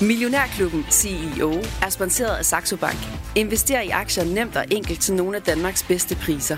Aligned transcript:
Millionærklubben 0.00 0.84
CEO 0.90 1.52
er 1.82 1.88
sponsoreret 1.90 2.36
af 2.36 2.44
Saxo 2.44 2.76
Bank. 2.76 2.98
Invester 3.34 3.80
i 3.80 3.88
aktier 3.88 4.24
nemt 4.24 4.56
og 4.56 4.64
enkelt 4.70 5.00
til 5.00 5.14
nogle 5.14 5.36
af 5.36 5.42
Danmarks 5.42 5.82
bedste 5.82 6.14
priser. 6.14 6.56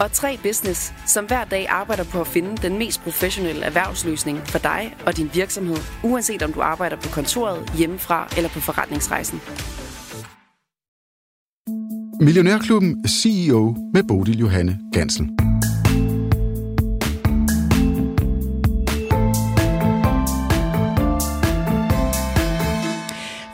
Og 0.00 0.12
3 0.12 0.38
Business, 0.42 0.92
som 1.06 1.24
hver 1.24 1.44
dag 1.44 1.66
arbejder 1.68 2.04
på 2.04 2.20
at 2.20 2.26
finde 2.26 2.56
den 2.56 2.78
mest 2.78 3.00
professionelle 3.00 3.62
erhvervsløsning 3.62 4.38
for 4.38 4.58
dig 4.58 4.96
og 5.06 5.16
din 5.16 5.30
virksomhed, 5.34 5.76
uanset 6.04 6.42
om 6.42 6.52
du 6.52 6.60
arbejder 6.60 6.96
på 6.96 7.08
kontoret, 7.08 7.72
hjemmefra 7.78 8.28
eller 8.36 8.50
på 8.50 8.60
forretningsrejsen. 8.60 9.40
Millionærklubben 12.20 13.08
CEO 13.08 13.76
med 13.94 14.02
Bodil 14.08 14.38
Johanne 14.38 14.78
Gansen. 14.92 15.38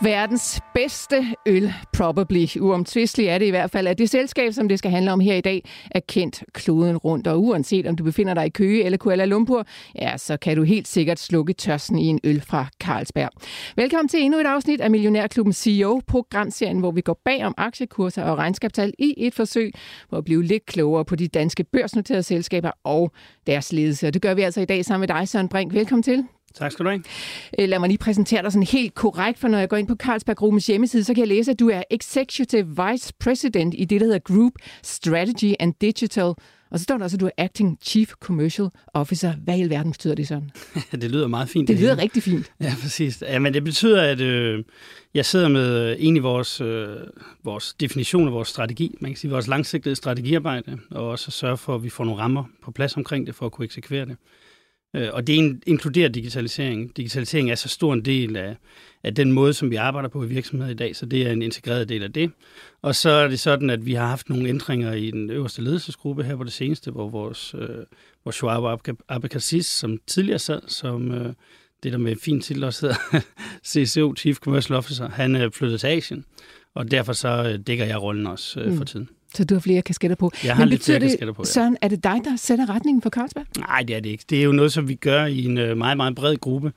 Verdens 0.07 0.61
bedste 0.73 1.25
øl, 1.45 1.73
probably. 1.93 2.57
Uomtvisteligt 2.59 3.29
er 3.29 3.37
det 3.37 3.45
i 3.45 3.49
hvert 3.49 3.71
fald, 3.71 3.87
at 3.87 3.97
det 3.97 4.09
selskab, 4.09 4.53
som 4.53 4.69
det 4.69 4.79
skal 4.79 4.91
handle 4.91 5.11
om 5.11 5.19
her 5.19 5.35
i 5.35 5.41
dag, 5.41 5.69
er 5.91 5.99
kendt 6.07 6.43
kloden 6.53 6.97
rundt. 6.97 7.27
Og 7.27 7.43
uanset 7.43 7.87
om 7.87 7.95
du 7.95 8.03
befinder 8.03 8.33
dig 8.33 8.45
i 8.45 8.49
Køge 8.49 8.83
eller 8.83 8.97
Kuala 8.97 9.25
Lumpur, 9.25 9.65
ja, 9.95 10.17
så 10.17 10.37
kan 10.37 10.57
du 10.57 10.63
helt 10.63 10.87
sikkert 10.87 11.19
slukke 11.19 11.53
tørsten 11.53 11.99
i 11.99 12.05
en 12.05 12.19
øl 12.23 12.41
fra 12.41 12.65
Carlsberg. 12.83 13.29
Velkommen 13.75 14.09
til 14.09 14.21
endnu 14.21 14.39
et 14.39 14.45
afsnit 14.45 14.81
af 14.81 14.91
Millionærklubben 14.91 15.53
CEO, 15.53 16.01
programserien, 16.07 16.79
hvor 16.79 16.91
vi 16.91 17.01
går 17.01 17.21
bag 17.25 17.45
om 17.45 17.53
aktiekurser 17.57 18.23
og 18.23 18.37
regnskabstal 18.37 18.93
i 18.99 19.13
et 19.17 19.33
forsøg 19.33 19.71
på 20.09 20.17
at 20.17 20.23
blive 20.25 20.43
lidt 20.43 20.65
klogere 20.65 21.05
på 21.05 21.15
de 21.15 21.27
danske 21.27 21.63
børsnoterede 21.63 22.23
selskaber 22.23 22.71
og 22.83 23.11
deres 23.47 23.73
ledelse. 23.73 24.07
Og 24.07 24.13
det 24.13 24.21
gør 24.21 24.33
vi 24.33 24.41
altså 24.41 24.61
i 24.61 24.65
dag 24.65 24.85
sammen 24.85 25.09
med 25.09 25.15
dig, 25.17 25.27
Søren 25.27 25.49
Brink. 25.49 25.73
Velkommen 25.73 26.03
til. 26.03 26.36
Tak 26.57 26.71
skal 26.71 26.85
du 26.85 26.89
have. 26.89 27.03
Øh, 27.59 27.69
lad 27.69 27.79
mig 27.79 27.89
lige 27.89 27.97
præsentere 27.97 28.41
dig 28.41 28.51
sådan 28.51 28.67
helt 28.67 28.95
korrekt, 28.95 29.39
for 29.39 29.47
når 29.47 29.57
jeg 29.57 29.69
går 29.69 29.77
ind 29.77 29.87
på 29.87 29.95
Carlsberg 29.95 30.35
Gruppens 30.35 30.67
hjemmeside, 30.67 31.03
så 31.03 31.13
kan 31.13 31.21
jeg 31.21 31.27
læse, 31.27 31.51
at 31.51 31.59
du 31.59 31.69
er 31.69 31.83
Executive 31.91 32.67
Vice 32.67 33.13
President 33.19 33.75
i 33.77 33.85
det, 33.85 34.01
der 34.01 34.05
hedder 34.05 34.19
Group 34.19 34.53
Strategy 34.83 35.53
and 35.59 35.73
Digital. 35.81 36.33
Og 36.71 36.79
så 36.79 36.83
står 36.83 36.97
der 36.97 37.03
også, 37.03 37.17
at 37.17 37.21
du 37.21 37.25
er 37.25 37.31
Acting 37.37 37.77
Chief 37.81 38.11
Commercial 38.19 38.69
Officer. 38.93 39.33
Hvad 39.43 39.57
i 39.57 39.61
alverden 39.61 39.91
betyder 39.91 40.15
det 40.15 40.27
sådan? 40.27 40.51
det 41.01 41.11
lyder 41.11 41.27
meget 41.27 41.49
fint. 41.49 41.67
Det, 41.67 41.73
det 41.75 41.81
lyder 41.81 41.93
hele. 41.93 42.01
rigtig 42.01 42.23
fint. 42.23 42.51
Ja, 42.61 42.73
præcis. 42.81 43.21
Ja, 43.21 43.39
men 43.39 43.53
det 43.53 43.63
betyder, 43.63 44.01
at 44.01 44.21
øh, 44.21 44.63
jeg 45.13 45.25
sidder 45.25 45.47
med 45.47 45.95
en 45.99 46.15
i 46.15 46.19
vores, 46.19 46.61
øh, 46.61 46.87
vores 47.43 47.73
definition 47.73 48.27
af 48.27 48.33
vores 48.33 48.47
strategi, 48.47 48.95
man 49.01 49.11
kan 49.11 49.17
sige 49.17 49.31
vores 49.31 49.47
langsigtede 49.47 49.95
strategiarbejde, 49.95 50.77
og 50.91 51.07
også 51.09 51.31
sørge 51.31 51.57
for, 51.57 51.75
at 51.75 51.83
vi 51.83 51.89
får 51.89 52.05
nogle 52.05 52.21
rammer 52.21 52.43
på 52.63 52.71
plads 52.71 52.97
omkring 52.97 53.27
det, 53.27 53.35
for 53.35 53.45
at 53.45 53.51
kunne 53.51 53.65
eksekvere 53.65 54.05
det. 54.05 54.17
Øh, 54.95 55.09
og 55.13 55.27
det 55.27 55.63
inkluderer 55.67 56.09
digitalisering. 56.09 56.97
Digitalisering 56.97 57.51
er 57.51 57.55
så 57.55 57.69
stor 57.69 57.93
en 57.93 58.05
del 58.05 58.35
af, 58.35 58.57
af 59.03 59.15
den 59.15 59.31
måde, 59.31 59.53
som 59.53 59.71
vi 59.71 59.75
arbejder 59.75 60.09
på 60.09 60.23
i 60.23 60.27
virksomheden 60.27 60.73
i 60.73 60.75
dag, 60.75 60.95
så 60.95 61.05
det 61.05 61.27
er 61.27 61.31
en 61.31 61.41
integreret 61.41 61.89
del 61.89 62.03
af 62.03 62.13
det. 62.13 62.31
Og 62.81 62.95
så 62.95 63.09
er 63.09 63.27
det 63.27 63.39
sådan, 63.39 63.69
at 63.69 63.85
vi 63.85 63.93
har 63.93 64.07
haft 64.07 64.29
nogle 64.29 64.49
ændringer 64.49 64.93
i 64.93 65.11
den 65.11 65.29
øverste 65.29 65.61
ledelsesgruppe 65.61 66.23
her 66.23 66.35
på 66.35 66.43
det 66.43 66.53
seneste, 66.53 66.91
hvor 66.91 67.09
vores, 67.09 67.55
øh, 67.57 67.85
vores 68.23 68.35
Schwab 68.35 68.79
Abekassis, 69.09 69.65
som 69.65 69.97
tidligere 70.07 70.39
sad 70.39 70.61
som 70.67 71.11
øh, 71.11 71.33
det 71.83 71.91
der 71.91 71.97
med 71.97 72.15
fin 72.15 72.41
titel 72.41 72.63
også 72.63 72.87
hedder 72.87 73.21
CCO, 73.69 74.15
Chief 74.15 74.37
Commercial 74.37 74.77
Officer, 74.77 75.09
han 75.09 75.35
er 75.35 75.49
flyttet 75.49 75.79
til 75.79 75.87
Asien, 75.87 76.25
og 76.73 76.91
derfor 76.91 77.13
så 77.13 77.27
øh, 77.27 77.59
dækker 77.67 77.85
jeg 77.85 78.01
rollen 78.01 78.27
også 78.27 78.59
øh, 78.59 78.71
mm. 78.71 78.77
for 78.77 78.85
tiden. 78.85 79.09
Så 79.37 79.43
du 79.43 79.55
har 79.55 79.59
flere 79.59 79.81
kasketter 79.81 80.15
på. 80.15 80.31
Jeg 80.43 80.55
har 80.55 80.65
Men 80.65 80.69
lidt 80.69 80.83
flere 80.83 80.99
kasketter 80.99 81.33
på, 81.33 81.41
ja. 81.41 81.45
Søren, 81.45 81.77
er 81.81 81.87
det 81.87 82.03
dig, 82.03 82.21
der 82.23 82.35
sætter 82.35 82.69
retningen 82.69 83.01
for 83.01 83.09
Carlsberg? 83.09 83.45
Nej, 83.57 83.83
det 83.87 83.95
er 83.95 83.99
det 83.99 84.09
ikke. 84.09 84.23
Det 84.29 84.39
er 84.39 84.43
jo 84.43 84.51
noget, 84.51 84.73
som 84.73 84.87
vi 84.87 84.95
gør 84.95 85.25
i 85.25 85.45
en 85.45 85.57
øh, 85.57 85.77
meget, 85.77 85.97
meget 85.97 86.15
bred 86.15 86.37
gruppe. 86.37 86.71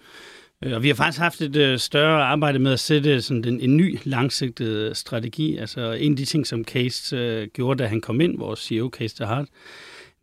Øh, 0.64 0.74
og 0.74 0.82
vi 0.82 0.88
har 0.88 0.94
faktisk 0.94 1.20
haft 1.20 1.40
et 1.40 1.56
øh, 1.56 1.78
større 1.78 2.24
arbejde 2.24 2.58
med 2.58 2.72
at 2.72 2.80
sætte 2.80 3.22
sådan 3.22 3.44
en, 3.44 3.60
en 3.60 3.76
ny 3.76 3.98
langsigtet 4.04 4.96
strategi. 4.96 5.56
Altså 5.56 5.92
en 5.92 6.12
af 6.12 6.16
de 6.16 6.24
ting, 6.24 6.46
som 6.46 6.64
Case 6.64 7.16
øh, 7.16 7.48
gjorde, 7.54 7.82
da 7.82 7.88
han 7.88 8.00
kom 8.00 8.20
ind, 8.20 8.38
vores 8.38 8.60
CEO 8.60 8.90
Case 8.92 9.16
der 9.18 9.26
har, 9.26 9.46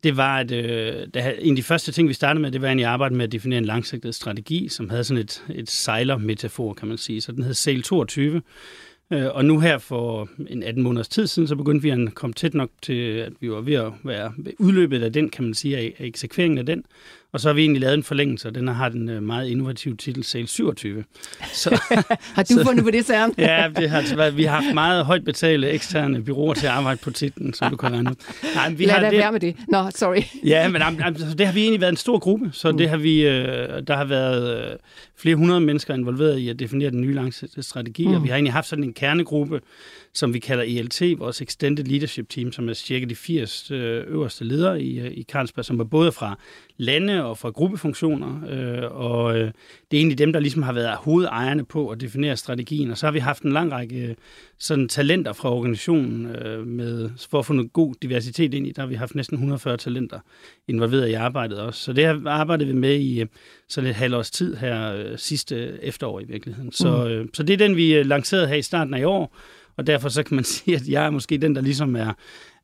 det 0.03 0.17
var, 0.17 0.37
at 0.37 0.51
øh, 0.51 1.07
der, 1.13 1.31
en 1.39 1.49
af 1.49 1.55
de 1.55 1.63
første 1.63 1.91
ting, 1.91 2.09
vi 2.09 2.13
startede 2.13 2.41
med, 2.41 2.51
det 2.51 2.61
var 2.61 2.67
at 2.67 2.83
arbejde 2.83 3.15
med 3.15 3.25
at 3.25 3.31
definere 3.31 3.57
en 3.57 3.65
langsigtet 3.65 4.15
strategi, 4.15 4.69
som 4.69 4.89
havde 4.89 5.03
sådan 5.03 5.23
et, 5.23 5.43
et 5.49 5.69
sejler-metafor, 5.69 6.73
kan 6.73 6.87
man 6.87 6.97
sige. 6.97 7.21
Så 7.21 7.31
den 7.31 7.43
hed 7.43 7.53
Sail 7.53 7.83
22, 7.83 8.35
Øh, 8.35 8.41
Øh, 9.11 9.35
og 9.35 9.45
nu 9.45 9.59
her 9.59 9.77
for 9.77 10.29
en 10.49 10.63
18 10.63 10.83
måneders 10.83 11.07
tid 11.07 11.27
siden, 11.27 11.47
så 11.47 11.55
begyndte 11.55 11.83
vi 11.83 11.89
at 11.89 12.15
komme 12.15 12.33
tæt 12.33 12.53
nok 12.53 12.69
til, 12.81 13.17
at 13.17 13.33
vi 13.39 13.51
var 13.51 13.61
ved 13.61 13.73
at 13.73 13.91
være 14.03 14.33
ved 14.37 14.53
udløbet 14.59 15.03
af 15.03 15.13
den, 15.13 15.29
kan 15.29 15.43
man 15.43 15.53
sige, 15.53 15.77
af 15.77 15.95
eksekveringen 15.99 16.57
af 16.57 16.65
den. 16.65 16.83
Og 17.33 17.39
så 17.39 17.49
har 17.49 17.53
vi 17.53 17.61
egentlig 17.61 17.81
lavet 17.81 17.93
en 17.93 18.03
forlængelse, 18.03 18.47
og 18.47 18.55
den 18.55 18.67
har 18.67 18.89
den 18.89 19.09
øh, 19.09 19.23
meget 19.23 19.47
innovative 19.47 19.95
titel 19.95 20.23
Sale 20.23 20.47
27. 20.47 21.03
Så, 21.53 21.69
har 22.35 22.43
du 22.43 22.63
fundet 22.65 22.83
på 22.83 22.91
det, 22.91 23.05
Søren? 23.05 23.33
ja, 23.37 23.69
det 23.75 23.89
har, 23.89 24.29
vi 24.29 24.43
har 24.43 24.61
haft 24.61 24.73
meget 24.73 25.05
højt 25.05 25.25
betalte 25.25 25.69
eksterne 25.69 26.23
byråer 26.23 26.53
til 26.53 26.65
at 26.65 26.71
arbejde 26.71 26.99
på 27.03 27.11
titlen, 27.11 27.53
som 27.53 27.71
du 27.71 27.77
kan 27.77 27.91
regne. 27.91 28.15
Nej, 28.55 28.69
vi 28.69 28.85
Lad 28.85 28.93
har 28.93 29.09
det, 29.09 29.19
være 29.19 29.31
med 29.31 29.39
det. 29.39 29.55
Nå, 29.67 29.81
no, 29.81 29.89
sorry. 29.95 30.21
ja, 30.43 30.67
men 30.69 30.81
altså, 30.81 31.35
det 31.37 31.45
har 31.45 31.53
vi 31.53 31.61
egentlig 31.61 31.81
været 31.81 31.91
en 31.91 31.97
stor 31.97 32.19
gruppe, 32.19 32.49
så 32.53 32.71
mm. 32.71 32.77
det 32.77 32.89
har 32.89 32.97
vi, 32.97 33.27
øh, 33.27 33.87
der 33.87 33.95
har 33.95 34.05
været 34.05 34.71
øh, 34.71 34.77
flere 35.17 35.35
hundrede 35.35 35.61
mennesker 35.61 35.93
involveret 35.93 36.37
i 36.37 36.49
at 36.49 36.59
definere 36.59 36.89
den 36.89 37.01
nye 37.01 37.13
langsigtede 37.13 37.63
strategi, 37.63 38.07
mm. 38.07 38.13
og 38.13 38.23
vi 38.23 38.27
har 38.27 38.35
egentlig 38.35 38.53
haft 38.53 38.67
sådan 38.67 38.83
en 38.83 38.93
kernegruppe, 38.93 39.61
som 40.13 40.33
vi 40.33 40.39
kalder 40.39 40.63
ELT, 40.63 41.19
vores 41.19 41.41
Extended 41.41 41.85
Leadership 41.85 42.29
Team, 42.29 42.51
som 42.51 42.69
er 42.69 42.73
cirka 42.73 43.05
de 43.05 43.15
80 43.15 43.71
øh, 43.71 44.03
øverste 44.07 44.43
ledere 44.43 44.81
i, 44.81 44.99
øh, 44.99 45.11
i 45.11 45.23
Carlsberg, 45.23 45.65
som 45.65 45.79
er 45.79 45.83
både 45.83 46.11
fra 46.11 46.39
lande 46.77 47.25
og 47.25 47.37
fra 47.37 47.49
gruppefunktioner, 47.49 48.41
øh, 48.49 48.91
og 48.91 49.33
det 49.91 49.97
er 49.97 50.01
egentlig 50.01 50.17
dem, 50.17 50.33
der 50.33 50.39
ligesom 50.39 50.63
har 50.63 50.73
været 50.73 50.95
hovedejerne 50.97 51.65
på 51.65 51.89
at 51.89 52.01
definere 52.01 52.37
strategien, 52.37 52.91
og 52.91 52.97
så 52.97 53.05
har 53.05 53.11
vi 53.11 53.19
haft 53.19 53.43
en 53.43 53.51
lang 53.51 53.71
række 53.71 54.15
sådan 54.57 54.87
talenter 54.87 55.33
fra 55.33 55.53
organisationen 55.53 56.25
øh, 56.25 56.67
med, 56.67 57.09
for 57.29 57.39
at 57.39 57.45
få 57.45 57.53
noget 57.53 57.73
god 57.73 57.95
diversitet 58.01 58.53
ind 58.53 58.67
i. 58.67 58.71
Der 58.71 58.81
har 58.81 58.87
vi 58.87 58.95
haft 58.95 59.15
næsten 59.15 59.35
140 59.35 59.77
talenter 59.77 60.19
involveret 60.67 61.09
i 61.09 61.13
arbejdet 61.13 61.59
også. 61.59 61.81
Så 61.81 61.93
det 61.93 62.05
har 62.05 62.21
arbejdet 62.25 62.67
vi 62.67 62.73
med 62.73 62.99
i 62.99 63.25
sådan 63.67 63.89
et 63.89 63.95
halvt 63.95 64.15
års 64.15 64.31
tid 64.31 64.55
her 64.55 64.93
øh, 64.93 65.17
sidste 65.17 65.83
efterår 65.83 66.19
i 66.19 66.23
virkeligheden. 66.23 66.71
Så, 66.71 67.03
mm. 67.03 67.11
øh, 67.11 67.25
så 67.33 67.43
det 67.43 67.53
er 67.53 67.57
den, 67.57 67.75
vi 67.75 68.03
lancerede 68.03 68.47
her 68.47 68.55
i 68.55 68.61
starten 68.61 68.93
af 68.93 68.99
i 68.99 69.03
år, 69.03 69.35
og 69.77 69.87
derfor 69.87 70.09
så 70.09 70.23
kan 70.23 70.35
man 70.35 70.43
sige, 70.55 70.75
at 70.75 70.87
jeg 70.87 71.05
er 71.05 71.09
måske 71.09 71.37
den, 71.37 71.55
der 71.55 71.61
ligesom 71.61 71.95
er, 71.95 72.13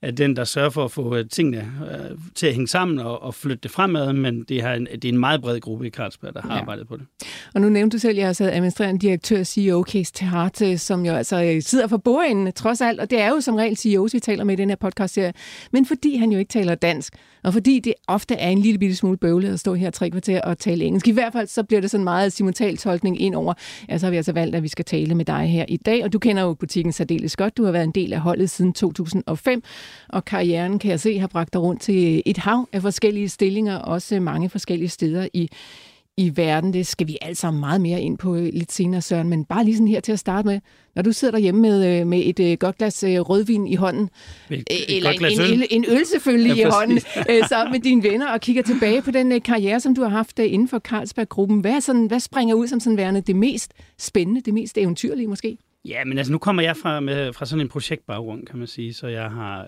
er 0.01 0.11
den, 0.11 0.35
der 0.35 0.43
sørger 0.43 0.69
for 0.69 0.85
at 0.85 0.91
få 0.91 1.15
øh, 1.15 1.29
tingene 1.29 1.71
øh, 1.91 2.17
til 2.35 2.47
at 2.47 2.53
hænge 2.53 2.67
sammen 2.67 2.99
og, 2.99 3.23
og 3.23 3.35
flytte 3.35 3.59
det 3.63 3.71
fremad, 3.71 4.13
men 4.13 4.43
det, 4.43 4.61
har 4.61 4.73
en, 4.73 4.87
det 4.91 5.05
er 5.05 5.09
en 5.09 5.17
meget 5.17 5.41
bred 5.41 5.59
gruppe 5.59 5.87
i 5.87 5.89
Carlsberg, 5.89 6.33
der 6.33 6.41
har 6.41 6.53
ja. 6.53 6.59
arbejdet 6.59 6.87
på 6.87 6.97
det. 6.97 7.05
Og 7.53 7.61
nu 7.61 7.69
nævnte 7.69 7.97
du 7.97 7.99
selv, 7.99 8.11
at 8.11 8.17
jeg 8.17 8.25
har 8.25 8.33
sad 8.33 8.51
administrerende 8.51 9.01
direktør 9.01 9.43
CEO 9.43 9.83
Case 9.87 10.13
Teharte, 10.13 10.77
som 10.77 11.05
jo 11.05 11.13
altså 11.13 11.43
øh, 11.43 11.61
sidder 11.61 11.87
for 11.87 11.97
bordenden 11.97 12.53
trods 12.53 12.81
alt, 12.81 12.99
og 12.99 13.09
det 13.09 13.19
er 13.19 13.29
jo 13.29 13.41
som 13.41 13.55
regel 13.55 13.77
CEOs, 13.77 14.13
vi 14.13 14.19
taler 14.19 14.43
med 14.43 14.53
i 14.53 14.61
den 14.61 14.69
her 14.69 14.75
podcast 14.75 15.13
serie, 15.13 15.33
men 15.71 15.85
fordi 15.85 16.15
han 16.15 16.31
jo 16.31 16.39
ikke 16.39 16.49
taler 16.49 16.75
dansk, 16.75 17.13
og 17.43 17.53
fordi 17.53 17.79
det 17.79 17.93
ofte 18.07 18.35
er 18.35 18.49
en 18.49 18.57
lille 18.57 18.79
bitte 18.79 18.95
smule 18.95 19.17
bøvlet 19.17 19.53
at 19.53 19.59
stå 19.59 19.73
her 19.73 19.89
tre 19.89 20.09
kvarter 20.09 20.41
og 20.41 20.57
tale 20.57 20.85
engelsk, 20.85 21.07
i 21.07 21.11
hvert 21.11 21.33
fald 21.33 21.47
så 21.47 21.63
bliver 21.63 21.81
det 21.81 21.91
sådan 21.91 22.03
meget 22.03 22.33
simultaltolkning 22.33 23.21
ind 23.21 23.35
over, 23.35 23.53
ja, 23.89 23.97
så 23.97 24.05
har 24.05 24.11
vi 24.11 24.17
altså 24.17 24.31
valgt, 24.31 24.55
at 24.55 24.63
vi 24.63 24.67
skal 24.67 24.85
tale 24.85 25.15
med 25.15 25.25
dig 25.25 25.47
her 25.47 25.65
i 25.67 25.77
dag, 25.77 26.03
og 26.03 26.13
du 26.13 26.19
kender 26.19 26.43
jo 26.43 26.53
butikken 26.53 26.93
særdeles 26.93 27.35
godt, 27.35 27.57
du 27.57 27.63
har 27.65 27.71
været 27.71 27.83
en 27.83 27.91
del 27.91 28.13
af 28.13 28.19
holdet 28.19 28.49
siden 28.49 28.73
2005, 28.73 29.63
og 30.09 30.25
karrieren, 30.25 30.79
kan 30.79 30.91
jeg 30.91 30.99
se, 30.99 31.19
har 31.19 31.27
bragt 31.27 31.53
dig 31.53 31.61
rundt 31.61 31.81
til 31.81 32.23
et 32.25 32.37
hav 32.37 32.67
af 32.73 32.81
forskellige 32.81 33.29
stillinger, 33.29 33.75
også 33.75 34.19
mange 34.19 34.49
forskellige 34.49 34.89
steder 34.89 35.27
i, 35.33 35.49
i 36.17 36.31
verden. 36.37 36.73
Det 36.73 36.87
skal 36.87 37.07
vi 37.07 37.17
alt 37.21 37.37
sammen 37.37 37.59
meget 37.59 37.81
mere 37.81 38.01
ind 38.01 38.17
på 38.17 38.35
lidt 38.35 38.71
senere, 38.71 39.01
Søren. 39.01 39.29
Men 39.29 39.45
bare 39.45 39.63
lige 39.63 39.75
sådan 39.75 39.87
her 39.87 39.99
til 39.99 40.11
at 40.11 40.19
starte 40.19 40.47
med. 40.47 40.59
Når 40.95 41.01
du 41.01 41.11
sidder 41.11 41.31
derhjemme 41.31 41.61
med, 41.61 41.99
øh, 41.99 42.07
med 42.07 42.21
et 42.25 42.39
øh, 42.39 42.57
godt 42.57 42.77
glas 42.77 43.03
øh, 43.03 43.19
rødvin 43.19 43.67
i 43.67 43.75
hånden, 43.75 44.09
et, 44.49 44.63
et 44.71 44.97
eller 44.97 45.09
en, 45.09 45.25
en, 45.25 45.41
øl. 45.41 45.67
en 45.71 45.85
øl 45.87 46.05
selvfølgelig 46.05 46.57
ja, 46.57 46.67
i 46.67 46.71
hånden, 46.71 46.99
sammen 47.49 47.71
med 47.71 47.79
dine 47.79 48.03
venner, 48.03 48.31
og 48.31 48.41
kigger 48.41 48.63
tilbage 48.63 49.01
på 49.01 49.11
den 49.11 49.41
karriere, 49.41 49.79
som 49.79 49.95
du 49.95 50.01
har 50.01 50.09
haft 50.09 50.39
inden 50.39 50.67
for 50.67 50.79
Carlsberg-gruppen. 50.79 51.59
Hvad, 51.59 51.81
sådan, 51.81 52.05
hvad 52.05 52.19
springer 52.19 52.55
ud 52.55 52.67
som 52.67 52.79
sådan 52.79 52.97
værende 52.97 53.21
det 53.21 53.35
mest 53.35 53.73
spændende, 53.99 54.41
det 54.41 54.53
mest 54.53 54.77
eventyrlige 54.77 55.27
måske? 55.27 55.57
Ja, 55.85 56.05
men 56.05 56.17
altså 56.17 56.31
nu 56.31 56.37
kommer 56.37 56.63
jeg 56.63 56.77
fra, 56.77 56.99
med, 56.99 57.33
fra 57.33 57.45
sådan 57.45 57.61
en 57.61 57.69
projektbaggrund, 57.69 58.45
kan 58.45 58.59
man 58.59 58.67
sige, 58.67 58.93
så 58.93 59.07
jeg 59.07 59.31
har 59.31 59.67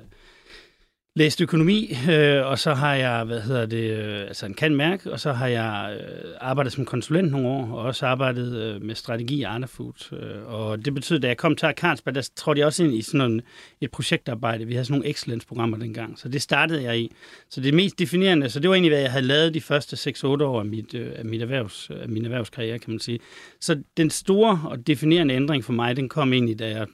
læst 1.18 1.42
økonomi, 1.42 1.98
øh, 2.10 2.46
og 2.46 2.60
så 2.60 2.74
har 2.74 2.96
jeg, 2.96 3.24
hvad 3.24 3.42
hedder 3.42 3.66
det, 3.66 3.92
øh, 3.92 4.22
altså 4.22 4.46
en 4.46 4.54
kan 4.54 4.76
mærke, 4.76 5.12
og 5.12 5.20
så 5.20 5.34
har 5.34 5.48
jeg 5.48 5.98
øh, 6.00 6.32
arbejdet 6.42 6.74
som 6.74 6.86
konsulent 6.86 7.32
nogle 7.32 7.48
år, 7.48 7.72
og 7.72 7.78
også 7.78 8.06
arbejdet 8.06 8.62
øh, 8.62 8.82
med 8.82 8.96
strategi 8.96 9.36
i 9.36 9.44
Arnefood. 9.44 10.14
Øh, 10.14 10.54
og 10.54 10.86
det 10.86 10.94
betyder, 10.94 11.20
da 11.20 11.28
jeg 11.28 11.38
kom 11.38 11.56
til 11.56 11.70
Carlsberg, 11.78 12.16
der 12.16 12.30
trådte 12.36 12.60
jeg 12.60 12.66
også 12.66 12.84
ind 12.84 12.94
i 12.94 13.02
sådan 13.02 13.32
en, 13.32 13.42
et 13.82 13.92
projektarbejde. 13.92 14.66
Vi 14.66 14.74
havde 14.74 14.86
sådan 14.86 15.00
nogle 15.00 15.10
excellence-programmer 15.10 15.78
dengang, 15.78 16.20
så 16.20 16.30
det 16.30 16.42
startede 16.42 16.84
jeg 16.84 17.00
i. 17.00 17.12
Så 17.50 17.62
det 17.62 17.74
mest 17.74 18.00
definerende, 18.00 18.50
så 18.50 18.60
det 18.60 18.70
var 18.70 18.76
egentlig, 18.76 18.92
hvad 18.92 19.02
jeg 19.02 19.12
havde 19.12 19.26
lavet 19.26 19.54
de 19.54 19.62
første 19.62 20.12
6-8 20.12 20.26
år 20.26 20.60
af, 20.60 20.66
mit, 20.66 20.94
øh, 20.94 21.12
af, 21.16 21.26
mit 21.26 21.42
erhvervs, 21.42 21.90
af 22.02 22.10
min 22.10 22.26
erhvervskarriere, 22.26 22.80
kan 22.80 22.92
man 22.92 23.00
sige. 23.00 23.20
Så 23.62 23.82
den 23.98 24.10
store 24.10 24.62
og 24.66 24.88
definerende 24.88 25.34
ændring 25.34 25.66
for 25.66 25.74
mig, 25.74 25.96
den 25.96 26.10
kom 26.10 26.34
egentlig, 26.34 26.60
da 26.60 26.70
jeg 26.70 26.88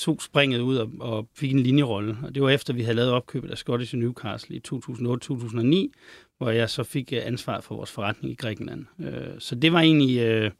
tog 0.00 0.22
springet 0.22 0.60
ud 0.60 0.76
og, 0.76 0.90
og 1.00 1.28
fik 1.34 1.52
en 1.52 1.60
linjerolle. 1.60 2.16
Og 2.22 2.34
det 2.34 2.42
var 2.42 2.50
efter, 2.50 2.72
vi 2.72 2.82
havde 2.82 2.96
lavet 2.96 3.12
opkøbet 3.12 3.50
af 3.50 3.58
Scottish 3.58 3.96
Newcastle 3.96 4.56
i 4.56 4.62
2008-2009, 4.74 5.92
hvor 6.38 6.50
jeg 6.50 6.70
så 6.70 6.82
fik 6.82 7.12
øh, 7.12 7.20
ansvar 7.24 7.60
for 7.60 7.74
vores 7.74 7.90
forretning 7.90 8.32
i 8.32 8.36
Grækenland. 8.36 8.84
Øh, 9.00 9.34
så 9.38 9.54
det 9.54 9.72
var 9.72 9.80
egentlig 9.80 10.18
øh, 10.18 10.50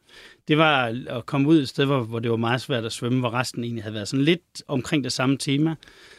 det 0.48 0.58
var 0.58 0.94
at 1.08 1.26
komme 1.26 1.48
ud 1.48 1.62
et 1.62 1.68
sted, 1.68 1.84
hvor, 1.84 2.02
hvor 2.02 2.18
det 2.18 2.30
var 2.30 2.36
meget 2.36 2.60
svært 2.60 2.84
at 2.84 2.92
svømme, 2.92 3.20
hvor 3.20 3.34
resten 3.34 3.64
egentlig 3.64 3.84
havde 3.84 3.94
været 3.94 4.08
sådan 4.08 4.24
lidt 4.24 4.62
omkring 4.68 5.04
det 5.04 5.12
samme 5.12 5.36
tema, 5.36 5.74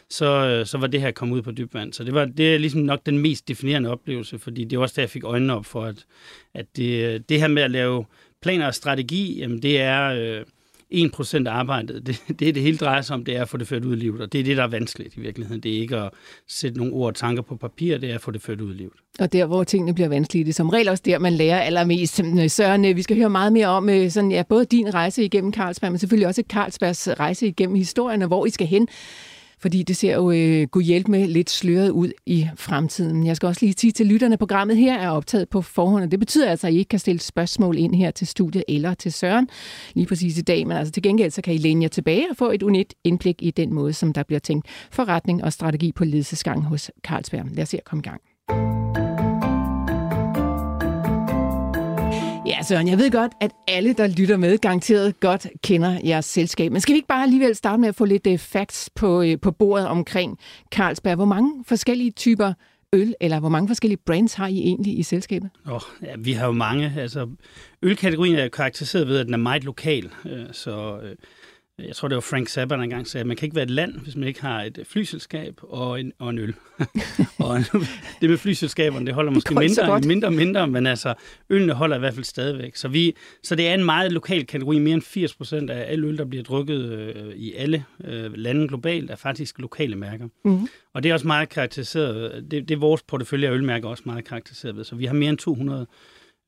så, 0.08 0.26
øh, 0.26 0.66
så 0.66 0.78
var 0.78 0.86
det 0.86 1.00
her 1.00 1.08
at 1.08 1.14
komme 1.14 1.34
ud 1.34 1.42
på 1.42 1.50
dybvand. 1.50 1.92
Så 1.92 2.04
det 2.04 2.14
var 2.14 2.24
det 2.24 2.54
er 2.54 2.58
ligesom 2.58 2.80
nok 2.80 3.06
den 3.06 3.18
mest 3.18 3.48
definerende 3.48 3.90
oplevelse, 3.90 4.38
fordi 4.38 4.64
det 4.64 4.78
var 4.78 4.82
også 4.82 4.94
der, 4.96 5.02
jeg 5.02 5.10
fik 5.10 5.24
øjnene 5.24 5.54
op 5.54 5.66
for, 5.66 5.84
at, 5.84 6.06
at 6.54 6.76
det, 6.76 7.14
øh, 7.14 7.20
det 7.28 7.40
her 7.40 7.48
med 7.48 7.62
at 7.62 7.70
lave 7.70 8.04
planer 8.42 8.66
og 8.66 8.74
strategi, 8.74 9.38
jamen 9.38 9.62
det 9.62 9.80
er... 9.80 10.02
Øh, 10.08 10.44
1% 10.94 11.46
af 11.46 11.52
arbejdet, 11.52 12.06
det, 12.06 12.22
det 12.38 12.54
det 12.54 12.62
hele 12.62 12.76
drejer 12.76 13.02
sig 13.02 13.14
om, 13.14 13.24
det 13.24 13.36
er 13.36 13.42
at 13.42 13.48
få 13.48 13.56
det 13.56 13.68
ført 13.68 13.84
ud 13.84 13.96
i 13.96 13.98
livet, 13.98 14.20
og 14.20 14.32
det 14.32 14.40
er 14.40 14.44
det, 14.44 14.56
der 14.56 14.62
er 14.62 14.68
vanskeligt 14.68 15.14
i 15.16 15.20
virkeligheden. 15.20 15.62
Det 15.62 15.76
er 15.76 15.80
ikke 15.80 15.96
at 15.96 16.10
sætte 16.48 16.78
nogle 16.78 16.92
ord 16.92 17.06
og 17.06 17.14
tanker 17.14 17.42
på 17.42 17.56
papir, 17.56 17.98
det 17.98 18.10
er 18.10 18.14
at 18.14 18.20
få 18.20 18.30
det 18.30 18.42
ført 18.42 18.60
ud 18.60 18.74
i 18.74 18.76
livet. 18.76 18.92
Og 19.18 19.32
der, 19.32 19.46
hvor 19.46 19.64
tingene 19.64 19.94
bliver 19.94 20.08
vanskelige, 20.08 20.44
det 20.44 20.50
er 20.50 20.54
som 20.54 20.68
regel 20.68 20.88
også 20.88 21.02
der, 21.06 21.18
man 21.18 21.32
lærer 21.32 21.60
allermest. 21.60 22.20
Øh, 22.24 22.50
Søren, 22.50 22.84
øh, 22.84 22.96
vi 22.96 23.02
skal 23.02 23.16
høre 23.16 23.30
meget 23.30 23.52
mere 23.52 23.66
om 23.66 23.88
øh, 23.88 24.10
sådan, 24.10 24.32
ja, 24.32 24.42
både 24.48 24.64
din 24.64 24.94
rejse 24.94 25.24
igennem 25.24 25.52
Carlsberg, 25.52 25.92
men 25.92 25.98
selvfølgelig 25.98 26.26
også 26.26 26.42
Carlsbergs 26.48 27.08
rejse 27.08 27.46
igennem 27.46 27.76
historien, 27.76 28.22
og 28.22 28.28
hvor 28.28 28.46
I 28.46 28.50
skal 28.50 28.66
hen 28.66 28.88
fordi 29.62 29.82
det 29.82 29.96
ser 29.96 30.14
jo 30.14 30.30
øh, 30.30 30.66
kunne 30.66 30.84
hjælpe 30.84 31.10
med 31.10 31.28
lidt 31.28 31.50
sløret 31.50 31.90
ud 31.90 32.12
i 32.26 32.48
fremtiden. 32.56 33.26
Jeg 33.26 33.36
skal 33.36 33.46
også 33.46 33.66
lige 33.66 33.74
sige 33.78 33.92
til 33.92 34.06
lytterne, 34.06 34.36
programmet 34.36 34.76
her 34.76 34.98
er 34.98 35.08
optaget 35.08 35.48
på 35.48 35.62
forhånd, 35.62 36.04
og 36.04 36.10
det 36.10 36.18
betyder 36.18 36.50
altså, 36.50 36.66
at 36.66 36.72
I 36.72 36.78
ikke 36.78 36.88
kan 36.88 36.98
stille 36.98 37.20
spørgsmål 37.20 37.78
ind 37.78 37.94
her 37.94 38.10
til 38.10 38.26
studiet 38.26 38.64
eller 38.68 38.94
til 38.94 39.12
Søren 39.12 39.48
lige 39.94 40.06
præcis 40.06 40.38
i 40.38 40.42
dag, 40.42 40.66
men 40.66 40.76
altså 40.76 40.92
til 40.92 41.02
gengæld 41.02 41.30
så 41.30 41.42
kan 41.42 41.54
I 41.54 41.58
læne 41.58 41.82
jer 41.82 41.88
tilbage 41.88 42.26
og 42.30 42.36
få 42.36 42.50
et 42.50 42.62
unikt 42.62 42.94
indblik 43.04 43.36
i 43.42 43.50
den 43.50 43.74
måde, 43.74 43.92
som 43.92 44.12
der 44.12 44.22
bliver 44.22 44.40
tænkt 44.40 44.66
forretning 44.90 45.44
og 45.44 45.52
strategi 45.52 45.92
på 45.92 46.04
ledelsesgang 46.04 46.64
hos 46.64 46.90
Carlsberg. 47.04 47.46
Lad 47.52 47.62
os 47.62 47.68
se 47.68 47.76
at 47.76 47.84
komme 47.84 48.02
i 48.04 48.08
gang. 48.08 48.81
Ja, 52.62 52.66
Søren, 52.66 52.88
jeg 52.88 52.98
ved 52.98 53.10
godt, 53.10 53.32
at 53.40 53.50
alle, 53.68 53.92
der 53.92 54.06
lytter 54.06 54.36
med, 54.36 54.58
garanteret 54.58 55.20
godt 55.20 55.46
kender 55.62 56.00
jeres 56.04 56.24
selskab. 56.24 56.72
Men 56.72 56.80
skal 56.80 56.92
vi 56.92 56.96
ikke 56.96 57.08
bare 57.08 57.22
alligevel 57.22 57.54
starte 57.54 57.80
med 57.80 57.88
at 57.88 57.94
få 57.94 58.04
lidt 58.04 58.26
uh, 58.26 58.38
facts 58.38 58.90
på, 58.94 59.20
uh, 59.22 59.32
på 59.42 59.50
bordet 59.50 59.86
omkring 59.86 60.38
Carlsberg? 60.74 61.14
Hvor 61.14 61.24
mange 61.24 61.64
forskellige 61.66 62.10
typer 62.10 62.52
øl, 62.92 63.14
eller 63.20 63.40
hvor 63.40 63.48
mange 63.48 63.68
forskellige 63.68 64.00
brands 64.06 64.34
har 64.34 64.46
I 64.46 64.58
egentlig 64.58 64.98
i 64.98 65.02
selskabet? 65.02 65.50
Oh, 65.66 65.80
ja, 66.02 66.14
vi 66.18 66.32
har 66.32 66.46
jo 66.46 66.52
mange. 66.52 66.92
Altså, 66.98 67.28
ølkategorien 67.82 68.38
er 68.38 68.48
karakteriseret 68.48 69.08
ved, 69.08 69.18
at 69.18 69.26
den 69.26 69.34
er 69.34 69.38
meget 69.38 69.64
lokal. 69.64 70.10
Øh, 70.26 70.44
så 70.52 70.98
øh, 71.02 71.14
jeg 71.78 71.96
tror 71.96 72.08
det 72.08 72.14
var 72.14 72.20
Frank 72.20 72.48
Zappa, 72.48 72.76
der 72.76 72.82
engang 72.82 73.06
sagde, 73.06 73.20
at 73.20 73.26
man 73.26 73.36
kan 73.36 73.46
ikke 73.46 73.56
være 73.56 73.64
et 73.64 73.70
land, 73.70 74.00
hvis 74.00 74.16
man 74.16 74.28
ikke 74.28 74.42
har 74.42 74.62
et 74.62 74.78
flyselskab 74.86 75.60
og 75.62 76.00
en, 76.00 76.12
og 76.18 76.30
en 76.30 76.38
øl. 76.38 76.54
og 77.38 77.58
det 78.20 78.30
med 78.30 78.38
flyselskaberne, 78.38 79.06
det 79.06 79.14
holder 79.14 79.32
måske 79.32 79.54
mindre, 79.54 80.00
mindre 80.00 80.28
og 80.28 80.32
mindre, 80.32 80.68
men 80.68 80.86
altså, 80.86 81.14
ølene 81.50 81.72
holder 81.72 81.96
i 81.96 81.98
hvert 81.98 82.14
fald 82.14 82.24
stadigvæk. 82.24 82.76
Så, 82.76 82.88
vi, 82.88 83.16
så 83.42 83.54
det 83.54 83.68
er 83.68 83.74
en 83.74 83.84
meget 83.84 84.12
lokal 84.12 84.46
kategori. 84.46 84.78
Mere 84.78 84.94
end 84.94 85.02
80 85.02 85.34
procent 85.34 85.70
af 85.70 85.92
alle 85.92 86.06
øl, 86.06 86.18
der 86.18 86.24
bliver 86.24 86.44
drukket 86.44 86.92
øh, 86.92 87.34
i 87.34 87.52
alle 87.54 87.84
øh, 88.04 88.32
lande 88.34 88.68
globalt, 88.68 89.10
er 89.10 89.16
faktisk 89.16 89.58
lokale 89.58 89.96
mærker. 89.96 90.28
Mm-hmm. 90.44 90.68
Og 90.94 91.02
det 91.02 91.08
er 91.08 91.12
også 91.12 91.26
meget 91.26 91.48
karakteriseret, 91.48 92.44
det, 92.50 92.68
det 92.68 92.74
er 92.74 92.78
vores 92.78 93.02
portefølje 93.02 93.48
af 93.48 93.52
ølmærker 93.52 93.88
også 93.88 94.02
meget 94.06 94.24
karakteriseret 94.24 94.76
ved. 94.76 94.84
Så 94.84 94.96
vi 94.96 95.04
har 95.04 95.14
mere 95.14 95.30
end 95.30 95.38
200 95.38 95.80
Øh, 95.80 95.86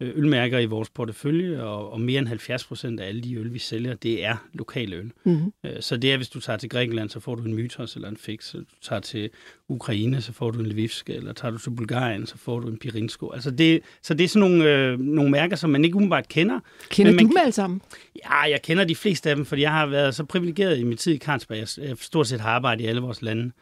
ølmærker 0.00 0.58
i 0.58 0.66
vores 0.66 0.90
portefølje, 0.90 1.62
og, 1.62 1.92
og 1.92 2.00
mere 2.00 2.18
end 2.18 2.28
70 2.28 2.64
procent 2.64 3.00
af 3.00 3.08
alle 3.08 3.20
de 3.20 3.34
øl, 3.34 3.54
vi 3.54 3.58
sælger, 3.58 3.94
det 3.94 4.24
er 4.24 4.36
lokale 4.52 4.96
øl. 4.96 5.12
Mm-hmm. 5.24 5.52
Så 5.80 5.96
det 5.96 6.12
er, 6.12 6.16
hvis 6.16 6.28
du 6.28 6.40
tager 6.40 6.56
til 6.56 6.68
Grækenland, 6.68 7.10
så 7.10 7.20
får 7.20 7.34
du 7.34 7.42
en 7.42 7.54
Mythos 7.54 7.94
eller 7.94 8.08
en 8.08 8.16
Fix. 8.16 8.52
Du 8.52 8.64
tager 8.82 9.00
til 9.00 9.30
Ukraine, 9.68 10.20
så 10.20 10.32
får 10.32 10.50
du 10.50 10.58
en 10.58 10.66
Lvivsk, 10.66 11.10
eller 11.10 11.32
tager 11.32 11.52
du 11.52 11.58
til 11.58 11.70
Bulgarien, 11.70 12.26
så 12.26 12.38
får 12.38 12.60
du 12.60 12.68
en 12.68 12.78
Pirinsko. 12.78 13.30
Altså 13.30 13.50
det, 13.50 13.80
så 14.02 14.14
det 14.14 14.24
er 14.24 14.28
sådan 14.28 14.50
nogle, 14.50 14.70
øh, 14.70 15.00
nogle 15.00 15.30
mærker, 15.30 15.56
som 15.56 15.70
man 15.70 15.84
ikke 15.84 15.96
umiddelbart 15.96 16.28
kender. 16.28 16.60
Kender 16.90 17.12
men 17.12 17.16
man, 17.16 17.24
du 17.24 17.28
dem 17.28 17.36
alle 17.40 17.52
sammen? 17.52 17.82
Ja, 18.24 18.40
jeg 18.40 18.62
kender 18.62 18.84
de 18.84 18.94
fleste 18.94 19.30
af 19.30 19.36
dem, 19.36 19.44
fordi 19.44 19.62
jeg 19.62 19.70
har 19.70 19.86
været 19.86 20.14
så 20.14 20.24
privilegeret 20.24 20.78
i 20.78 20.84
min 20.84 20.96
tid 20.96 21.14
i 21.14 21.18
Carlsberg. 21.18 21.58
Jeg 21.78 21.96
stort 22.00 22.26
set 22.26 22.40
har 22.40 22.50
arbejdet 22.50 22.84
i 22.84 22.86
alle 22.86 23.00
vores 23.00 23.22
lande. 23.22 23.52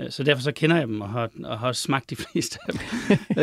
Øh, 0.00 0.10
så 0.10 0.22
derfor 0.22 0.42
så 0.42 0.52
kender 0.52 0.76
jeg 0.76 0.88
dem 0.88 1.00
og 1.00 1.08
har, 1.08 1.30
og 1.44 1.58
har 1.58 1.72
smagt 1.72 2.10
de 2.10 2.16
fleste 2.32 2.58
af 2.68 2.72
dem. 2.72 2.82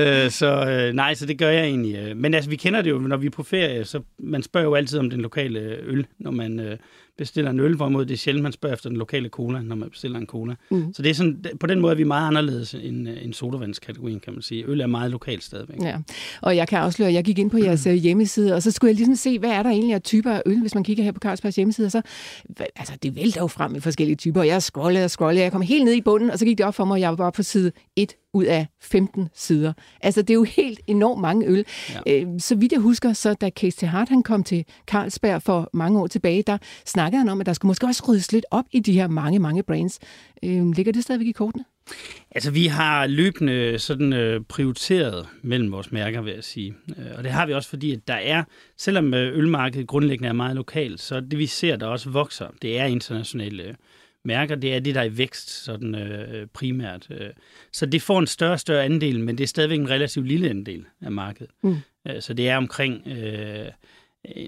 øh, 0.01 0.31
så 0.31 0.69
øh, 0.69 0.93
nej, 0.93 1.13
så 1.13 1.25
det 1.25 1.37
gør 1.37 1.49
jeg 1.49 1.65
egentlig. 1.65 1.95
Øh. 1.95 2.17
Men 2.17 2.33
altså, 2.33 2.49
vi 2.49 2.55
kender 2.55 2.81
det 2.81 2.89
jo, 2.89 2.99
når 2.99 3.17
vi 3.17 3.25
er 3.25 3.31
på 3.31 3.43
ferie, 3.43 3.85
så 3.85 4.01
man 4.19 4.43
spørger 4.43 4.67
jo 4.67 4.75
altid 4.75 4.99
om 4.99 5.09
den 5.09 5.21
lokale 5.21 5.59
øl, 5.59 6.07
når 6.19 6.31
man 6.31 6.59
øh, 6.59 6.77
bestiller 7.17 7.51
en 7.51 7.59
øl, 7.59 7.75
hvorimod 7.75 8.05
det 8.05 8.13
er 8.13 8.17
sjældent, 8.17 8.43
man 8.43 8.51
spørger 8.51 8.73
efter 8.73 8.89
den 8.89 8.97
lokale 8.97 9.29
cola, 9.29 9.61
når 9.61 9.75
man 9.75 9.89
bestiller 9.89 10.19
en 10.19 10.25
cola. 10.25 10.55
Mm. 10.71 10.93
Så 10.93 11.01
det 11.01 11.09
er 11.09 11.13
sådan, 11.13 11.45
på 11.59 11.67
den 11.67 11.79
måde 11.79 11.91
er 11.91 11.97
vi 11.97 12.03
meget 12.03 12.27
anderledes 12.27 12.73
end, 12.73 13.07
end 13.07 13.33
sodavandskategorien, 13.33 14.19
kan 14.19 14.33
man 14.33 14.41
sige. 14.41 14.63
Øl 14.67 14.81
er 14.81 14.87
meget 14.87 15.11
lokalt 15.11 15.43
stadigvæk. 15.43 15.81
Ja, 15.81 15.97
og 16.41 16.55
jeg 16.55 16.67
kan 16.67 16.79
afsløre, 16.79 17.09
at 17.09 17.15
jeg 17.15 17.23
gik 17.23 17.39
ind 17.39 17.51
på 17.51 17.57
jeres 17.57 17.85
mm. 17.85 17.93
hjemmeside, 17.93 18.53
og 18.53 18.63
så 18.63 18.71
skulle 18.71 18.89
jeg 18.89 18.95
ligesom 18.95 19.15
se, 19.15 19.39
hvad 19.39 19.49
er 19.49 19.63
der 19.63 19.69
egentlig 19.69 19.93
af 19.93 20.01
typer 20.01 20.31
af 20.31 20.41
øl, 20.45 20.61
hvis 20.61 20.75
man 20.75 20.83
kigger 20.83 21.03
her 21.03 21.11
på 21.11 21.19
Carlsbergs 21.19 21.55
hjemmeside, 21.55 21.85
og 21.85 21.91
så, 21.91 22.01
altså 22.75 22.93
det 23.03 23.15
vælter 23.15 23.41
jo 23.41 23.47
frem 23.47 23.71
med 23.71 23.81
forskellige 23.81 24.15
typer, 24.15 24.39
og 24.39 24.47
jeg 24.47 24.61
scrollede 24.61 25.05
og 25.05 25.11
scrollede, 25.11 25.43
jeg 25.43 25.51
kom 25.51 25.61
helt 25.61 25.85
ned 25.85 25.93
i 25.93 26.01
bunden, 26.01 26.29
og 26.29 26.39
så 26.39 26.45
gik 26.45 26.57
det 26.57 26.65
op 26.65 26.75
for 26.75 26.85
mig, 26.85 26.95
at 26.95 27.01
jeg 27.01 27.09
var 27.09 27.15
bare 27.15 27.31
på 27.31 27.43
side 27.43 27.71
1 27.95 28.13
ud 28.35 28.43
af 28.43 28.67
15 28.81 29.29
sider. 29.33 29.73
Altså, 30.01 30.21
det 30.21 30.29
er 30.29 30.33
jo 30.33 30.43
helt 30.43 30.79
enormt 30.87 31.21
mange 31.21 31.47
øl. 31.47 31.65
Ja. 32.05 32.21
Øh, 32.21 32.27
så 32.39 32.55
vidt 32.55 32.71
jeg 32.71 32.79
husker, 32.79 33.13
så 33.13 33.33
da 33.33 33.49
Case 33.49 33.77
til 33.77 33.87
Hart 33.87 34.09
han 34.09 34.23
kom 34.23 34.43
til 34.43 34.65
Carlsberg 34.87 35.41
for 35.41 35.69
mange 35.73 35.99
år 35.99 36.07
tilbage, 36.07 36.43
der 36.43 36.57
snakkede 36.85 37.19
han 37.19 37.29
om, 37.29 37.39
at 37.39 37.45
der 37.45 37.53
skulle 37.53 37.69
måske 37.69 37.87
også 37.87 38.03
ryddes 38.07 38.31
lidt 38.31 38.45
op 38.51 38.65
i 38.71 38.79
de 38.79 38.93
her 38.93 39.07
mange, 39.07 39.39
mange 39.39 39.63
brands. 39.63 39.99
Øh, 40.43 40.71
ligger 40.71 40.91
det 40.91 41.03
stadigvæk 41.03 41.27
i 41.27 41.31
kortene? 41.31 41.65
Altså, 42.31 42.51
vi 42.51 42.65
har 42.65 43.07
løbende 43.07 43.79
sådan 43.79 44.13
øh, 44.13 44.41
prioriteret 44.49 45.27
mellem 45.41 45.71
vores 45.71 45.91
mærker, 45.91 46.21
vil 46.21 46.33
jeg 46.33 46.43
sige. 46.43 46.73
Øh, 46.89 47.05
og 47.17 47.23
det 47.23 47.31
har 47.31 47.45
vi 47.45 47.53
også, 47.53 47.69
fordi 47.69 47.91
at 47.91 48.07
der 48.07 48.13
er, 48.13 48.43
selvom 48.77 49.13
ølmarkedet 49.13 49.87
grundlæggende 49.87 50.29
er 50.29 50.33
meget 50.33 50.55
lokalt, 50.55 51.01
så 51.01 51.19
det 51.19 51.39
vi 51.39 51.45
ser, 51.45 51.75
der 51.75 51.87
også 51.87 52.09
vokser, 52.09 52.47
det 52.61 52.79
er 52.79 52.85
internationale 52.85 53.75
mærker, 54.25 54.55
det 54.55 54.75
er 54.75 54.79
det, 54.79 54.95
der 54.95 55.01
er 55.01 55.05
i 55.05 55.17
vækst 55.17 55.63
sådan, 55.63 55.95
øh, 55.95 56.47
primært. 56.47 57.07
Øh. 57.09 57.29
Så 57.71 57.85
det 57.85 58.01
får 58.01 58.19
en 58.19 58.27
større 58.27 58.51
og 58.51 58.59
større 58.59 58.83
andel, 58.83 59.19
men 59.19 59.37
det 59.37 59.43
er 59.43 59.47
stadigvæk 59.47 59.79
en 59.79 59.89
relativt 59.89 60.27
lille 60.27 60.49
andel 60.49 60.85
af 61.01 61.11
markedet. 61.11 61.51
Mm. 61.63 61.77
Øh, 62.07 62.21
så 62.21 62.33
det 62.33 62.49
er 62.49 62.57
omkring 62.57 63.07
øh, 63.07 63.67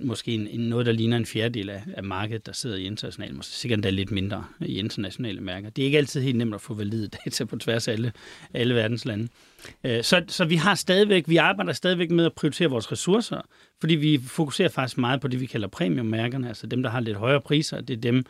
måske 0.02 0.32
en, 0.32 0.48
en, 0.48 0.60
noget, 0.60 0.86
der 0.86 0.92
ligner 0.92 1.18
en 1.18 1.26
fjerdedel 1.26 1.70
af, 1.70 1.84
af 1.94 2.04
markedet, 2.04 2.46
der 2.46 2.52
sidder 2.52 2.78
i 2.78 2.84
internationale, 2.84 3.36
måske 3.36 3.56
sikkert 3.56 3.78
endda 3.78 3.90
lidt 3.90 4.12
mindre 4.12 4.46
i 4.62 4.80
internationale 4.80 5.42
mærker. 5.42 5.70
Det 5.70 5.82
er 5.82 5.86
ikke 5.86 5.98
altid 5.98 6.22
helt 6.22 6.38
nemt 6.38 6.56
at 6.56 6.62
få 6.62 6.74
valide 6.74 7.08
data 7.08 7.46
på 7.46 7.58
tværs 7.58 7.88
af 7.88 7.94
alle, 7.94 8.12
alle 8.54 8.76
verdens 8.76 9.06
lande. 9.06 9.28
Øh, 9.84 10.04
så, 10.04 10.24
så 10.28 10.46
vi 10.46 10.56
har 10.56 10.76
stadigvæk, 10.76 11.24
vi 11.28 11.38
arbejder 11.38 11.74
stadigvæk 11.74 12.12
med 12.12 12.26
at 12.26 12.34
prioritere 12.34 12.70
vores 12.70 12.92
ressourcer, 12.92 13.42
fordi 13.80 13.96
vi 13.96 14.20
fokuserer 14.28 14.70
faktisk 14.70 14.98
meget 14.98 15.22
på 15.22 15.28
det, 15.28 15.42
vi 15.42 15.46
kalder 15.46 15.68
premiummærkerne, 15.68 16.48
altså 16.48 16.68
dem, 16.68 16.84
der 16.84 16.90
har 16.90 17.00
lidt 17.00 17.18
højere 17.18 17.42
priser, 17.42 17.82
det 17.82 17.98
er 17.98 18.02
dem, 18.02 18.26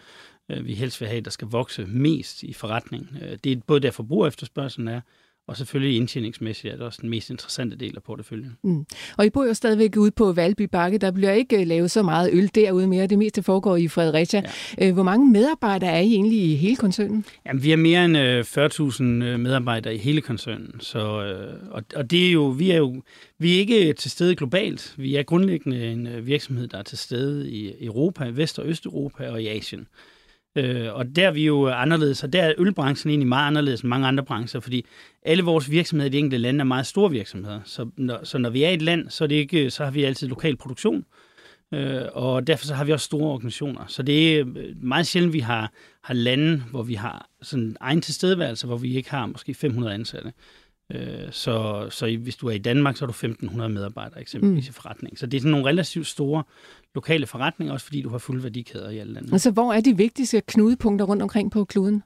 øh, 0.52 0.66
vi 0.66 0.74
helst 0.74 1.02
vil 1.02 1.10
have, 1.10 1.22
der 1.22 1.32
skal 1.32 1.48
vokse 1.48 1.86
mest 1.86 2.44
i 2.44 2.54
forretningen. 2.54 3.18
Øh, 3.22 3.38
det 3.44 3.52
er 3.52 3.58
både 3.68 3.80
der 3.80 3.92
forbruger 3.92 4.28
efterspørgselen 4.28 4.88
er, 4.88 5.02
og 5.48 5.58
selvfølgelig 5.58 5.98
indtjeningsmæssigt 5.98 6.74
er 6.74 6.78
det 6.78 6.86
også 6.86 7.00
den 7.02 7.10
mest 7.10 7.30
interessante 7.30 7.76
del 7.76 7.96
af 7.96 8.04
porteføljen. 8.04 8.58
Mm. 8.64 8.86
Og 9.18 9.26
I 9.26 9.30
bor 9.30 9.46
jo 9.46 9.54
stadigvæk 9.54 9.96
ude 9.98 10.12
på 10.12 10.32
Valby 10.32 10.62
Bakke. 10.62 10.98
Der 10.98 11.12
bliver 11.12 11.32
ikke 11.32 11.62
øh, 11.62 11.68
lavet 11.68 11.92
så 11.92 12.04
meget 12.04 12.30
øl 12.34 12.52
derude 12.56 12.88
mere. 12.88 13.08
Det 13.08 13.18
meste 13.18 13.44
foregår 13.44 13.78
i 13.78 13.88
Fredericia. 13.88 14.44
Ja. 14.78 14.92
Hvor 14.92 15.04
mange 15.04 15.32
medarbejdere 15.32 15.90
er 15.90 16.00
I 16.00 16.14
egentlig 16.14 16.40
i 16.40 16.56
hele 16.56 16.76
koncernen? 16.76 17.26
Jamen, 17.46 17.64
vi 17.64 17.70
har 17.70 17.78
mere 17.78 18.06
end 18.06 18.18
40.000 18.18 19.04
medarbejdere 19.38 19.96
i 19.96 19.98
hele 19.98 20.22
koncernen. 20.22 20.76
Så, 20.80 21.00
og, 21.72 21.84
og 21.96 22.12
det 22.12 22.28
er 22.28 22.32
jo, 22.32 22.48
vi 22.48 22.72
er 22.72 22.78
jo 22.78 23.04
vi 23.40 23.56
er 23.56 23.60
ikke 23.60 23.94
til 23.94 24.12
stede 24.12 24.36
globalt. 24.36 24.94
Vi 24.98 25.16
er 25.16 25.24
grundlæggende 25.24 25.92
en 25.92 26.26
virksomhed, 26.26 26.68
der 26.68 26.78
er 26.78 26.84
til 26.84 26.98
stede 26.98 27.52
i 27.52 27.86
Europa, 27.86 28.30
Vest- 28.30 28.60
og 28.60 28.68
Østeuropa 28.68 29.30
og 29.30 29.42
i 29.42 29.48
Asien. 29.48 29.88
Øh, 30.58 30.94
og 30.94 31.16
der 31.16 31.28
er 31.28 31.32
vi 31.32 31.46
jo 31.46 31.70
anderledes, 31.70 32.24
og 32.24 32.34
der 32.34 32.44
er 32.44 32.54
ølbranchen 32.58 33.10
egentlig 33.10 33.28
meget 33.28 33.48
anderledes 33.48 33.82
end 33.82 33.90
mange 33.90 34.08
andre 34.08 34.24
brancher, 34.24 34.60
fordi 34.60 34.86
alle 35.24 35.44
vores 35.44 35.72
virksomheder 35.72 36.10
i 36.10 36.12
de 36.12 36.18
enkelte 36.18 36.38
lande 36.38 36.60
er 36.60 36.64
meget 36.64 36.86
store 36.86 37.12
virksomheder. 37.12 37.60
Så 37.66 37.90
når, 37.98 38.20
så 38.24 38.38
når 38.38 38.50
vi 38.50 38.64
er 38.64 38.70
i 38.70 38.74
et 38.74 38.82
land, 38.82 39.10
så, 39.10 39.24
er 39.24 39.28
det 39.28 39.36
ikke, 39.36 39.70
så 39.70 39.84
har 39.84 39.92
vi 39.92 40.04
altid 40.04 40.28
lokal 40.28 40.58
produktion, 40.58 41.06
øh, 41.74 42.02
og 42.14 42.48
derfor 42.48 42.66
så 42.66 42.74
har 42.74 42.84
vi 42.84 42.92
også 42.92 43.06
store 43.06 43.32
organisationer. 43.32 43.86
Så 43.88 44.04
det 44.04 44.40
er 44.40 44.46
meget 44.82 45.08
sjældent, 45.08 45.34
vi 45.34 45.40
har, 45.40 45.72
har 46.04 46.14
lande, 46.14 46.64
hvor 46.72 46.84
vi 46.84 46.94
har 46.94 47.30
sådan 47.42 47.78
egen 47.80 48.02
tilstedeværelse, 48.02 48.68
hvor 48.68 48.78
vi 48.78 48.96
ikke 48.96 49.12
har 49.12 49.26
måske 49.26 49.54
500 49.54 49.94
ansatte. 49.94 50.34
Øh, 50.94 51.32
så, 51.32 51.88
så 51.90 52.18
hvis 52.18 52.36
du 52.36 52.48
er 52.48 52.52
i 52.52 52.58
Danmark, 52.58 52.98
så 52.98 53.06
har 53.06 53.12
du 53.12 53.28
1.500 53.46 53.68
medarbejdere 53.68 54.22
eksempelvis 54.22 54.68
mm. 54.68 54.70
i 54.70 54.74
forretning. 54.74 55.20
Så 55.20 55.26
det 55.26 55.38
er 55.38 55.42
sådan 55.42 55.52
nogle 55.52 55.66
relativt 55.66 56.08
store 56.08 56.44
lokale 56.96 57.28
forretninger, 57.28 57.74
også 57.74 57.86
fordi 57.86 58.02
du 58.02 58.10
har 58.10 58.18
fulde 58.18 58.44
værdikæder 58.44 58.90
i 58.90 58.98
alle 58.98 59.14
lande. 59.14 59.30
Altså, 59.32 59.52
hvor 59.52 59.74
er 59.74 59.82
de 59.82 59.98
vigtigste 59.98 60.42
knudepunkter 60.42 61.06
rundt 61.06 61.24
omkring 61.24 61.52
på 61.52 61.66
kloden? 61.66 62.04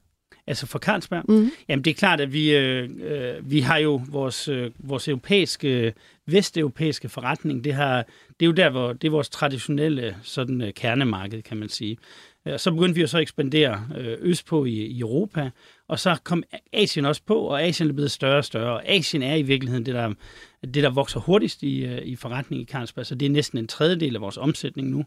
Altså 0.48 0.66
for 0.66 0.80
Carlsberg? 0.80 1.24
Mm. 1.30 1.52
Jamen 1.70 1.86
det 1.86 1.92
er 1.92 1.96
klart, 1.96 2.22
at 2.22 2.34
vi, 2.34 2.56
øh, 2.56 2.90
øh, 3.04 3.52
vi 3.52 3.60
har 3.60 3.78
jo 3.78 4.02
vores, 4.10 4.48
øh, 4.48 4.72
vores 4.80 5.08
europæiske, 5.08 5.94
vesteuropæiske 6.28 7.10
forretning. 7.10 7.64
Det, 7.64 7.74
har, 7.74 8.06
det 8.40 8.46
er 8.46 8.46
jo 8.46 8.52
der, 8.52 8.70
hvor 8.70 8.94
det 8.94 9.08
er 9.08 9.12
vores 9.12 9.30
traditionelle 9.30 10.16
sådan, 10.24 10.62
øh, 10.62 10.74
kernemarked, 10.74 11.42
kan 11.42 11.58
man 11.58 11.70
sige. 11.70 11.98
Og 12.46 12.60
så 12.60 12.72
begyndte 12.72 12.96
vi 12.96 13.02
jo 13.02 13.08
så 13.08 13.18
at 13.18 13.22
ekspandere 13.22 13.88
øh, 13.98 14.18
østpå 14.20 14.66
i, 14.66 14.72
i 14.72 15.00
Europa, 15.00 15.50
og 15.88 16.00
så 16.00 16.18
kom 16.24 16.44
Asien 16.74 17.06
også 17.06 17.22
på, 17.26 17.36
og 17.36 17.64
Asien 17.64 17.90
er 17.90 17.94
blevet 17.94 18.12
større 18.12 18.38
og 18.38 18.46
større. 18.46 18.74
Og 18.74 18.88
Asien 18.88 19.24
er 19.24 19.36
i 19.36 19.42
virkeligheden 19.42 19.86
det, 19.86 19.94
der, 19.94 20.14
det, 20.62 20.84
der 20.84 20.90
vokser 20.90 21.20
hurtigst 21.20 21.64
i, 21.64 21.86
øh, 21.86 22.02
i 22.06 22.16
forretning 22.16 22.62
i 22.62 22.66
Carlsberg, 22.66 23.06
så 23.06 23.16
det 23.16 23.26
er 23.26 23.30
næsten 23.30 23.58
en 23.58 23.68
tredjedel 23.68 24.16
af 24.16 24.22
vores 24.22 24.38
omsætning 24.38 24.90
nu 24.90 25.06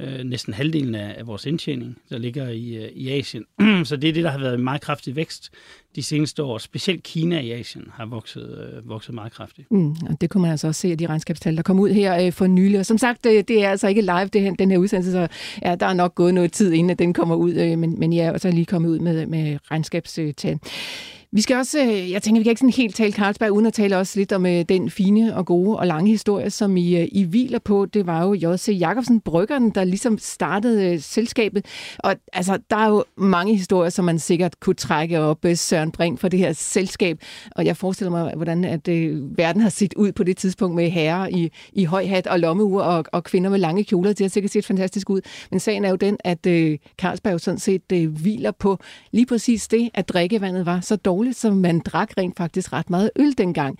øh, 0.00 0.24
næsten 0.24 0.54
halvdelen 0.54 0.94
af, 0.94 1.14
af 1.18 1.26
vores 1.26 1.46
indtjening, 1.46 1.98
der 2.10 2.18
ligger 2.18 2.48
i, 2.48 2.74
øh, 2.76 2.88
i 2.88 3.10
Asien. 3.10 3.44
så 3.84 3.96
det 3.96 4.08
er 4.08 4.12
det, 4.12 4.24
der 4.24 4.30
har 4.30 4.38
været 4.38 4.54
en 4.54 4.64
meget 4.64 4.80
kraftig 4.80 5.16
vækst 5.16 5.50
de 5.96 6.02
seneste 6.02 6.42
år. 6.42 6.58
Specielt 6.58 7.02
Kina 7.02 7.40
i 7.40 7.50
Asien 7.50 7.84
har 7.92 8.06
vokset, 8.06 8.72
øh, 8.74 8.88
vokset 8.88 9.14
meget 9.14 9.32
kraftigt. 9.32 9.70
Mm, 9.70 9.90
og 9.90 10.20
det 10.20 10.30
kunne 10.30 10.42
man 10.42 10.50
altså 10.50 10.66
også 10.66 10.80
se 10.80 10.88
af 10.88 10.98
de 10.98 11.06
regnskabstal, 11.06 11.56
der 11.56 11.62
kom 11.62 11.80
ud 11.80 11.90
her 11.90 12.26
øh, 12.26 12.32
for 12.32 12.46
nylig. 12.46 12.78
Og 12.78 12.86
som 12.86 12.98
sagt, 12.98 13.26
øh, 13.26 13.44
det 13.48 13.64
er 13.64 13.70
altså 13.70 13.88
ikke 13.88 14.02
live, 14.02 14.26
det 14.32 14.40
her, 14.40 14.52
den 14.52 14.70
her 14.70 14.78
udsendelse, 14.78 15.12
så 15.12 15.28
ja, 15.62 15.74
der 15.74 15.86
er 15.86 15.94
nok 15.94 16.14
gået 16.14 16.34
noget 16.34 16.52
tid, 16.52 16.72
inden 16.72 16.98
den 16.98 17.12
kommer 17.12 17.34
ud, 17.34 17.54
øh, 17.54 17.78
men, 17.78 18.00
men 18.00 18.12
jeg 18.12 18.26
er 18.26 18.32
også 18.32 18.50
lige 18.50 18.66
kommet 18.66 18.88
ud 18.88 18.98
med, 18.98 19.26
med 19.26 19.58
regnskabstal. 19.70 20.58
Vi 21.34 21.40
skal 21.40 21.56
også, 21.56 21.80
øh, 21.80 22.10
jeg 22.10 22.22
tænker, 22.22 22.40
vi 22.40 22.42
kan 22.42 22.50
ikke 22.50 22.60
sådan 22.60 22.72
helt 22.72 22.96
tale 22.96 23.12
Carlsberg, 23.12 23.50
uden 23.50 23.66
at 23.66 23.72
tale 23.72 23.98
også 23.98 24.18
lidt 24.18 24.32
om 24.32 24.46
øh, 24.46 24.64
den 24.68 24.90
fine 24.90 25.36
og 25.36 25.46
gode 25.46 25.78
og 25.78 25.86
lange 25.86 26.10
historie, 26.10 26.50
som 26.50 26.76
I, 26.76 26.96
øh, 26.96 27.08
I 27.12 27.22
hviler 27.24 27.58
på. 27.58 27.86
Det 27.86 28.06
var 28.06 28.24
jo 28.24 28.32
J.C. 28.34 28.76
Jacobsen, 28.80 29.20
bryggeren, 29.20 29.70
der 29.70 29.84
ligesom 29.84 30.18
startede 30.18 31.00
selskabet. 31.00 31.66
Og 31.98 32.16
altså, 32.32 32.58
der 32.70 32.76
er 32.76 32.88
jo 32.88 33.04
mange 33.16 33.56
historier, 33.56 33.90
som 33.90 34.04
man 34.04 34.18
sikkert 34.18 34.60
kunne 34.60 34.74
trække 34.74 35.20
op 35.20 35.46
Søren 35.54 35.92
Brink 35.92 36.18
for 36.18 36.28
det 36.28 36.38
her 36.38 36.52
selskab. 36.52 37.18
Og 37.50 37.66
jeg 37.66 37.76
forestiller 37.76 38.10
mig, 38.10 38.32
hvordan 38.36 38.64
at 38.64 38.88
øh, 38.88 39.38
verden 39.38 39.62
har 39.62 39.68
set 39.68 39.94
ud 39.94 40.12
på 40.12 40.24
det 40.24 40.36
tidspunkt 40.36 40.76
med 40.76 40.90
herrer 40.90 41.28
i, 41.28 41.50
i 41.72 41.84
høj 41.84 42.06
hat 42.06 42.26
og 42.26 42.40
lommeur 42.40 42.82
og, 42.82 43.04
og 43.12 43.24
kvinder 43.24 43.50
med 43.50 43.58
lange 43.58 43.84
kjoler. 43.84 44.12
Det 44.12 44.20
har 44.20 44.28
sikkert 44.28 44.52
set 44.52 44.66
fantastisk 44.66 45.10
ud. 45.10 45.20
Men 45.50 45.60
sagen 45.60 45.84
er 45.84 45.90
jo 45.90 45.96
den, 45.96 46.16
at 46.24 46.46
øh, 46.46 46.78
Carlsberg 46.98 47.32
jo 47.32 47.38
sådan 47.38 47.58
set 47.58 47.92
øh, 47.92 48.16
hviler 48.22 48.50
på 48.50 48.78
lige 49.12 49.26
præcis 49.26 49.68
det, 49.68 49.90
at 49.94 50.08
drikkevandet 50.08 50.66
var 50.66 50.80
så 50.80 50.96
dårligt 50.96 51.21
roligt, 51.22 51.36
så 51.36 51.50
man 51.50 51.80
drak 51.80 52.10
rent 52.18 52.36
faktisk 52.36 52.72
ret 52.72 52.90
meget 52.90 53.10
øl 53.16 53.38
dengang. 53.38 53.78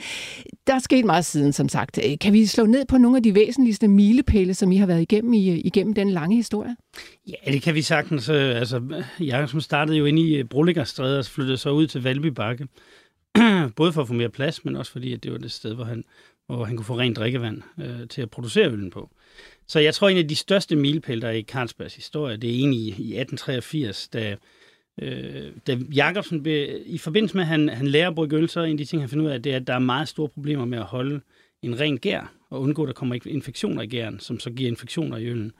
Der 0.66 0.74
er 0.74 0.78
sket 0.78 1.04
meget 1.04 1.24
siden, 1.24 1.52
som 1.52 1.68
sagt. 1.68 1.98
Øh, 2.04 2.18
kan 2.18 2.32
vi 2.32 2.46
slå 2.46 2.66
ned 2.66 2.84
på 2.88 2.98
nogle 2.98 3.16
af 3.16 3.22
de 3.22 3.34
væsentligste 3.34 3.88
milepæle, 3.88 4.54
som 4.54 4.72
I 4.72 4.76
har 4.76 4.86
været 4.86 5.02
igennem, 5.02 5.32
i, 5.32 5.50
øh, 5.50 5.58
igennem 5.64 5.94
den 5.94 6.10
lange 6.10 6.36
historie? 6.36 6.76
Ja, 7.28 7.52
det 7.52 7.62
kan 7.62 7.74
vi 7.74 7.82
sagtens. 7.82 8.28
Øh, 8.28 8.56
altså, 8.56 9.04
jeg 9.20 9.48
som 9.48 9.60
startede 9.60 9.96
jo 9.96 10.04
inde 10.04 10.22
i 10.22 10.42
Brulligerstræde 10.42 11.18
og 11.18 11.24
flyttede 11.24 11.56
så 11.56 11.70
ud 11.70 11.86
til 11.86 12.02
Valby 12.02 12.26
Bakke. 12.26 12.68
Både 13.76 13.92
for 13.92 14.02
at 14.02 14.08
få 14.08 14.14
mere 14.14 14.28
plads, 14.28 14.64
men 14.64 14.76
også 14.76 14.92
fordi 14.92 15.12
at 15.12 15.22
det 15.22 15.32
var 15.32 15.38
det 15.38 15.52
sted, 15.52 15.74
hvor 15.74 15.84
han, 15.84 16.04
hvor 16.46 16.64
han 16.64 16.76
kunne 16.76 16.86
få 16.86 16.98
rent 16.98 17.16
drikkevand 17.16 17.62
øh, 17.80 18.08
til 18.08 18.22
at 18.22 18.30
producere 18.30 18.70
øllen 18.70 18.90
på. 18.90 19.10
Så 19.66 19.80
jeg 19.80 19.94
tror, 19.94 20.08
en 20.08 20.18
af 20.18 20.28
de 20.28 20.36
største 20.36 20.76
milepæle, 20.76 21.20
der 21.20 21.28
er 21.28 21.32
i 21.32 21.42
Carlsbergs 21.42 21.94
historie, 21.94 22.36
det 22.36 22.50
er 22.50 22.54
egentlig 22.54 22.80
i 22.80 23.20
1883, 23.20 24.08
da 24.08 24.36
Øh, 25.02 25.52
da 25.66 25.78
Jacobsen, 25.94 26.46
i 26.86 26.98
forbindelse 26.98 27.36
med, 27.36 27.44
at 27.44 27.48
han, 27.48 27.68
han 27.68 27.86
lærer 27.86 28.08
at 28.08 28.14
brygge 28.14 28.36
øl, 28.36 28.48
så 28.48 28.60
en 28.60 28.70
af 28.70 28.78
de 28.78 28.84
ting, 28.84 29.02
han 29.02 29.08
finder 29.08 29.24
ud 29.24 29.30
af, 29.30 29.42
det 29.42 29.52
er, 29.52 29.56
at 29.56 29.66
der 29.66 29.74
er 29.74 29.78
meget 29.78 30.08
store 30.08 30.28
problemer 30.28 30.64
med 30.64 30.78
at 30.78 30.84
holde 30.84 31.20
en 31.62 31.80
ren 31.80 31.98
gær, 31.98 32.32
og 32.50 32.60
undgå, 32.60 32.82
at 32.82 32.86
der 32.86 32.92
kommer 32.92 33.16
infektioner 33.26 33.82
i 33.82 33.86
gæren, 33.86 34.20
som 34.20 34.40
så 34.40 34.50
giver 34.50 34.70
infektioner 34.70 35.16
i 35.16 35.26
øllen. 35.26 35.52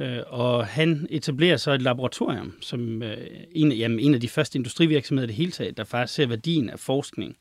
Øh, 0.00 0.18
og 0.26 0.66
han 0.66 1.06
etablerer 1.10 1.56
så 1.56 1.72
et 1.72 1.82
laboratorium, 1.82 2.54
som 2.60 3.02
øh, 3.02 3.16
en, 3.52 3.72
jamen, 3.72 4.00
en 4.00 4.14
af 4.14 4.20
de 4.20 4.28
første 4.28 4.58
industrivirksomheder 4.58 5.26
i 5.26 5.28
det 5.28 5.36
hele 5.36 5.52
taget, 5.52 5.76
der 5.76 5.84
faktisk 5.84 6.14
ser 6.14 6.26
værdien 6.26 6.70
af 6.70 6.78
forskning 6.78 7.36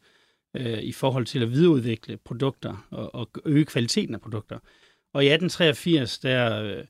øh, 0.54 0.80
i 0.84 0.92
forhold 0.92 1.26
til 1.26 1.42
at 1.42 1.52
videreudvikle 1.52 2.18
produkter 2.18 2.88
og, 2.92 3.16
og 3.16 3.30
øge 3.46 3.66
kvaliteten 3.66 4.16
af 4.16 4.22
produkter. 4.22 4.60
Og 5.14 5.24
i 5.24 5.28
1883, 5.28 6.20
der 6.20 6.64
øh, 6.64 6.84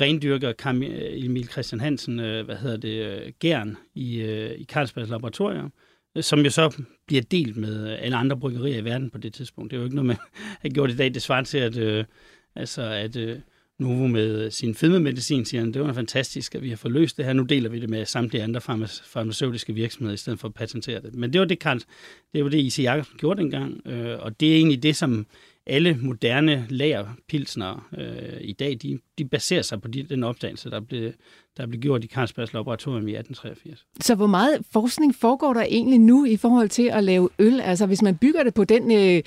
rendyrker 0.00 0.52
øh, 0.68 1.24
Emil 1.24 1.48
Christian 1.48 1.80
Hansen, 1.80 2.20
øh, 2.20 2.44
hvad 2.44 2.56
hedder 2.56 2.76
det, 2.76 3.06
øh, 3.06 3.32
gern 3.40 3.76
i, 3.94 4.20
øh, 4.20 4.60
i 4.60 4.64
Carlsbergs 4.64 5.10
laboratorier, 5.10 5.68
øh, 6.16 6.22
som 6.22 6.40
jo 6.40 6.50
så 6.50 6.82
bliver 7.06 7.22
delt 7.22 7.56
med 7.56 7.92
øh, 7.92 7.98
alle 8.00 8.16
andre 8.16 8.36
bryggerier 8.36 8.78
i 8.78 8.84
verden 8.84 9.10
på 9.10 9.18
det 9.18 9.34
tidspunkt. 9.34 9.70
Det 9.70 9.76
er 9.76 9.80
jo 9.80 9.84
ikke 9.84 9.96
noget, 9.96 10.06
man 10.06 10.16
har 10.62 10.68
gjort 10.68 10.90
i 10.90 10.96
dag. 10.96 11.14
Det 11.14 11.22
svarer 11.22 11.44
til, 11.44 11.58
at, 11.58 11.76
øh, 11.76 12.04
altså, 12.54 12.82
at 12.82 13.16
øh, 13.16 13.38
Novo 13.78 14.06
med 14.06 14.50
sin 14.50 14.74
fedmemedicin 14.74 15.44
siger, 15.44 15.66
at 15.66 15.74
det 15.74 15.82
var 15.82 15.92
fantastisk, 15.92 16.54
at 16.54 16.62
vi 16.62 16.68
har 16.68 16.76
fået 16.76 16.92
løst 16.92 17.16
det 17.16 17.24
her. 17.24 17.32
Nu 17.32 17.42
deler 17.42 17.68
vi 17.68 17.80
det 17.80 17.90
med 17.90 18.06
samtlige 18.06 18.42
andre 18.42 18.60
farmaceutiske 18.60 19.74
virksomheder, 19.74 20.14
i 20.14 20.16
stedet 20.16 20.40
for 20.40 20.48
at 20.48 20.54
patentere 20.54 21.02
det. 21.02 21.14
Men 21.14 21.32
det 21.32 21.40
var 21.40 21.46
det, 21.46 21.58
Carl, 21.58 21.80
det, 22.34 22.44
var 22.44 22.50
det 22.50 22.58
I.C. 22.58 22.78
Jacobsen 22.78 23.18
gjorde 23.18 23.42
dengang, 23.42 23.86
øh, 23.86 24.18
og 24.20 24.40
det 24.40 24.52
er 24.52 24.56
egentlig 24.56 24.82
det, 24.82 24.96
som 24.96 25.26
alle 25.66 25.98
moderne 26.00 26.66
lagerpilsner 26.68 27.88
øh, 27.98 28.40
i 28.40 28.52
dag, 28.52 28.78
de, 28.82 28.98
de 29.18 29.24
baserer 29.24 29.62
sig 29.62 29.82
på 29.82 29.88
de, 29.88 30.02
den 30.02 30.24
opdagelse, 30.24 30.70
der 30.70 30.80
blev, 30.80 31.12
der 31.56 31.66
blev 31.66 31.80
gjort 31.80 32.04
i 32.04 32.06
Carlsbergs 32.06 32.52
laboratorium 32.52 33.08
i 33.08 33.12
1883. 33.12 33.86
Så 34.00 34.14
hvor 34.14 34.26
meget 34.26 34.58
forskning 34.72 35.14
foregår 35.14 35.54
der 35.54 35.62
egentlig 35.62 35.98
nu 35.98 36.24
i 36.24 36.36
forhold 36.36 36.68
til 36.68 36.90
at 36.92 37.04
lave 37.04 37.28
øl? 37.38 37.60
Altså 37.60 37.86
hvis 37.86 38.02
man 38.02 38.16
bygger 38.16 38.42
det 38.42 38.54
på 38.54 38.64
den, 38.64 38.92
øh, 38.92 39.22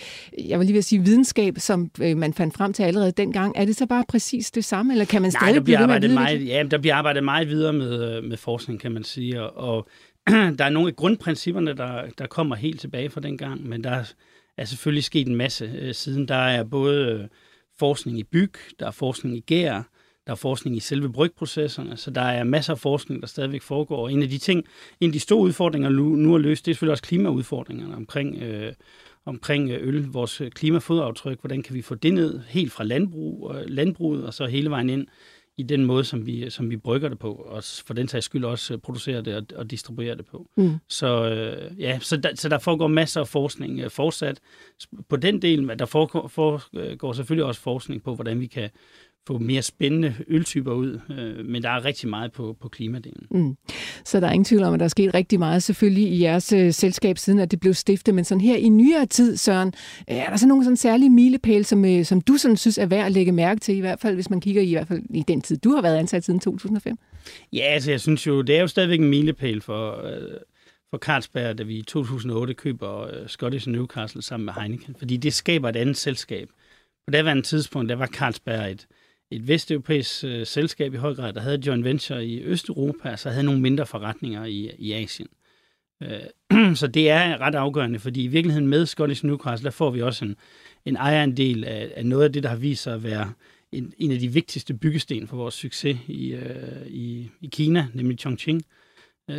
jeg 0.50 0.60
vil 0.60 0.65
lige 0.65 0.74
vil 0.74 0.84
sige, 0.84 1.04
videnskab, 1.04 1.54
som 1.58 1.92
øh, 2.01 2.18
man 2.18 2.34
fandt 2.34 2.54
frem 2.54 2.74
til 2.74 2.84
allerede 2.84 3.12
dengang, 3.12 3.54
er 3.56 3.65
det 3.65 3.75
så 3.75 3.86
bare 3.86 4.04
præcis 4.08 4.51
det 4.51 4.65
samme, 4.65 4.94
eller 4.94 5.06
kan 5.06 5.22
man 5.22 5.32
stadig 5.32 5.46
Nej, 5.48 5.54
der 5.54 5.63
bliver 5.63 5.80
arbejdet 5.80 6.12
meget, 6.12 6.48
ja, 6.48 6.63
der 6.72 6.77
bliver 6.77 6.96
arbejdet 6.96 7.24
meget 7.24 7.48
videre 7.48 7.74
med, 7.74 8.18
øh, 8.18 8.24
med 8.24 8.38
forskning, 8.38 8.80
kan 8.80 8.92
man 8.92 9.04
sige, 9.04 9.42
og, 9.42 9.77
og 9.77 9.88
der 10.58 10.65
er 10.65 10.70
nogle 10.70 10.89
af 10.89 10.96
grundprincipperne, 10.96 11.74
der, 11.74 12.01
der 12.18 12.27
kommer 12.27 12.56
helt 12.56 12.80
tilbage 12.80 13.10
fra 13.10 13.22
dengang, 13.22 13.68
men 13.68 13.84
der 13.84 13.89
er 13.89 14.04
er 14.58 14.66
selvfølgelig 14.66 15.04
sket 15.04 15.28
en 15.28 15.36
masse 15.36 15.66
øh, 15.66 15.94
siden. 15.94 16.28
Der 16.28 16.36
er 16.36 16.64
både 16.64 17.12
øh, 17.12 17.28
forskning 17.80 18.20
i 18.20 18.24
byg, 18.24 18.54
der 18.80 18.88
er 18.88 18.92
forskning 18.92 19.38
i 19.38 19.40
gær, 19.40 19.84
der 20.26 20.32
er 20.32 20.36
forskning 20.36 20.78
i 20.78 20.80
selve 20.80 21.12
brygprocesserne, 21.12 21.98
så 21.98 22.12
der 22.12 22.22
er 22.22 22.44
masser 22.44 22.74
af 22.74 22.80
forskning, 22.80 23.22
der 23.22 23.28
stadigvæk 23.28 23.62
foregår. 23.62 23.98
Og 23.98 24.14
en 24.14 24.24
af 24.24 24.30
de 24.30 24.38
ting, 24.38 24.66
en 25.02 25.10
af 25.10 25.14
de 25.14 25.20
store 25.20 25.40
udfordringer 25.40 25.90
nu, 25.90 26.04
nu 26.04 26.34
er 26.34 26.38
løst, 26.38 26.66
det 26.66 26.72
er 26.72 26.74
selvfølgelig 26.74 26.92
også 26.92 27.04
klimaudfordringerne 27.04 27.96
omkring, 27.96 28.36
øh, 28.44 28.74
omkring 29.26 29.70
øh, 29.70 29.88
øl, 29.88 30.06
vores 30.06 30.42
øh, 30.42 30.52
klimafodaftryk, 30.52 31.40
hvordan 31.40 31.64
kan 31.64 31.76
vi 31.76 31.82
få 31.82 31.96
det 31.96 32.14
ned 32.14 32.40
helt 32.48 32.72
fra 32.72 32.84
landbrug, 32.84 33.56
øh, 33.56 33.64
landbruget 33.68 34.26
og 34.26 34.34
så 34.34 34.46
hele 34.46 34.70
vejen 34.70 34.90
ind 34.90 35.08
i 35.58 35.64
den 35.64 35.86
måde, 35.86 36.04
som 36.04 36.26
vi, 36.26 36.50
som 36.50 36.70
vi 36.70 36.78
brygger 36.78 37.10
det 37.10 37.20
på, 37.20 37.34
og 37.34 37.64
for 37.64 37.94
den 37.94 38.08
sags 38.08 38.26
skyld 38.26 38.46
også 38.46 38.74
øh, 38.74 38.80
producerer 38.80 39.22
det 39.22 39.36
og, 39.36 39.44
og 39.56 39.72
distribuerer 39.72 40.16
det 40.16 40.26
på. 40.26 40.48
Mm. 40.58 40.76
Så 40.88 41.30
øh, 41.30 41.80
ja, 41.80 42.00
så 42.00 42.18
der, 42.18 42.36
så 42.36 42.50
der 42.50 42.60
foregår 42.60 42.88
masser 42.88 43.22
af 43.22 43.28
forskning 43.28 43.80
øh, 43.80 43.90
fortsat 43.90 44.40
på 45.10 45.16
den 45.16 45.42
del, 45.42 45.64
men 45.64 45.80
der 45.80 45.86
foregår, 45.86 46.28
foregår 46.28 47.14
selvfølgelig 47.14 47.46
også 47.46 47.62
forskning 47.62 48.04
på, 48.04 48.16
hvordan 48.16 48.40
vi 48.40 48.48
kan 48.48 48.70
få 49.27 49.38
mere 49.38 49.62
spændende 49.62 50.15
øltyper 50.27 50.74
ud, 50.74 51.00
øh, 51.10 51.46
men 51.46 51.63
der 51.63 51.70
er 51.70 51.86
rigtig 51.86 52.10
meget 52.10 52.32
på, 52.32 52.58
på 52.62 52.70
klimadelen. 52.70 53.27
Mm. 53.32 53.58
Så 54.05 54.20
der 54.20 54.27
er 54.27 54.32
ingen 54.32 54.46
tvivl 54.46 54.63
om, 54.63 54.74
at 54.74 54.79
der 54.79 54.84
er 54.84 54.89
sket 54.89 55.13
rigtig 55.13 55.39
meget 55.39 55.63
selvfølgelig 55.63 56.03
i 56.03 56.22
jeres 56.22 56.53
øh, 56.53 56.74
selskab, 56.74 57.17
siden 57.17 57.39
at 57.39 57.51
det 57.51 57.60
blev 57.60 57.74
stiftet, 57.74 58.15
men 58.15 58.25
sådan 58.25 58.41
her 58.41 58.55
i 58.55 58.70
nyere 58.70 59.05
tid, 59.05 59.38
Søren, 59.38 59.74
øh, 60.10 60.17
er 60.17 60.29
der 60.29 60.38
så 60.38 60.48
nogle 60.48 60.63
sådan 60.63 60.77
særlige 60.77 61.10
milepæle, 61.10 61.63
som, 61.63 61.86
øh, 61.86 62.05
som 62.05 62.22
du 62.22 62.38
sådan 62.38 62.58
synes 62.58 62.77
er 62.77 62.86
værd 62.86 63.05
at 63.05 63.12
lægge 63.12 63.32
mærke 63.32 63.60
til, 63.60 63.75
i 63.75 63.79
hvert 63.79 64.00
fald 64.00 64.15
hvis 64.15 64.29
man 64.29 64.41
kigger 64.41 64.62
i, 64.62 64.70
i 64.70 64.74
hvert 64.74 64.88
fald 64.88 65.03
i 65.10 65.24
den 65.27 65.41
tid, 65.41 65.58
du 65.58 65.72
har 65.72 65.82
været 65.82 65.98
ansat 65.98 66.24
siden 66.24 66.39
2005? 66.39 66.98
Ja, 67.53 67.63
altså 67.63 67.91
jeg 67.91 68.01
synes 68.01 68.27
jo, 68.27 68.41
det 68.41 68.58
er 68.58 68.62
jo 68.62 68.67
stadigvæk 68.67 69.00
en 69.00 69.10
milepæl 69.10 69.62
for, 69.62 70.05
øh, 70.05 70.38
for 70.89 70.98
Carlsberg, 70.98 71.58
da 71.58 71.63
vi 71.63 71.75
i 71.75 71.82
2008 71.82 72.53
køber 72.53 73.01
øh, 73.01 73.27
Scottish 73.27 73.70
Newcastle 73.70 74.22
sammen 74.22 74.46
med 74.46 74.53
Heineken, 74.53 74.96
fordi 75.00 75.17
det 75.17 75.34
skaber 75.34 75.70
et 75.70 75.75
andet 75.75 75.98
selskab. 75.98 76.50
På 77.08 77.12
daværende 77.12 77.44
tidspunkt, 77.44 77.89
der 77.89 77.96
var 77.96 78.08
Carlsberg 78.08 78.72
et, 78.72 78.88
et 79.32 79.48
vesteuropæisk 79.48 80.24
øh, 80.24 80.46
selskab 80.46 80.94
i 80.94 80.98
høj 80.98 81.13
grad, 81.15 81.34
der 81.34 81.41
havde 81.41 81.62
joint 81.67 81.84
venture 81.84 82.25
i 82.25 82.44
Østeuropa, 82.44 83.12
og 83.12 83.20
så 83.20 83.29
havde 83.29 83.44
nogle 83.44 83.62
mindre 83.62 83.86
forretninger 83.86 84.46
i, 84.46 84.72
i 84.77 84.91
Asien. 84.91 85.27
Øh, 86.03 86.75
så 86.82 86.88
det 86.88 87.10
er 87.10 87.41
ret 87.41 87.55
afgørende, 87.55 88.00
fordi 88.00 88.24
i 88.24 88.27
virkeligheden 88.27 88.67
med 88.67 88.86
Scottish 88.86 89.25
Newcastle, 89.25 89.65
der 89.65 89.72
får 89.72 89.89
vi 89.89 90.01
også 90.01 90.25
en, 90.25 90.36
en 90.86 90.96
ejerandel 90.96 91.63
af, 91.63 91.91
af 91.96 92.05
noget 92.05 92.24
af 92.24 92.34
det, 92.34 92.44
der 92.44 92.50
har 92.50 92.55
vist 92.55 92.84
sig 92.84 92.94
at 92.94 93.03
være 93.03 93.34
en, 93.72 93.94
en 93.98 94.12
af 94.12 94.20
de 94.20 94.27
vigtigste 94.27 94.74
byggesten 94.74 95.27
for 95.27 95.38
vores 95.38 95.53
succes 95.53 95.98
i, 96.08 96.34
øh, 96.34 96.88
i, 96.88 97.29
i 97.41 97.48
Kina, 97.48 97.88
nemlig 97.94 98.20
Chongqing. 98.20 98.58
Øh, 98.58 98.85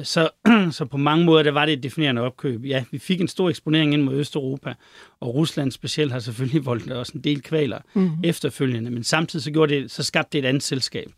så, 0.02 0.28
så 0.70 0.84
på 0.84 0.96
mange 0.96 1.24
måder 1.24 1.42
der 1.42 1.50
var 1.50 1.66
det 1.66 1.72
et 1.72 1.82
definerende 1.82 2.22
opkøb. 2.22 2.64
Ja, 2.64 2.84
vi 2.90 2.98
fik 2.98 3.20
en 3.20 3.28
stor 3.28 3.50
eksponering 3.50 3.92
ind 3.92 4.02
mod 4.02 4.14
Østeuropa, 4.14 4.74
og 5.20 5.34
Rusland 5.34 5.72
specielt 5.72 6.12
har 6.12 6.18
selvfølgelig 6.18 6.66
voldt 6.70 6.92
også 6.92 7.12
en 7.14 7.20
del 7.20 7.42
kvaler 7.42 7.78
mm-hmm. 7.94 8.24
efterfølgende, 8.24 8.90
men 8.90 9.04
samtidig 9.04 9.42
så, 9.42 9.50
gjorde 9.50 9.74
det, 9.74 9.90
så 9.90 10.02
skabte 10.02 10.32
det 10.32 10.44
et 10.44 10.48
andet 10.48 10.62
selskab. 10.62 11.10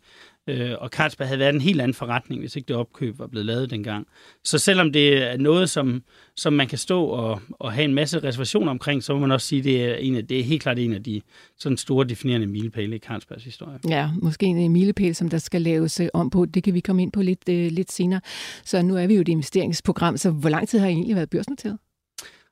Øh, 0.47 0.71
og 0.79 0.89
Carlsberg 0.89 1.27
havde 1.27 1.39
været 1.39 1.55
en 1.55 1.61
helt 1.61 1.81
anden 1.81 1.93
forretning, 1.93 2.41
hvis 2.41 2.55
ikke 2.55 2.67
det 2.67 2.75
opkøb 2.75 3.19
var 3.19 3.27
blevet 3.27 3.45
lavet 3.45 3.69
dengang. 3.69 4.07
Så 4.43 4.57
selvom 4.57 4.93
det 4.93 5.23
er 5.31 5.37
noget, 5.37 5.69
som, 5.69 6.03
som 6.35 6.53
man 6.53 6.67
kan 6.67 6.77
stå 6.77 7.05
og, 7.05 7.41
og 7.49 7.73
have 7.73 7.85
en 7.85 7.93
masse 7.93 8.19
reservationer 8.19 8.71
omkring, 8.71 9.03
så 9.03 9.13
må 9.13 9.19
man 9.19 9.31
også 9.31 9.47
sige, 9.47 9.59
at 9.59 9.65
det 9.65 9.85
er, 9.85 9.95
en 9.95 10.15
af, 10.15 10.27
det 10.27 10.39
er 10.39 10.43
helt 10.43 10.61
klart 10.61 10.79
en 10.79 10.93
af 10.93 11.03
de 11.03 11.21
sådan 11.57 11.77
store 11.77 12.05
definerende 12.05 12.47
milepæle 12.47 12.95
i 12.95 12.99
Carlsbergs 12.99 13.43
historie. 13.43 13.79
Ja, 13.89 14.09
måske 14.21 14.45
en 14.45 14.71
milepæl, 14.71 15.15
som 15.15 15.29
der 15.29 15.37
skal 15.37 15.61
laves 15.61 15.99
øh, 15.99 16.07
om 16.13 16.29
på. 16.29 16.45
Det 16.45 16.63
kan 16.63 16.73
vi 16.73 16.79
komme 16.79 17.01
ind 17.01 17.11
på 17.11 17.21
lidt, 17.21 17.49
uh, 17.49 17.55
lidt 17.55 17.91
senere. 17.91 18.21
Så 18.65 18.81
nu 18.81 18.95
er 18.97 19.07
vi 19.07 19.15
jo 19.15 19.21
et 19.21 19.27
investeringsprogram, 19.27 20.17
så 20.17 20.31
hvor 20.31 20.49
lang 20.49 20.67
tid 20.67 20.79
har 20.79 20.87
I 20.87 20.91
egentlig 20.91 21.15
været 21.15 21.29
børsnoteret? 21.29 21.77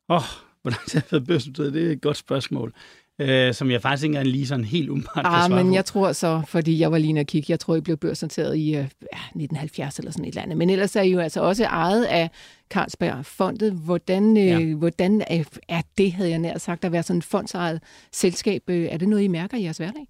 Åh, 0.09 0.15
oh, 0.15 0.23
hvor 0.61 0.71
lang 0.71 0.81
tid 0.87 0.99
har 0.99 1.05
jeg 1.05 1.11
været 1.11 1.27
børsnoteret? 1.27 1.73
Det 1.73 1.87
er 1.87 1.91
et 1.91 2.01
godt 2.01 2.17
spørgsmål 2.17 2.73
øh, 3.19 3.53
som 3.53 3.71
jeg 3.71 3.81
faktisk 3.81 4.03
ikke 4.03 4.11
engang 4.11 4.27
lige 4.27 4.47
sådan 4.47 4.65
helt 4.65 4.89
umiddelbart 4.89 5.25
ah, 5.25 5.31
kan 5.31 5.49
svare 5.49 5.63
men 5.63 5.71
på. 5.71 5.75
jeg 5.75 5.85
tror 5.85 6.11
så, 6.11 6.41
fordi 6.47 6.79
jeg 6.79 6.91
var 6.91 6.97
lige 6.97 7.19
at 7.19 7.27
kigge, 7.27 7.45
jeg 7.51 7.59
tror, 7.59 7.75
I 7.75 7.81
blev 7.81 7.97
børsnoteret 7.97 8.57
i 8.57 8.75
øh, 8.75 8.83
1970 8.83 9.99
eller 9.99 10.11
sådan 10.11 10.25
et 10.25 10.29
eller 10.29 10.41
andet. 10.41 10.57
Men 10.57 10.69
ellers 10.69 10.95
er 10.95 11.01
I 11.01 11.11
jo 11.11 11.19
altså 11.19 11.41
også 11.41 11.65
ejet 11.65 12.03
af 12.03 12.29
Carlsberg-fondet. 12.69 13.73
Hvordan, 13.73 14.37
øh, 14.37 14.45
ja. 14.45 14.75
hvordan 14.75 15.21
er, 15.67 15.81
det, 15.97 16.11
havde 16.13 16.29
jeg 16.29 16.39
nær 16.39 16.57
sagt, 16.57 16.85
at 16.85 16.91
være 16.91 17.03
sådan 17.03 17.17
et 17.17 17.23
fondsejet 17.23 17.81
selskab? 18.11 18.61
Øh, 18.67 18.87
er 18.91 18.97
det 18.97 19.09
noget, 19.09 19.23
I 19.23 19.27
mærker 19.27 19.57
i 19.57 19.63
jeres 19.63 19.77
hverdag? 19.77 20.07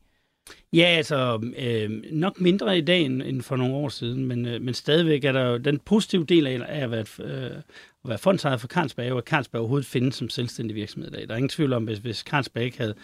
Ja, 0.73 0.83
altså 0.83 1.51
øh, 1.57 1.89
nok 2.11 2.41
mindre 2.41 2.77
i 2.77 2.81
dag 2.81 3.01
end, 3.01 3.21
end 3.21 3.41
for 3.41 3.55
nogle 3.55 3.75
år 3.75 3.89
siden, 3.89 4.25
men, 4.25 4.45
øh, 4.45 4.61
men 4.61 4.73
stadigvæk 4.73 5.23
er 5.23 5.31
der 5.31 5.45
jo 5.45 5.57
den 5.57 5.79
positive 5.79 6.25
del 6.25 6.47
af, 6.47 6.61
at 6.67 6.91
være, 6.91 7.05
øh, 7.19 7.57
at 8.03 8.09
være 8.09 8.17
fondsejet 8.17 8.61
for 8.61 8.67
Carlsberg, 8.67 9.11
og 9.11 9.17
at 9.17 9.23
Carlsberg 9.23 9.59
overhovedet 9.59 9.87
findes 9.87 10.15
som 10.15 10.29
selvstændig 10.29 10.75
virksomhed 10.75 11.11
i 11.11 11.13
dag. 11.13 11.27
Der 11.27 11.33
er 11.33 11.37
ingen 11.37 11.49
tvivl 11.49 11.73
om, 11.73 11.83
hvis, 11.83 11.97
hvis 11.97 12.17
Carlsberg 12.17 12.63
ikke 12.63 12.77
havde 12.77 12.95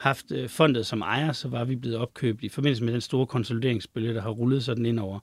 haft 0.00 0.32
øh, 0.32 0.48
fondet 0.48 0.86
som 0.86 1.02
ejer, 1.02 1.32
så 1.32 1.48
var 1.48 1.64
vi 1.64 1.76
blevet 1.76 1.98
opkøbt 1.98 2.44
i 2.44 2.48
forbindelse 2.48 2.84
med 2.84 2.92
den 2.92 3.00
store 3.00 3.26
konsolideringsbølge, 3.26 4.14
der 4.14 4.20
har 4.20 4.30
rullet 4.30 4.64
sådan 4.64 4.86
ind 4.86 4.98
over 4.98 5.18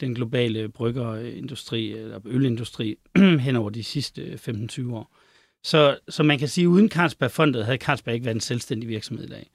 den 0.00 0.14
globale 0.14 0.68
bryggerindustri, 0.68 1.92
eller 1.92 2.20
ølindustri, 2.24 2.96
hen 3.46 3.56
over 3.56 3.70
de 3.70 3.84
sidste 3.84 4.22
øh, 4.22 4.38
15-20 4.48 4.92
år. 4.92 5.16
Så, 5.64 5.98
så 6.08 6.22
man 6.22 6.38
kan 6.38 6.48
sige, 6.48 6.64
at 6.64 6.68
uden 6.68 6.90
Carlsberg-fondet 6.90 7.64
havde 7.64 7.78
Carlsberg 7.78 8.14
ikke 8.14 8.24
været 8.24 8.34
en 8.34 8.40
selvstændig 8.40 8.88
virksomhed 8.88 9.24
i 9.24 9.30
dag. 9.30 9.50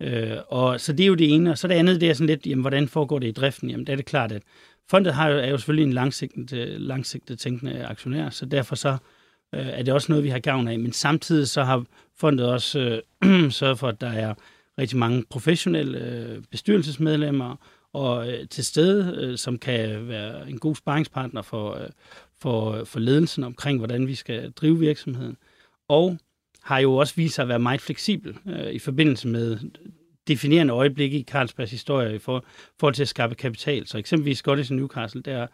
Øh, 0.00 0.36
og 0.48 0.80
så 0.80 0.92
det 0.92 1.04
er 1.04 1.08
jo 1.08 1.14
det 1.14 1.34
ene. 1.34 1.50
Og 1.50 1.58
så 1.58 1.68
det 1.68 1.74
andet, 1.74 2.00
det 2.00 2.10
er 2.10 2.14
sådan 2.14 2.26
lidt, 2.26 2.46
jamen, 2.46 2.60
hvordan 2.60 2.88
foregår 2.88 3.18
det 3.18 3.26
i 3.26 3.32
driften? 3.32 3.70
Jamen, 3.70 3.86
det 3.86 3.92
er 3.92 3.96
det 3.96 4.04
klart, 4.04 4.32
at 4.32 4.42
fondet 4.90 5.14
har 5.14 5.28
jo, 5.28 5.38
er 5.38 5.48
jo 5.48 5.58
selvfølgelig 5.58 5.86
en 5.86 5.92
langsigtet, 5.92 6.80
langsigtet 6.80 7.38
tænkende 7.38 7.86
aktionær, 7.86 8.30
så 8.30 8.46
derfor 8.46 8.74
så 8.74 8.96
øh, 9.54 9.66
er 9.66 9.82
det 9.82 9.94
også 9.94 10.12
noget, 10.12 10.24
vi 10.24 10.28
har 10.28 10.38
gavn 10.38 10.68
af. 10.68 10.78
Men 10.78 10.92
samtidig 10.92 11.48
så 11.48 11.62
har 11.62 11.84
fondet 12.16 12.46
også 12.46 13.02
øh, 13.22 13.50
sørget 13.58 13.78
for, 13.78 13.88
at 13.88 14.00
der 14.00 14.10
er 14.10 14.34
rigtig 14.78 14.98
mange 14.98 15.24
professionelle 15.30 15.98
øh, 15.98 16.42
bestyrelsesmedlemmer 16.50 17.56
og 17.92 18.32
øh, 18.32 18.48
til 18.48 18.64
stede, 18.64 19.16
øh, 19.20 19.38
som 19.38 19.58
kan 19.58 20.08
være 20.08 20.50
en 20.50 20.58
god 20.58 20.74
sparringspartner 20.74 21.42
for, 21.42 21.74
øh, 21.74 21.88
for, 22.40 22.72
øh, 22.72 22.86
for 22.86 22.98
ledelsen 22.98 23.44
omkring, 23.44 23.78
hvordan 23.78 24.06
vi 24.06 24.14
skal 24.14 24.50
drive 24.50 24.78
virksomheden. 24.78 25.36
Og 25.88 26.18
har 26.64 26.78
jo 26.78 26.96
også 26.96 27.14
vist 27.16 27.34
sig 27.34 27.42
at 27.42 27.48
være 27.48 27.58
meget 27.58 27.80
fleksibel 27.80 28.36
øh, 28.46 28.72
i 28.72 28.78
forbindelse 28.78 29.28
med 29.28 29.58
definerende 30.28 30.72
øjeblikke 30.74 31.18
i 31.18 31.22
Carlsbergs 31.22 31.70
historie 31.70 32.14
i 32.14 32.18
for, 32.18 32.44
forhold 32.80 32.94
til 32.94 33.02
at 33.02 33.08
skabe 33.08 33.34
kapital. 33.34 33.86
Så 33.86 33.98
eksempelvis 33.98 34.38
Scottish 34.38 34.72
Newcastle, 34.72 35.22
der 35.22 35.46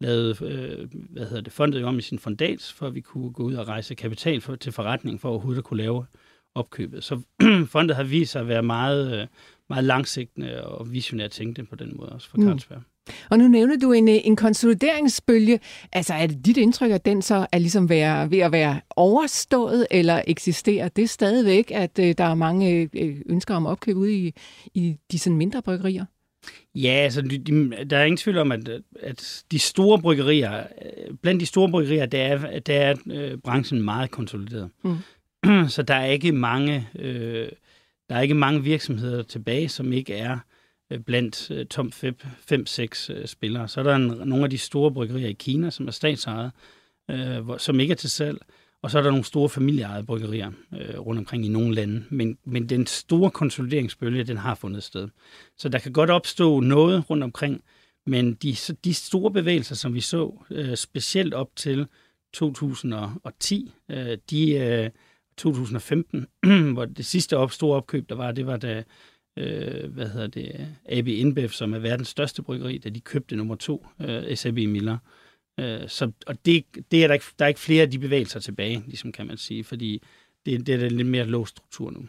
lavede 0.00 0.36
øh, 0.44 0.88
hvad 1.10 1.26
hedder 1.26 1.40
det, 1.40 1.52
fondet 1.52 1.80
jo 1.80 1.86
om 1.86 1.98
i 1.98 2.02
sin 2.02 2.18
fondats, 2.18 2.72
for 2.72 2.86
at 2.86 2.94
vi 2.94 3.00
kunne 3.00 3.32
gå 3.32 3.42
ud 3.42 3.54
og 3.54 3.68
rejse 3.68 3.94
kapital 3.94 4.40
for, 4.40 4.56
til 4.56 4.72
forretning, 4.72 5.20
for 5.20 5.28
overhovedet 5.28 5.58
at 5.58 5.64
kunne 5.64 5.82
lave 5.82 6.06
opkøbet. 6.54 7.04
Så 7.04 7.20
fondet 7.72 7.96
har 7.96 8.04
vist 8.04 8.32
sig 8.32 8.40
at 8.40 8.48
være 8.48 8.62
meget, 8.62 9.20
øh, 9.20 9.26
meget 9.68 9.84
langsigtende 9.84 10.64
og 10.64 10.92
visionært 10.92 11.30
tænkende 11.30 11.70
på 11.70 11.76
den 11.76 11.96
måde 11.96 12.08
også 12.08 12.30
for 12.30 12.36
mm. 12.36 12.46
Carlsberg. 12.46 12.78
Mm. 12.78 12.84
Og 13.30 13.38
nu 13.38 13.48
nævner 13.48 13.76
du 13.76 13.92
en, 13.92 14.08
en 14.08 14.36
konsolideringsbølge. 14.36 15.60
Altså 15.92 16.14
er 16.14 16.26
det 16.26 16.46
dit 16.46 16.56
indtryk, 16.56 16.90
at 16.90 17.04
den 17.04 17.22
så 17.22 17.46
er 17.52 17.58
ligesom 17.58 17.88
være, 17.88 18.30
ved 18.30 18.38
at 18.38 18.52
være 18.52 18.80
overstået, 18.90 19.86
eller 19.90 20.22
eksisterer 20.26 20.88
det 20.88 21.10
stadigvæk, 21.10 21.70
at 21.70 21.98
øh, 21.98 22.14
der 22.18 22.24
er 22.24 22.34
mange 22.34 22.90
øh, 22.94 23.16
ønsker 23.26 23.54
om 23.54 23.66
opkøb 23.66 23.96
ude 23.96 24.14
i, 24.14 24.34
i 24.74 24.96
de 25.12 25.18
sådan 25.18 25.36
mindre 25.36 25.62
bryggerier? 25.62 26.04
Ja, 26.74 26.90
altså, 26.90 27.22
de, 27.22 27.38
de, 27.38 27.84
der 27.90 27.96
er 27.96 28.04
ingen 28.04 28.16
tvivl 28.16 28.38
om, 28.38 28.52
at, 28.52 28.68
at 29.02 29.44
de 29.50 29.58
store 29.58 29.98
bryggerier, 29.98 30.58
øh, 30.58 31.14
blandt 31.22 31.40
de 31.40 31.46
store 31.46 31.70
bryggerier, 31.70 32.06
der 32.06 32.22
er, 32.22 32.60
der 32.60 32.74
er 32.74 32.94
øh, 33.10 33.38
branchen 33.38 33.82
meget 33.82 34.10
konsolideret. 34.10 34.70
Mm. 34.84 35.68
Så 35.68 35.82
der 35.82 35.94
er 35.94 36.06
ikke 36.06 36.32
mange, 36.32 36.88
øh, 36.98 37.48
der 38.08 38.16
er 38.16 38.20
ikke 38.20 38.34
mange 38.34 38.62
virksomheder 38.62 39.22
tilbage, 39.22 39.68
som 39.68 39.92
ikke 39.92 40.14
er 40.14 40.32
Øh, 40.34 40.53
Øh, 40.90 41.00
blandt 41.00 41.50
øh, 41.50 41.66
top 41.66 41.86
5-6 41.86 43.12
øh, 43.12 43.26
spillere. 43.26 43.68
Så 43.68 43.80
er 43.80 43.84
der 43.84 43.96
en, 43.96 44.28
nogle 44.28 44.44
af 44.44 44.50
de 44.50 44.58
store 44.58 44.92
bryggerier 44.92 45.28
i 45.28 45.32
Kina, 45.32 45.70
som 45.70 45.86
er 45.86 45.92
statsejet, 45.92 46.50
øh, 47.10 47.38
hvor, 47.38 47.56
som 47.56 47.80
ikke 47.80 47.92
er 47.92 47.96
til 47.96 48.10
salg. 48.10 48.38
Og 48.82 48.90
så 48.90 48.98
er 48.98 49.02
der 49.02 49.10
nogle 49.10 49.24
store 49.24 49.48
familieejede 49.48 50.06
bryggerier 50.06 50.50
øh, 50.74 50.98
rundt 50.98 51.18
omkring 51.18 51.46
i 51.46 51.48
nogle 51.48 51.74
lande. 51.74 52.04
Men, 52.10 52.38
men 52.44 52.68
den 52.68 52.86
store 52.86 53.30
konsolideringsbølge, 53.30 54.24
den 54.24 54.36
har 54.36 54.54
fundet 54.54 54.82
sted. 54.82 55.08
Så 55.56 55.68
der 55.68 55.78
kan 55.78 55.92
godt 55.92 56.10
opstå 56.10 56.60
noget 56.60 57.10
rundt 57.10 57.24
omkring, 57.24 57.64
men 58.06 58.34
de, 58.34 58.56
de 58.84 58.94
store 58.94 59.30
bevægelser, 59.30 59.74
som 59.74 59.94
vi 59.94 60.00
så, 60.00 60.44
øh, 60.50 60.76
specielt 60.76 61.34
op 61.34 61.56
til 61.56 61.86
2010, 62.32 63.72
øh, 63.90 64.18
de 64.30 64.52
øh, 64.52 64.90
2015, 65.36 66.26
hvor 66.74 66.84
det 66.84 67.06
sidste 67.06 67.36
op, 67.36 67.52
store 67.52 67.76
opkøb, 67.76 68.08
der 68.08 68.14
var, 68.14 68.32
det 68.32 68.46
var 68.46 68.56
da 68.56 68.84
øh, 69.36 69.92
hvad 69.92 70.08
hedder 70.08 70.26
det, 70.26 70.68
AB 70.88 71.06
InBev, 71.08 71.48
som 71.48 71.74
er 71.74 71.78
verdens 71.78 72.08
største 72.08 72.42
bryggeri, 72.42 72.78
da 72.78 72.88
de 72.88 73.00
købte 73.00 73.36
nummer 73.36 73.54
to, 73.54 73.86
øh, 74.00 74.36
SAB 74.36 74.54
Miller. 74.54 74.98
Øh, 75.60 75.88
så, 75.88 76.12
og 76.26 76.46
det, 76.46 76.64
det 76.90 77.04
er 77.04 77.06
der, 77.06 77.14
ikke, 77.14 77.26
der 77.38 77.44
er 77.44 77.48
ikke 77.48 77.60
flere 77.60 77.82
af 77.82 77.90
de 77.90 77.98
bevægelser 77.98 78.40
tilbage, 78.40 78.82
ligesom 78.86 79.12
kan 79.12 79.26
man 79.26 79.36
sige, 79.36 79.64
fordi 79.64 80.02
det, 80.46 80.66
det 80.66 80.74
er 80.74 80.88
lidt 80.88 81.08
mere 81.08 81.24
låst 81.24 81.50
struktur 81.50 81.90
nu. 81.90 82.06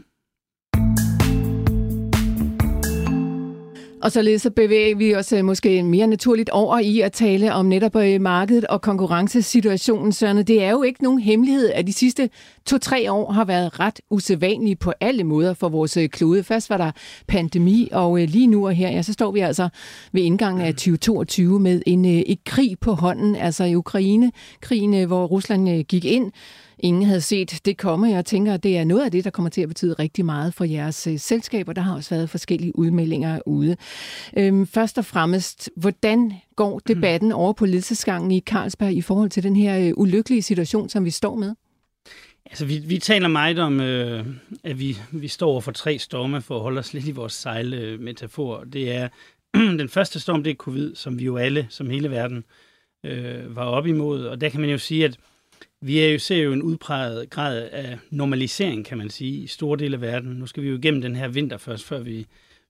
Og 4.02 4.12
således 4.12 4.42
så 4.42 4.50
bevæger 4.50 4.96
vi 4.96 5.16
os 5.16 5.34
øh, 5.34 5.46
måske 5.46 5.84
mere 5.84 6.08
naturligt 6.08 6.50
over 6.50 6.80
i 6.80 7.00
at 7.00 7.12
tale 7.12 7.54
om 7.54 7.66
netop 7.66 7.96
øh, 7.96 8.22
markedet 8.22 8.66
og 8.66 8.82
konkurrencesituationen, 8.82 10.12
Søren. 10.12 10.38
Det 10.38 10.64
er 10.64 10.72
jo 10.72 10.84
ikke 10.84 11.04
nogen 11.04 11.20
hemmelighed, 11.20 11.70
at 11.70 11.88
de 11.88 11.94
sidste 11.94 12.30
to-tre 12.66 13.12
år 13.12 13.32
har 13.32 13.46
været 13.46 13.80
ret 13.80 14.02
usædvanlige 14.10 14.76
på 14.76 14.94
alle 15.00 15.24
måder 15.24 15.54
for 15.54 15.70
vores 15.70 15.98
øh, 15.98 16.10
klode. 16.10 16.44
Først 16.44 16.70
var 16.70 16.78
der 16.78 16.92
pandemi, 17.28 17.90
og 17.92 18.18
lige 18.18 18.48
nu 18.48 18.68
og 18.68 18.74
her, 18.74 18.90
ja, 18.90 19.02
så 19.02 19.14
står 19.14 19.32
vi 19.32 19.40
altså 19.40 19.70
ved 20.12 20.22
indgangen 20.22 20.62
af 20.62 20.74
2022 20.74 21.60
med 21.60 21.82
en 21.86 22.06
et 22.06 22.44
krig 22.44 22.76
på 22.82 22.94
hånden, 22.94 23.36
altså 23.36 23.64
i 23.64 23.76
Ukraine. 23.76 24.32
Krigen, 24.62 25.08
hvor 25.08 25.26
Rusland 25.26 25.84
gik 25.84 26.06
ind 26.06 26.32
ingen 26.80 27.04
havde 27.04 27.22
set 27.22 27.60
det 27.66 27.78
komme. 27.78 28.10
Jeg 28.10 28.26
tænker, 28.26 28.54
at 28.54 28.64
det 28.64 28.78
er 28.78 28.84
noget 28.84 29.06
af 29.06 29.12
det, 29.12 29.24
der 29.24 29.30
kommer 29.30 29.50
til 29.50 29.62
at 29.62 29.68
betyde 29.68 29.94
rigtig 29.94 30.26
meget 30.26 30.54
for 30.54 30.64
jeres 30.64 31.08
øh, 31.08 31.20
selskaber. 31.20 31.74
Der 31.74 31.82
har 31.82 31.96
også 31.96 32.16
været 32.16 32.30
forskellige 32.30 32.80
udmeldinger 32.80 33.40
ude. 33.46 33.78
Øhm, 34.38 34.68
først 34.68 34.98
og 34.98 35.06
fremmest, 35.06 35.70
hvordan 35.76 36.34
går 36.56 36.80
debatten 36.80 37.32
over 37.32 37.54
på 37.54 37.66
ledelsesgangen 37.66 38.32
i 38.32 38.40
Carlsberg 38.40 38.94
i 38.94 39.02
forhold 39.02 39.30
til 39.30 39.44
den 39.44 39.56
her 39.56 39.88
øh, 39.88 39.94
ulykkelige 39.98 40.42
situation, 40.42 40.90
som 40.90 41.06
vi 41.06 41.10
står 41.10 41.36
med? 41.36 41.56
Altså, 42.46 42.66
vi, 42.66 42.78
vi 42.78 42.98
taler 42.98 43.28
meget 43.28 43.60
om, 43.60 43.82
øh, 43.82 44.26
at 44.64 44.80
vi, 44.80 44.98
vi 45.12 45.28
står 45.28 45.60
for 45.60 45.72
tre 45.72 46.00
storme 46.00 46.42
for 46.42 46.56
at 46.56 46.62
holde 46.62 46.80
os 46.80 46.94
lidt 46.94 47.08
i 47.08 47.12
vores 47.12 47.34
sejlmetafor. 47.34 48.64
Det 48.74 48.96
er 48.96 49.08
den 49.82 49.90
første 49.90 50.20
storm, 50.20 50.44
det 50.44 50.52
er 50.52 50.56
covid, 50.56 50.96
som 50.96 51.20
vi 51.20 51.26
jo 51.26 51.38
alle, 51.38 51.68
som 51.70 51.90
hele 51.90 52.12
verden, 52.12 52.44
øh, 53.06 53.56
var 53.56 53.66
op 53.66 53.88
imod. 53.88 54.26
Og 54.26 54.42
der 54.42 54.50
kan 54.50 54.62
man 54.62 54.70
jo 54.70 54.78
sige, 54.78 55.06
at 55.06 55.18
vi 55.86 56.00
er 56.00 56.12
jo, 56.12 56.20
ser 56.20 56.44
jo 56.44 56.54
en 56.54 56.62
udpræget 56.62 57.30
grad 57.30 57.70
af 57.72 58.00
normalisering, 58.10 58.86
kan 58.86 58.98
man 58.98 59.10
sige, 59.10 59.44
i 59.44 59.48
store 59.48 59.78
dele 59.78 59.96
af 59.96 60.02
verden. 60.02 60.32
Nu 60.32 60.46
skal 60.46 60.64
vi 60.64 60.70
jo 60.70 60.78
igennem 60.78 61.02
den 61.02 61.16
her 61.16 61.28
vinter 61.28 61.58
først, 61.58 61.84
før 61.84 62.00
vi, 62.00 62.28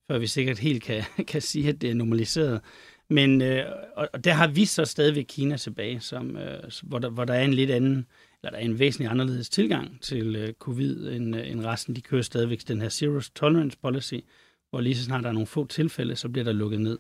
før 0.08 0.18
vi 0.18 0.28
sikkert 0.28 0.60
helt 0.60 0.84
kan, 0.84 1.04
kan 1.28 1.42
sige, 1.42 1.70
at 1.70 1.82
det 1.82 1.90
er 1.90 1.94
normaliseret. 1.94 2.62
Men 3.10 3.42
øh, 3.42 3.66
og 3.96 4.24
der 4.24 4.34
har 4.34 4.48
vi 4.48 4.66
så 4.66 4.86
stadigvæk 4.86 5.26
Kina 5.28 5.58
tilbage, 5.58 6.00
som, 6.00 6.38
øh, 6.38 6.72
hvor, 6.84 7.00
der, 7.00 7.10
hvor 7.10 7.26
der 7.26 7.34
er 7.34 7.44
en 7.44 7.54
lidt 7.54 7.72
anden, 7.72 8.06
eller 8.44 8.52
der 8.52 8.58
er 8.58 8.62
en 8.62 8.80
væsentlig 8.80 9.12
anderledes 9.12 9.50
tilgang 9.50 10.02
til 10.02 10.36
øh, 10.36 10.54
covid 10.54 11.08
end, 11.08 11.36
øh, 11.36 11.52
end 11.52 11.66
resten. 11.66 11.96
De 11.96 12.02
kører 12.02 12.22
stadigvæk 12.22 12.60
den 12.68 12.82
her 12.82 12.90
zero 12.90 13.20
tolerance 13.36 13.78
policy, 13.82 14.16
hvor 14.70 14.82
lige 14.82 14.96
så 14.96 15.04
snart 15.04 15.24
der 15.24 15.30
er 15.30 15.34
nogle 15.34 15.48
få 15.48 15.68
tilfælde, 15.68 16.16
så 16.16 16.30
bliver 16.30 16.46
der 16.46 16.54
lukket 16.54 16.82
ned. 16.82 16.98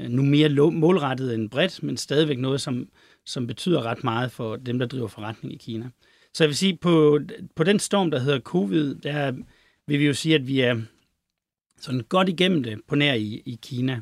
Øh, 0.00 0.08
nu 0.08 0.22
mere 0.22 0.70
målrettet 0.70 1.34
end 1.34 1.50
bredt, 1.50 1.82
men 1.82 1.96
stadigvæk 1.96 2.38
noget, 2.38 2.60
som, 2.60 2.88
som 3.28 3.46
betyder 3.46 3.82
ret 3.82 4.04
meget 4.04 4.32
for 4.32 4.56
dem, 4.56 4.78
der 4.78 4.86
driver 4.86 5.08
forretning 5.08 5.54
i 5.54 5.56
Kina. 5.56 5.90
Så 6.34 6.44
jeg 6.44 6.48
vil 6.48 6.56
sige, 6.56 6.76
på, 6.76 7.20
på 7.56 7.64
den 7.64 7.78
storm, 7.78 8.10
der 8.10 8.18
hedder 8.18 8.40
covid, 8.40 8.94
der 8.94 9.32
vil 9.86 9.98
vi 9.98 10.06
jo 10.06 10.14
sige, 10.14 10.34
at 10.34 10.46
vi 10.46 10.60
er 10.60 10.80
sådan 11.80 12.00
godt 12.08 12.28
igennem 12.28 12.62
det 12.62 12.80
på 12.88 12.94
nær 12.94 13.14
i, 13.14 13.42
i 13.46 13.58
Kina. 13.62 14.00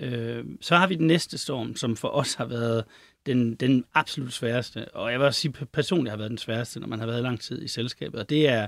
Øh, 0.00 0.44
så 0.60 0.76
har 0.76 0.86
vi 0.86 0.94
den 0.94 1.06
næste 1.06 1.38
storm, 1.38 1.76
som 1.76 1.96
for 1.96 2.08
os 2.08 2.34
har 2.34 2.44
været 2.44 2.84
den, 3.26 3.54
den 3.54 3.84
absolut 3.94 4.32
sværeste, 4.32 4.94
og 4.94 5.10
jeg 5.10 5.18
vil 5.18 5.26
også 5.26 5.40
sige 5.40 5.52
personligt 5.72 6.10
har 6.10 6.16
været 6.16 6.30
den 6.30 6.38
sværeste, 6.38 6.80
når 6.80 6.86
man 6.86 6.98
har 6.98 7.06
været 7.06 7.22
lang 7.22 7.40
tid 7.40 7.62
i 7.62 7.68
selskabet, 7.68 8.20
og 8.20 8.30
det 8.30 8.48
er 8.48 8.66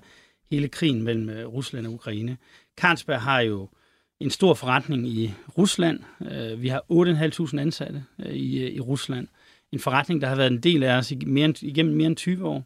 hele 0.50 0.68
krigen 0.68 1.02
mellem 1.02 1.28
øh, 1.28 1.46
Rusland 1.46 1.86
og 1.86 1.92
Ukraine. 1.92 2.36
Carlsberg 2.76 3.20
har 3.20 3.40
jo 3.40 3.68
en 4.20 4.30
stor 4.30 4.54
forretning 4.54 5.08
i 5.08 5.34
Rusland. 5.58 6.00
Øh, 6.30 6.62
vi 6.62 6.68
har 6.68 6.84
8.500 6.92 7.58
ansatte 7.58 8.04
øh, 8.18 8.32
i, 8.32 8.74
i 8.74 8.80
Rusland. 8.80 9.28
En 9.72 9.78
forretning, 9.78 10.20
der 10.20 10.28
har 10.28 10.36
været 10.36 10.52
en 10.52 10.60
del 10.60 10.82
af 10.82 10.96
os 10.96 11.10
i 11.10 11.18
mere 11.26 11.44
end, 11.44 11.62
igennem 11.62 11.96
mere 11.96 12.06
end 12.06 12.16
20 12.16 12.48
år. 12.48 12.64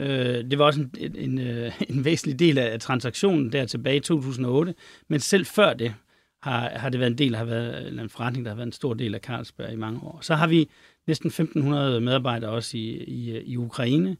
Øh, 0.00 0.50
det 0.50 0.58
var 0.58 0.64
også 0.64 0.80
en, 0.80 0.94
en, 0.98 1.16
en, 1.16 1.38
øh, 1.38 1.72
en 1.90 2.04
væsentlig 2.04 2.38
del 2.38 2.58
af 2.58 2.80
transaktionen 2.80 3.52
der 3.52 3.66
tilbage 3.66 3.96
i 3.96 4.00
2008. 4.00 4.74
Men 5.08 5.20
selv 5.20 5.46
før 5.46 5.74
det 5.74 5.94
har, 6.42 6.68
har 6.68 6.88
det 6.88 7.00
været 7.00 7.10
en 7.10 7.18
del, 7.18 7.36
har 7.36 7.44
været 7.44 7.86
eller 7.86 8.02
en 8.02 8.08
forretning, 8.08 8.44
der 8.44 8.50
har 8.50 8.56
været 8.56 8.66
en 8.66 8.72
stor 8.72 8.94
del 8.94 9.14
af 9.14 9.20
Carlsberg 9.20 9.72
i 9.72 9.76
mange 9.76 10.00
år. 10.02 10.18
Så 10.22 10.34
har 10.34 10.46
vi 10.46 10.68
næsten 11.06 11.30
1.500 11.30 11.64
medarbejdere 11.98 12.50
også 12.50 12.76
i, 12.76 13.04
i, 13.04 13.40
i 13.40 13.56
Ukraine. 13.56 14.16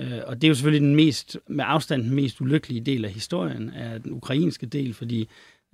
Øh, 0.00 0.20
og 0.26 0.36
det 0.36 0.44
er 0.44 0.48
jo 0.48 0.54
selvfølgelig 0.54 0.88
den 0.88 0.96
mest, 0.96 1.38
med 1.48 1.64
afstand 1.68 2.02
den 2.02 2.14
mest 2.14 2.40
ulykkelige 2.40 2.80
del 2.80 3.04
af 3.04 3.10
historien, 3.10 3.70
er 3.70 3.98
den 3.98 4.12
ukrainske 4.12 4.66
del, 4.66 4.94
fordi 4.94 5.28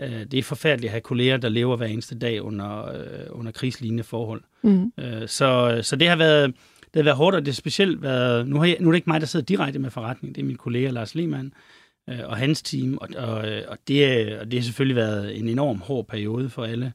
det 0.09 0.35
er 0.35 0.43
forfærdeligt 0.43 0.88
at 0.88 0.93
have 0.93 1.01
kolleger, 1.01 1.37
der 1.37 1.49
lever 1.49 1.77
hver 1.77 1.87
eneste 1.87 2.19
dag 2.19 2.43
under, 2.43 2.88
øh, 2.88 3.27
under 3.31 3.53
krigslignende 3.53 4.05
forhold. 4.05 4.43
Mm. 4.62 4.93
Øh, 4.99 5.29
så, 5.29 5.81
så 5.83 5.97
det 5.97 6.09
har 6.09 6.17
været 6.17 6.55
det 6.95 7.01
har 7.01 7.05
været 7.05 7.17
hårdt, 7.17 7.37
og 7.37 7.43
det 7.43 7.49
har 7.49 7.55
specielt 7.55 8.03
været... 8.03 8.49
Nu, 8.49 8.59
har 8.59 8.67
jeg, 8.67 8.77
nu 8.81 8.88
er 8.88 8.93
det 8.93 8.97
ikke 8.97 9.11
mig, 9.11 9.21
der 9.21 9.27
sidder 9.27 9.47
direkte 9.47 9.79
med 9.79 9.91
forretning, 9.91 10.35
det 10.35 10.43
er 10.43 10.47
min 10.47 10.57
kollega 10.57 10.91
Lars 10.91 11.15
Lehmann 11.15 11.53
øh, 12.09 12.19
og 12.25 12.37
hans 12.37 12.62
team, 12.62 12.99
og, 13.01 13.09
og, 13.17 13.45
og, 13.69 13.79
det, 13.88 14.38
og 14.38 14.51
det 14.51 14.59
har 14.59 14.65
selvfølgelig 14.65 14.97
været 14.97 15.38
en 15.38 15.49
enorm 15.49 15.81
hård 15.81 16.07
periode 16.07 16.51
for 16.51 16.65
alle 16.65 16.93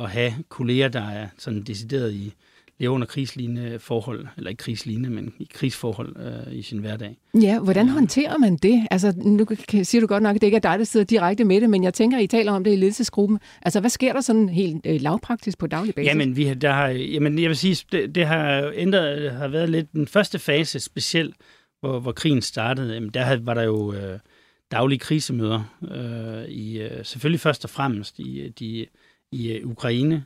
at 0.00 0.10
have 0.10 0.32
kolleger, 0.48 0.88
der 0.88 1.08
er 1.08 1.28
sådan 1.38 1.62
decideret 1.62 2.12
i, 2.12 2.34
lever 2.78 2.94
under 2.94 3.06
krigslignende 3.06 3.78
forhold, 3.78 4.26
eller 4.36 4.50
ikke 4.50 4.60
krigslignende, 4.60 5.10
men 5.10 5.34
i 5.38 5.48
krigsforhold 5.54 6.16
øh, 6.16 6.54
i 6.54 6.62
sin 6.62 6.78
hverdag. 6.78 7.16
Ja, 7.34 7.60
hvordan 7.60 7.88
håndterer 7.88 8.38
man 8.38 8.56
det? 8.56 8.86
Altså, 8.90 9.14
nu 9.16 9.46
siger 9.82 10.00
du 10.00 10.06
godt 10.06 10.22
nok, 10.22 10.34
at 10.34 10.40
det 10.40 10.46
ikke 10.46 10.56
er 10.56 10.60
dig, 10.60 10.78
der 10.78 10.84
sidder 10.84 11.06
direkte 11.06 11.44
med 11.44 11.60
det, 11.60 11.70
men 11.70 11.84
jeg 11.84 11.94
tænker, 11.94 12.18
I 12.18 12.26
taler 12.26 12.52
om 12.52 12.64
det 12.64 12.72
i 12.72 12.76
ledelsesgruppen. 12.76 13.38
Altså, 13.62 13.80
hvad 13.80 13.90
sker 13.90 14.12
der 14.12 14.20
sådan 14.20 14.48
helt 14.48 14.86
øh, 14.86 15.00
lavpraktisk 15.00 15.58
på 15.58 15.66
daglig 15.66 15.94
basis? 15.94 16.08
Jamen, 16.08 16.36
vi, 16.36 16.54
der 16.54 16.72
har, 16.72 16.88
jamen 16.88 17.38
jeg 17.38 17.48
vil 17.48 17.56
sige, 17.56 17.86
det, 17.92 18.14
det 18.14 18.26
har 18.26 18.72
ændret, 18.74 19.30
har 19.32 19.48
været 19.48 19.70
lidt 19.70 19.92
den 19.92 20.06
første 20.06 20.38
fase 20.38 20.80
specielt, 20.80 21.34
hvor, 21.80 22.00
hvor 22.00 22.12
krigen 22.12 22.42
startede. 22.42 22.94
Jamen, 22.94 23.10
der 23.10 23.38
var 23.40 23.54
der 23.54 23.62
jo 23.62 23.92
øh, 23.92 24.18
daglige 24.70 24.98
krisemøder, 24.98 25.62
øh, 25.90 26.48
i, 26.48 26.78
øh, 26.78 27.04
selvfølgelig 27.04 27.40
først 27.40 27.64
og 27.64 27.70
fremmest 27.70 28.18
i, 28.18 28.52
de, 28.58 28.86
i 29.32 29.52
øh, 29.52 29.66
Ukraine, 29.66 30.24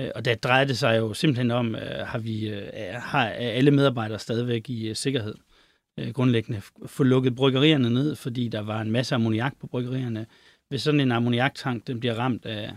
Øh, 0.00 0.10
og 0.14 0.24
der 0.24 0.34
drejede 0.34 0.68
det 0.68 0.78
sig 0.78 0.98
jo 0.98 1.14
simpelthen 1.14 1.50
om, 1.50 1.74
øh, 1.74 2.06
har 2.06 2.18
vi 2.18 2.48
øh, 2.48 2.94
har 2.94 3.28
alle 3.28 3.70
medarbejdere 3.70 4.18
stadigvæk 4.18 4.70
i 4.70 4.94
sikkerhed 4.94 5.34
grundlæggende. 6.12 6.62
Få 6.86 7.02
lukket 7.02 7.34
bryggerierne 7.34 7.90
ned, 7.90 8.16
fordi 8.16 8.48
der 8.48 8.60
var 8.60 8.80
en 8.80 8.90
masse 8.90 9.14
ammoniak 9.14 9.54
på 9.60 9.66
bryggerierne. 9.66 10.26
Hvis 10.68 10.82
sådan 10.82 11.00
en 11.00 11.12
ammoniaktank 11.12 11.86
den 11.86 12.00
bliver 12.00 12.14
ramt 12.14 12.46
af, 12.46 12.72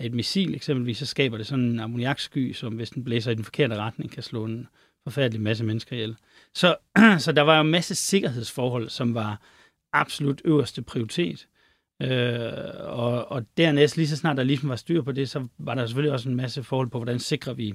af 0.00 0.06
et 0.06 0.14
missil 0.14 0.54
eksempelvis, 0.54 0.98
så 0.98 1.06
skaber 1.06 1.36
det 1.36 1.46
sådan 1.46 1.64
en 1.64 1.80
ammoniaksky, 1.80 2.52
som 2.52 2.74
hvis 2.74 2.90
den 2.90 3.04
blæser 3.04 3.30
i 3.30 3.34
den 3.34 3.44
forkerte 3.44 3.76
retning, 3.76 4.10
kan 4.10 4.22
slå 4.22 4.44
en 4.44 4.68
forfærdelig 5.04 5.40
masse 5.40 5.64
mennesker 5.64 5.96
ihjel. 5.96 6.16
Så, 6.54 6.76
så 7.24 7.32
der 7.32 7.42
var 7.42 7.54
jo 7.56 7.60
en 7.60 7.70
masse 7.70 7.94
sikkerhedsforhold, 7.94 8.88
som 8.88 9.14
var 9.14 9.40
absolut 9.92 10.42
øverste 10.44 10.82
prioritet. 10.82 11.46
Øh, 12.02 12.52
og, 12.78 13.32
og 13.32 13.42
dernæst, 13.56 13.96
lige 13.96 14.08
så 14.08 14.16
snart 14.16 14.36
der 14.36 14.42
ligesom 14.42 14.68
var 14.68 14.76
styr 14.76 15.02
på 15.02 15.12
det, 15.12 15.30
så 15.30 15.46
var 15.58 15.74
der 15.74 15.86
selvfølgelig 15.86 16.12
også 16.12 16.28
en 16.28 16.36
masse 16.36 16.62
forhold 16.62 16.90
på, 16.90 16.98
hvordan 16.98 17.18
sikrer 17.18 17.52
vi 17.52 17.74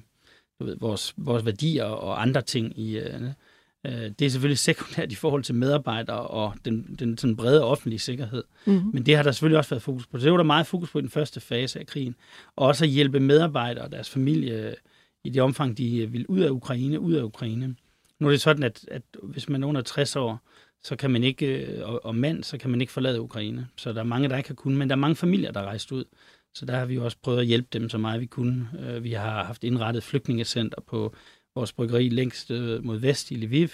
du 0.60 0.66
ved, 0.66 0.78
vores, 0.80 1.14
vores 1.18 1.46
værdier 1.46 1.84
og 1.84 2.22
andre 2.22 2.42
ting 2.42 2.80
i... 2.80 2.98
Øh, 2.98 3.22
øh, 3.86 4.12
det 4.20 4.22
er 4.22 4.30
selvfølgelig 4.30 4.60
sekundært 4.60 5.12
i 5.12 5.16
forhold 5.16 5.44
til 5.44 5.56
medarbejdere 5.56 6.22
og 6.22 6.54
den, 6.66 6.96
den 7.00 7.18
sådan 7.18 7.36
brede 7.36 7.64
offentlige 7.64 8.00
sikkerhed. 8.00 8.44
Mm-hmm. 8.66 8.92
Men 8.94 9.06
det 9.06 9.16
har 9.16 9.24
der 9.24 9.32
selvfølgelig 9.32 9.58
også 9.58 9.70
været 9.70 9.84
fokus 9.84 10.08
på. 10.08 10.20
Så 10.20 10.24
det 10.24 10.32
var 10.32 10.38
der 10.38 10.44
meget 10.44 10.68
fokus 10.68 10.92
på 10.92 11.00
i 11.00 11.02
den 11.02 11.10
første 11.10 11.40
fase 11.40 11.80
af 11.80 11.88
krigen. 11.88 12.16
Og 12.56 12.68
også 12.68 12.86
at 12.86 12.92
hjælpe 12.92 13.20
medarbejdere 13.20 13.86
og 13.86 13.92
deres 13.92 14.10
familie 14.10 14.76
i 15.24 15.30
det 15.30 15.42
omfang, 15.42 15.78
de 15.78 16.12
vil 16.12 16.26
ud 16.28 16.40
af 16.40 16.50
Ukraine, 16.50 17.00
ud 17.00 17.14
af 17.14 17.24
Ukraine. 17.24 17.76
Nu 18.20 18.28
er 18.28 18.32
det 18.32 18.42
sådan, 18.42 18.64
at, 18.64 18.86
at 18.92 19.02
hvis 19.24 19.50
man 19.50 19.64
er 19.64 19.68
under 19.68 19.82
60 19.82 20.16
år, 20.16 20.42
så 20.88 20.96
kan 20.96 21.12
man 21.12 21.24
ikke, 21.24 21.46
øh, 21.46 21.90
og, 21.90 22.06
og 22.06 22.16
mand, 22.16 22.44
så 22.44 22.58
kan 22.58 22.70
man 22.70 22.82
ikke 22.82 22.94
forlade 22.94 23.22
Ukraine. 23.22 23.68
Så 23.78 23.94
der 23.94 24.00
er 24.00 24.04
mange, 24.04 24.30
der 24.30 24.38
ikke 24.38 24.50
har 24.50 24.56
kunnet, 24.56 24.78
men 24.78 24.90
der 24.90 24.96
er 24.96 25.00
mange 25.00 25.16
familier, 25.16 25.52
der 25.52 25.60
er 25.60 25.66
rejst 25.66 25.92
ud. 25.92 26.06
Så 26.54 26.66
der 26.66 26.78
har 26.78 26.86
vi 26.86 26.98
også 26.98 27.18
prøvet 27.24 27.40
at 27.40 27.46
hjælpe 27.46 27.68
dem 27.74 27.90
så 27.90 27.98
meget 27.98 28.22
vi 28.22 28.26
kunne. 28.26 28.70
Øh, 28.80 29.04
vi 29.04 29.12
har 29.12 29.44
haft 29.44 29.64
indrettet 29.64 30.04
flygtningecenter 30.04 30.82
på 30.82 31.16
vores 31.56 31.74
bryggeri 31.74 32.10
længst 32.10 32.52
øh, 32.52 32.84
mod 32.84 33.00
vest 33.00 33.32
i 33.32 33.36
Lviv. 33.36 33.70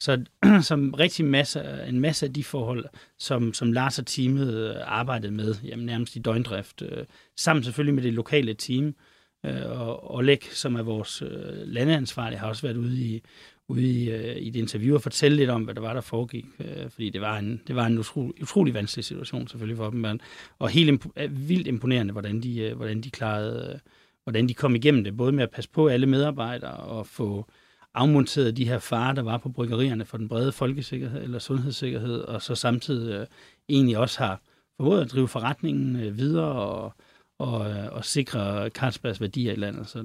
Så 0.00 0.24
som 0.68 0.94
rigtig 0.94 1.24
masse, 1.24 1.84
en 1.88 2.00
masse 2.00 2.26
af 2.26 2.32
de 2.32 2.44
forhold, 2.44 2.84
som, 3.18 3.54
som 3.54 3.72
Lars 3.72 3.98
og 3.98 4.06
teamet 4.06 4.76
arbejdede 4.84 5.32
med, 5.32 5.54
jamen 5.64 5.86
nærmest 5.86 6.16
i 6.16 6.18
døgndrift, 6.18 6.82
sammen 7.36 7.64
selvfølgelig 7.64 7.94
med 7.94 8.02
det 8.02 8.12
lokale 8.12 8.54
team, 8.54 8.94
og 9.66 10.14
Oleg, 10.14 10.42
som 10.42 10.74
er 10.74 10.82
vores 10.82 11.22
landeansvarlige, 11.64 12.38
har 12.38 12.48
også 12.48 12.62
været 12.62 12.76
ude 12.76 13.00
i, 13.00 13.22
ude 13.68 13.82
i, 13.82 14.10
øh, 14.10 14.36
i 14.36 14.48
et 14.48 14.56
interview 14.56 14.94
og 14.94 15.02
fortælle 15.02 15.36
lidt 15.36 15.50
om, 15.50 15.62
hvad 15.62 15.74
der 15.74 15.80
var, 15.80 15.92
der 15.92 16.00
foregik. 16.00 16.44
Øh, 16.60 16.90
fordi 16.90 17.10
det 17.10 17.20
var 17.20 17.38
en, 17.38 17.62
det 17.66 17.76
var 17.76 17.86
en 17.86 17.98
utrolig, 17.98 18.42
utrolig 18.42 18.74
vanskelig 18.74 19.04
situation 19.04 19.48
selvfølgelig 19.48 19.76
for 19.76 19.90
dem. 19.90 20.00
Men, 20.00 20.20
og 20.58 20.68
helt 20.68 20.90
imp- 20.90 21.22
øh, 21.22 21.48
vildt 21.48 21.66
imponerende, 21.66 22.12
hvordan 22.12 22.40
de, 22.40 22.60
øh, 22.60 22.76
hvordan 22.76 23.00
de 23.00 23.10
klarede, 23.10 23.72
øh, 23.74 23.80
hvordan 24.24 24.48
de 24.48 24.54
kom 24.54 24.74
igennem 24.74 25.04
det. 25.04 25.16
Både 25.16 25.32
med 25.32 25.42
at 25.42 25.50
passe 25.50 25.70
på 25.70 25.86
alle 25.86 26.06
medarbejdere 26.06 26.76
og 26.76 27.06
få 27.06 27.50
afmonteret 27.94 28.56
de 28.56 28.68
her 28.68 28.78
farer, 28.78 29.12
der 29.12 29.22
var 29.22 29.38
på 29.38 29.48
bryggerierne 29.48 30.04
for 30.04 30.16
den 30.16 30.28
brede 30.28 30.52
folkesikkerhed 30.52 31.22
eller 31.22 31.38
sundhedssikkerhed, 31.38 32.20
og 32.20 32.42
så 32.42 32.54
samtidig 32.54 33.20
øh, 33.20 33.26
egentlig 33.68 33.98
også 33.98 34.18
har 34.18 34.40
formået 34.76 35.00
at 35.00 35.10
drive 35.12 35.28
forretningen 35.28 35.96
øh, 35.96 36.18
videre 36.18 36.52
og 36.52 36.94
og, 37.38 37.70
øh, 37.70 37.92
og 37.92 38.04
sikre 38.04 38.68
Carlsbergs 38.68 39.20
værdier 39.20 39.52
i 39.52 39.56
landet. 39.56 39.88
Så 39.88 39.98
øh, 39.98 40.04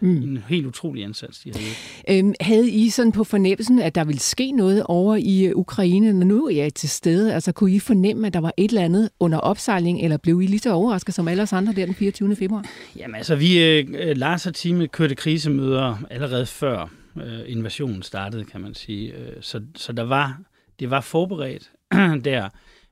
mm. 0.00 0.22
en 0.22 0.38
helt 0.48 0.66
utrolig 0.66 1.02
indsats, 1.02 1.38
de 1.38 1.52
havde. 1.54 2.18
Øhm, 2.18 2.34
havde 2.40 2.70
I 2.70 2.88
sådan 2.88 3.12
på 3.12 3.24
fornemmelsen, 3.24 3.78
at 3.78 3.94
der 3.94 4.04
ville 4.04 4.20
ske 4.20 4.52
noget 4.52 4.82
over 4.84 5.16
i 5.16 5.44
øh, 5.44 5.56
Ukraine, 5.56 6.12
når 6.12 6.26
nu 6.26 6.46
er 6.46 6.54
jeg 6.54 6.74
til 6.74 6.88
stede? 6.88 7.34
Altså 7.34 7.52
kunne 7.52 7.72
I 7.72 7.78
fornemme, 7.78 8.26
at 8.26 8.34
der 8.34 8.40
var 8.40 8.52
et 8.56 8.68
eller 8.68 8.82
andet 8.82 9.10
under 9.20 9.38
opsejling, 9.38 10.00
eller 10.00 10.16
blev 10.16 10.42
I 10.42 10.46
lige 10.46 10.58
så 10.58 10.72
overrasket 10.72 11.14
som 11.14 11.28
alle 11.28 11.42
os 11.42 11.52
andre 11.52 11.72
der 11.72 11.86
den 11.86 11.94
24. 11.94 12.36
februar? 12.36 12.64
Jamen 12.96 13.14
altså, 13.14 13.36
vi, 13.36 13.58
øh, 13.58 14.16
Lars 14.16 14.46
og 14.46 14.54
teamet 14.54 14.92
kørte 14.92 15.14
krisemøder 15.14 15.96
allerede 16.10 16.46
før 16.46 16.90
øh, 17.16 17.40
invasionen 17.46 18.02
startede, 18.02 18.44
kan 18.44 18.60
man 18.60 18.74
sige. 18.74 19.14
Så, 19.40 19.60
så 19.76 19.92
der 19.92 20.02
var, 20.02 20.40
det 20.80 20.90
var 20.90 21.00
forberedt 21.00 21.70
der. 22.24 22.48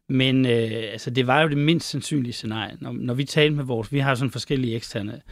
Men 0.08 0.46
øh, 0.46 0.70
altså, 0.72 1.10
det 1.10 1.26
var 1.26 1.42
jo 1.42 1.48
det 1.48 1.58
mindst 1.58 1.88
sandsynlige 1.88 2.32
scenarie. 2.32 2.76
Når, 2.80 2.92
når 2.92 3.14
vi 3.14 3.24
talte 3.24 3.56
med 3.56 3.64
vores, 3.64 3.92
vi 3.92 3.98
har 3.98 4.14
sådan 4.14 4.30
forskellige 4.30 4.76
eksterne 4.76 5.22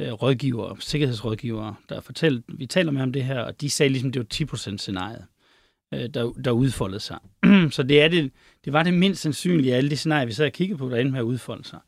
øh, 0.00 0.12
rådgivere, 0.12 0.76
sikkerhedsrådgivere, 0.80 1.74
der 1.88 2.00
fortæller, 2.00 2.40
vi 2.48 2.66
taler 2.66 2.92
med 2.92 3.02
om 3.02 3.12
det 3.12 3.24
her, 3.24 3.40
og 3.40 3.60
de 3.60 3.70
sagde 3.70 3.92
ligesom, 3.92 4.12
det 4.12 4.20
var 4.20 4.56
10% 4.72 4.76
scenariet, 4.76 5.24
øh, 5.94 6.08
der, 6.14 6.32
der 6.32 6.50
udfoldede 6.50 7.00
sig. 7.00 7.18
så 7.76 7.82
det, 7.82 8.02
er 8.02 8.08
det, 8.08 8.32
det 8.64 8.72
var 8.72 8.82
det 8.82 8.94
mindst 8.94 9.22
sandsynlige 9.22 9.72
af 9.72 9.76
alle 9.76 9.90
de 9.90 9.96
scenarier, 9.96 10.26
vi 10.26 10.32
sad 10.32 10.46
og 10.46 10.52
kiggede 10.52 10.78
på, 10.78 10.88
der 10.88 10.96
endte 10.96 11.12
med 11.12 11.20
at 11.20 11.24
udfolde 11.24 11.64
sig. 11.64 11.80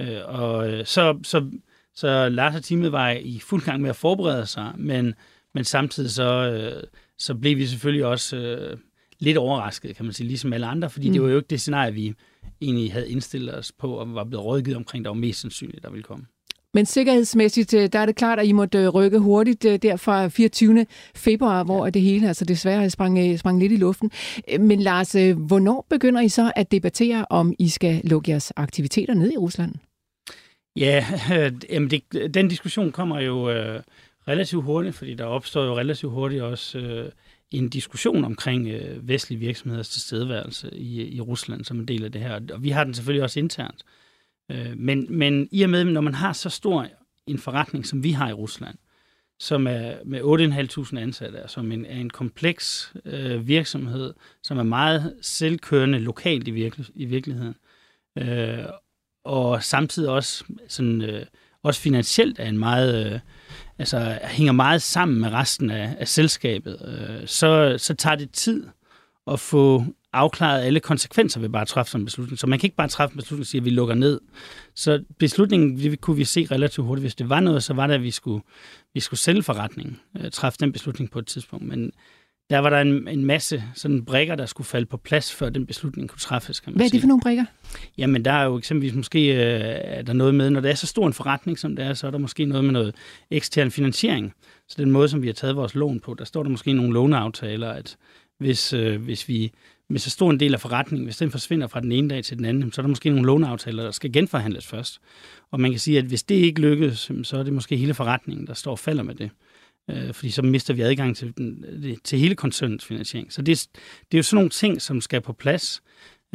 Øh, 0.00 0.20
og 0.24 0.72
øh, 0.72 0.86
så, 0.86 1.18
så, 1.22 1.50
så 1.94 2.28
Lars 2.28 2.56
og 2.56 2.62
teamet 2.62 2.92
var 2.92 3.10
i 3.10 3.38
fuld 3.38 3.62
gang 3.62 3.80
med 3.80 3.90
at 3.90 3.96
forberede 3.96 4.46
sig, 4.46 4.72
men, 4.76 5.14
men 5.54 5.64
samtidig 5.64 6.10
så, 6.10 6.50
øh, 6.52 6.82
så 7.18 7.34
blev 7.34 7.56
vi 7.56 7.66
selvfølgelig 7.66 8.06
også... 8.06 8.36
Øh, 8.36 8.78
lidt 9.20 9.38
overrasket, 9.38 9.96
kan 9.96 10.04
man 10.04 10.14
sige, 10.14 10.26
ligesom 10.26 10.52
alle 10.52 10.66
andre, 10.66 10.90
fordi 10.90 11.08
mm. 11.08 11.12
det 11.12 11.22
var 11.22 11.28
jo 11.28 11.36
ikke 11.36 11.48
det 11.50 11.60
scenarie, 11.60 11.94
vi 11.94 12.14
egentlig 12.60 12.92
havde 12.92 13.10
indstillet 13.10 13.58
os 13.58 13.72
på, 13.72 13.92
og 13.92 14.14
var 14.14 14.24
blevet 14.24 14.44
rådgivet 14.44 14.76
omkring, 14.76 15.04
der 15.04 15.10
var 15.10 15.14
mest 15.14 15.40
sandsynligt, 15.40 15.82
der 15.82 15.90
ville 15.90 16.02
komme. 16.02 16.26
Men 16.74 16.86
sikkerhedsmæssigt, 16.86 17.74
øh, 17.74 17.88
der 17.92 17.98
er 17.98 18.06
det 18.06 18.16
klart, 18.16 18.38
at 18.38 18.46
I 18.46 18.52
måtte 18.52 18.78
øh, 18.78 18.88
rykke 18.88 19.18
hurtigt 19.18 19.64
øh, 19.64 19.78
der 19.82 19.96
fra 19.96 20.28
24. 20.28 20.86
februar, 21.14 21.64
hvor 21.64 21.90
det 21.90 22.02
hele 22.02 22.28
altså 22.28 22.44
desværre 22.44 22.90
sprang, 22.90 23.38
sprang 23.38 23.58
lidt 23.60 23.72
i 23.72 23.76
luften. 23.76 24.10
Men 24.60 24.80
Lars, 24.80 25.12
hvornår 25.36 25.86
begynder 25.90 26.20
I 26.20 26.28
så 26.28 26.52
at 26.56 26.72
debattere, 26.72 27.26
om 27.30 27.54
I 27.58 27.68
skal 27.68 28.00
lukke 28.04 28.30
jeres 28.30 28.52
aktiviteter 28.56 29.14
ned 29.14 29.32
i 29.32 29.36
Rusland? 29.36 29.74
Ja, 30.76 31.06
øh, 31.70 31.90
det, 31.90 32.34
den 32.34 32.48
diskussion 32.48 32.92
kommer 32.92 33.20
jo 33.20 33.50
øh, 33.50 33.82
relativt 34.28 34.64
hurtigt, 34.64 34.94
fordi 34.94 35.14
der 35.14 35.24
opstår 35.24 35.64
jo 35.64 35.78
relativt 35.78 36.12
hurtigt 36.12 36.42
også 36.42 36.78
øh, 36.78 37.10
en 37.50 37.68
diskussion 37.68 38.24
omkring 38.24 38.68
øh, 38.68 39.08
vestlige 39.08 39.38
virksomheders 39.38 39.88
tilstedeværelse 39.88 40.70
i, 40.74 41.16
i 41.16 41.20
Rusland 41.20 41.64
som 41.64 41.78
en 41.80 41.88
del 41.88 42.04
af 42.04 42.12
det 42.12 42.20
her. 42.20 42.40
Og 42.52 42.62
vi 42.62 42.70
har 42.70 42.84
den 42.84 42.94
selvfølgelig 42.94 43.22
også 43.22 43.38
internt. 43.38 43.84
Øh, 44.50 44.72
men, 44.76 45.06
men 45.18 45.48
i 45.52 45.62
og 45.62 45.70
med, 45.70 45.84
når 45.84 46.00
man 46.00 46.14
har 46.14 46.32
så 46.32 46.50
stor 46.50 46.86
en 47.26 47.38
forretning, 47.38 47.86
som 47.86 48.02
vi 48.04 48.10
har 48.10 48.28
i 48.28 48.32
Rusland, 48.32 48.76
som 49.38 49.66
er 49.66 49.94
med 50.04 50.20
8.500 50.20 50.98
ansatte, 50.98 51.38
som 51.46 51.72
en, 51.72 51.86
er 51.86 52.00
en 52.00 52.10
kompleks 52.10 52.92
øh, 53.04 53.46
virksomhed, 53.46 54.14
som 54.42 54.58
er 54.58 54.62
meget 54.62 55.16
selvkørende 55.22 55.98
lokalt 55.98 56.48
i, 56.48 56.50
virke, 56.50 56.84
i 56.94 57.04
virkeligheden, 57.04 57.54
øh, 58.18 58.64
og 59.24 59.62
samtidig 59.62 60.10
også, 60.10 60.44
sådan, 60.68 61.02
øh, 61.02 61.26
også 61.62 61.80
finansielt 61.80 62.38
er 62.38 62.48
en 62.48 62.58
meget... 62.58 63.12
Øh, 63.12 63.20
altså, 63.80 64.18
hænger 64.24 64.52
meget 64.52 64.82
sammen 64.82 65.20
med 65.20 65.32
resten 65.32 65.70
af, 65.70 65.96
af 65.98 66.08
selskabet, 66.08 66.78
øh, 66.84 67.26
så, 67.26 67.74
så 67.78 67.94
tager 67.94 68.16
det 68.16 68.30
tid 68.30 68.66
at 69.26 69.40
få 69.40 69.84
afklaret 70.12 70.62
alle 70.62 70.80
konsekvenser 70.80 71.40
ved 71.40 71.48
bare 71.48 71.62
at 71.62 71.68
træffe 71.68 71.90
sådan 71.90 72.00
en 72.00 72.04
beslutning. 72.04 72.38
Så 72.38 72.46
man 72.46 72.58
kan 72.58 72.66
ikke 72.66 72.76
bare 72.76 72.88
træffe 72.88 73.14
en 73.14 73.16
beslutning 73.16 73.42
og 73.42 73.46
sige, 73.46 73.58
at 73.58 73.64
vi 73.64 73.70
lukker 73.70 73.94
ned. 73.94 74.20
Så 74.74 75.04
beslutningen 75.18 75.78
det 75.78 76.00
kunne 76.00 76.16
vi 76.16 76.24
se 76.24 76.46
relativt 76.50 76.86
hurtigt. 76.86 77.02
Hvis 77.02 77.14
det 77.14 77.28
var 77.28 77.40
noget, 77.40 77.62
så 77.62 77.74
var 77.74 77.86
det, 77.86 77.94
at 77.94 78.02
vi 78.02 78.10
skulle, 78.10 78.42
vi 78.94 79.00
skulle 79.00 79.20
sælge 79.20 79.42
forretningen, 79.42 80.00
øh, 80.20 80.30
træffe 80.30 80.58
den 80.60 80.72
beslutning 80.72 81.10
på 81.10 81.18
et 81.18 81.26
tidspunkt. 81.26 81.66
Men 81.66 81.92
der 82.50 82.58
var 82.58 82.70
der 82.70 82.80
en, 82.80 83.08
en 83.08 83.24
masse 83.24 83.64
sådan 83.74 84.04
brækker, 84.04 84.34
der 84.34 84.46
skulle 84.46 84.66
falde 84.66 84.86
på 84.86 84.96
plads, 84.96 85.32
før 85.34 85.48
den 85.48 85.66
beslutning 85.66 86.08
kunne 86.08 86.18
træffes. 86.18 86.60
Kan 86.60 86.72
man 86.72 86.76
Hvad 86.76 86.86
er 86.86 86.90
det 86.90 87.00
for 87.00 87.08
nogle 87.08 87.20
brækker? 87.22 87.44
Jamen, 87.98 88.24
der 88.24 88.32
er 88.32 88.44
jo 88.44 88.58
eksempelvis 88.58 88.94
måske 88.94 89.28
øh, 89.34 89.60
er 89.84 90.02
der 90.02 90.12
noget 90.12 90.34
med, 90.34 90.50
når 90.50 90.60
det 90.60 90.70
er 90.70 90.74
så 90.74 90.86
stor 90.86 91.06
en 91.06 91.12
forretning, 91.12 91.58
som 91.58 91.76
det 91.76 91.84
er, 91.84 91.94
så 91.94 92.06
er 92.06 92.10
der 92.10 92.18
måske 92.18 92.44
noget 92.44 92.64
med 92.64 92.72
noget 92.72 92.94
ekstern 93.30 93.70
finansiering. 93.70 94.32
Så 94.68 94.76
den 94.78 94.90
måde, 94.90 95.08
som 95.08 95.22
vi 95.22 95.26
har 95.26 95.34
taget 95.34 95.56
vores 95.56 95.74
lån 95.74 96.00
på, 96.00 96.14
der 96.14 96.24
står 96.24 96.42
der 96.42 96.50
måske 96.50 96.72
nogle 96.72 96.92
låneaftaler, 96.92 97.70
at 97.70 97.96
hvis, 98.38 98.72
øh, 98.72 99.02
hvis 99.02 99.28
vi 99.28 99.52
med 99.88 99.98
så 99.98 100.10
stor 100.10 100.30
en 100.30 100.40
del 100.40 100.54
af 100.54 100.60
forretningen, 100.60 101.04
hvis 101.04 101.16
den 101.16 101.30
forsvinder 101.30 101.66
fra 101.66 101.80
den 101.80 101.92
ene 101.92 102.08
dag 102.08 102.24
til 102.24 102.36
den 102.36 102.44
anden, 102.44 102.72
så 102.72 102.80
er 102.80 102.82
der 102.82 102.88
måske 102.88 103.10
nogle 103.10 103.26
låneaftaler, 103.26 103.82
der 103.82 103.90
skal 103.90 104.12
genforhandles 104.12 104.66
først. 104.66 105.00
Og 105.50 105.60
man 105.60 105.70
kan 105.70 105.80
sige, 105.80 105.98
at 105.98 106.04
hvis 106.04 106.22
det 106.22 106.34
ikke 106.34 106.60
lykkes, 106.60 107.10
så 107.22 107.36
er 107.38 107.42
det 107.42 107.52
måske 107.52 107.76
hele 107.76 107.94
forretningen, 107.94 108.46
der 108.46 108.54
står 108.54 108.70
og 108.70 108.78
falder 108.78 109.02
med 109.02 109.14
det. 109.14 109.30
Øh, 109.90 110.14
fordi 110.14 110.30
så 110.30 110.42
mister 110.42 110.74
vi 110.74 110.82
adgang 110.82 111.16
til, 111.16 111.34
øh, 111.38 111.96
til 112.04 112.18
hele 112.18 112.34
koncernens 112.34 112.84
finansiering. 112.84 113.32
Så 113.32 113.42
det, 113.42 113.68
det 113.74 114.14
er 114.14 114.18
jo 114.18 114.22
sådan 114.22 114.36
nogle 114.36 114.50
ting, 114.50 114.82
som 114.82 115.00
skal 115.00 115.20
på 115.20 115.32
plads. 115.32 115.82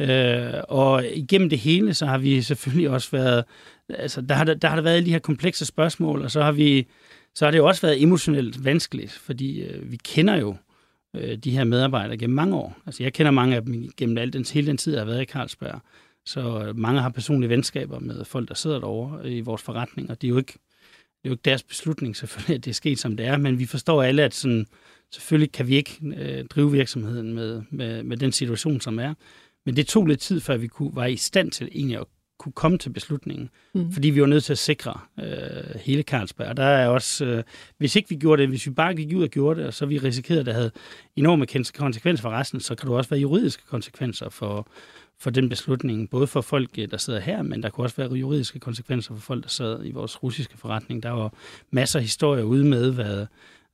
Øh, 0.00 0.52
og 0.68 1.06
igennem 1.06 1.48
det 1.48 1.58
hele, 1.58 1.94
så 1.94 2.06
har 2.06 2.18
vi 2.18 2.42
selvfølgelig 2.42 2.90
også 2.90 3.10
været, 3.10 3.44
altså 3.88 4.20
der 4.20 4.34
har 4.34 4.44
der, 4.44 4.54
der 4.54 4.68
har 4.68 4.76
der 4.76 4.82
været 4.82 4.96
alle 4.96 5.06
de 5.06 5.12
her 5.12 5.18
komplekse 5.18 5.66
spørgsmål, 5.66 6.22
og 6.22 6.30
så 6.30 6.42
har 6.42 6.52
vi, 6.52 6.86
så 7.34 7.44
har 7.44 7.50
det 7.50 7.58
jo 7.58 7.66
også 7.66 7.82
været 7.82 8.02
emotionelt 8.02 8.64
vanskeligt, 8.64 9.12
fordi 9.12 9.60
øh, 9.60 9.90
vi 9.90 9.96
kender 9.96 10.36
jo 10.36 10.56
øh, 11.16 11.38
de 11.38 11.50
her 11.50 11.64
medarbejdere 11.64 12.16
gennem 12.16 12.34
mange 12.34 12.56
år. 12.56 12.76
Altså 12.86 13.02
jeg 13.02 13.12
kender 13.12 13.30
mange 13.30 13.56
af 13.56 13.62
dem 13.64 13.90
gennem 13.96 14.18
al 14.18 14.32
den, 14.32 14.44
hele 14.52 14.66
den 14.66 14.76
tid, 14.76 14.92
jeg 14.92 15.00
har 15.00 15.06
været 15.06 15.22
i 15.22 15.32
Carlsberg. 15.32 15.80
Så 16.26 16.64
øh, 16.66 16.78
mange 16.78 17.00
har 17.00 17.08
personlige 17.08 17.50
venskaber 17.50 17.98
med 17.98 18.24
folk, 18.24 18.48
der 18.48 18.54
sidder 18.54 18.78
derovre 18.78 19.30
i 19.30 19.40
vores 19.40 19.62
forretning, 19.62 20.10
og 20.10 20.22
det 20.22 20.28
er 20.28 20.30
jo 20.30 20.38
ikke, 20.38 20.58
det 21.26 21.30
er 21.30 21.32
jo 21.32 21.34
ikke 21.34 21.50
deres 21.50 21.62
beslutning 21.62 22.16
selvfølgelig, 22.16 22.54
at 22.54 22.64
det 22.64 22.70
er 22.70 22.74
sket, 22.74 22.98
som 22.98 23.16
det 23.16 23.26
er, 23.26 23.36
men 23.36 23.58
vi 23.58 23.66
forstår 23.66 24.02
alle, 24.02 24.22
at 24.22 24.34
sådan, 24.34 24.66
selvfølgelig 25.12 25.52
kan 25.52 25.68
vi 25.68 25.76
ikke 25.76 25.98
øh, 26.16 26.44
drive 26.44 26.72
virksomheden 26.72 27.34
med, 27.34 27.62
med, 27.70 28.02
med 28.02 28.16
den 28.16 28.32
situation, 28.32 28.80
som 28.80 28.98
er. 28.98 29.14
Men 29.64 29.76
det 29.76 29.86
tog 29.86 30.06
lidt 30.06 30.20
tid, 30.20 30.40
før 30.40 30.56
vi 30.56 30.66
kunne, 30.66 30.90
var 30.94 31.06
i 31.06 31.16
stand 31.16 31.50
til 31.50 31.68
egentlig 31.72 31.98
at 31.98 32.04
kunne 32.38 32.52
komme 32.52 32.78
til 32.78 32.90
beslutningen. 32.90 33.50
Mm. 33.74 33.92
Fordi 33.92 34.10
vi 34.10 34.20
var 34.20 34.26
nødt 34.26 34.44
til 34.44 34.52
at 34.52 34.58
sikre 34.58 35.00
øh, 35.20 35.80
hele 35.80 36.02
Carlsberg. 36.02 36.48
Og 36.48 36.56
der 36.56 36.64
er 36.64 36.88
også, 36.88 37.24
øh, 37.24 37.42
hvis 37.78 37.96
ikke 37.96 38.08
vi 38.08 38.16
gjorde 38.16 38.42
det, 38.42 38.48
hvis 38.48 38.66
vi 38.66 38.70
bare 38.70 38.94
gik 38.94 39.16
ud 39.16 39.22
og 39.22 39.28
gjorde 39.28 39.60
det, 39.60 39.66
og 39.66 39.74
så 39.74 39.86
vi 39.86 39.98
risikerede, 39.98 40.40
at 40.40 40.46
det 40.46 40.54
havde 40.54 40.70
enorme 41.16 41.46
konsekvenser 41.78 42.22
for 42.22 42.30
resten, 42.30 42.60
så 42.60 42.74
kan 42.74 42.88
der 42.88 42.96
også 42.96 43.10
være 43.10 43.20
juridiske 43.20 43.62
konsekvenser 43.66 44.28
for, 44.28 44.68
for 45.18 45.30
den 45.30 45.48
beslutning. 45.48 46.10
Både 46.10 46.26
for 46.26 46.40
folk, 46.40 46.70
øh, 46.78 46.90
der 46.90 46.96
sidder 46.96 47.20
her, 47.20 47.42
men 47.42 47.62
der 47.62 47.70
kunne 47.70 47.84
også 47.84 47.96
være 47.96 48.12
juridiske 48.12 48.58
konsekvenser 48.58 49.14
for 49.14 49.20
folk, 49.20 49.42
der 49.42 49.48
sad 49.48 49.84
i 49.84 49.90
vores 49.90 50.22
russiske 50.22 50.58
forretning. 50.58 51.02
Der 51.02 51.10
var 51.10 51.32
masser 51.70 51.98
af 51.98 52.02
historier 52.02 52.42
ude 52.42 52.64
med, 52.64 52.92
hvad, 52.92 53.26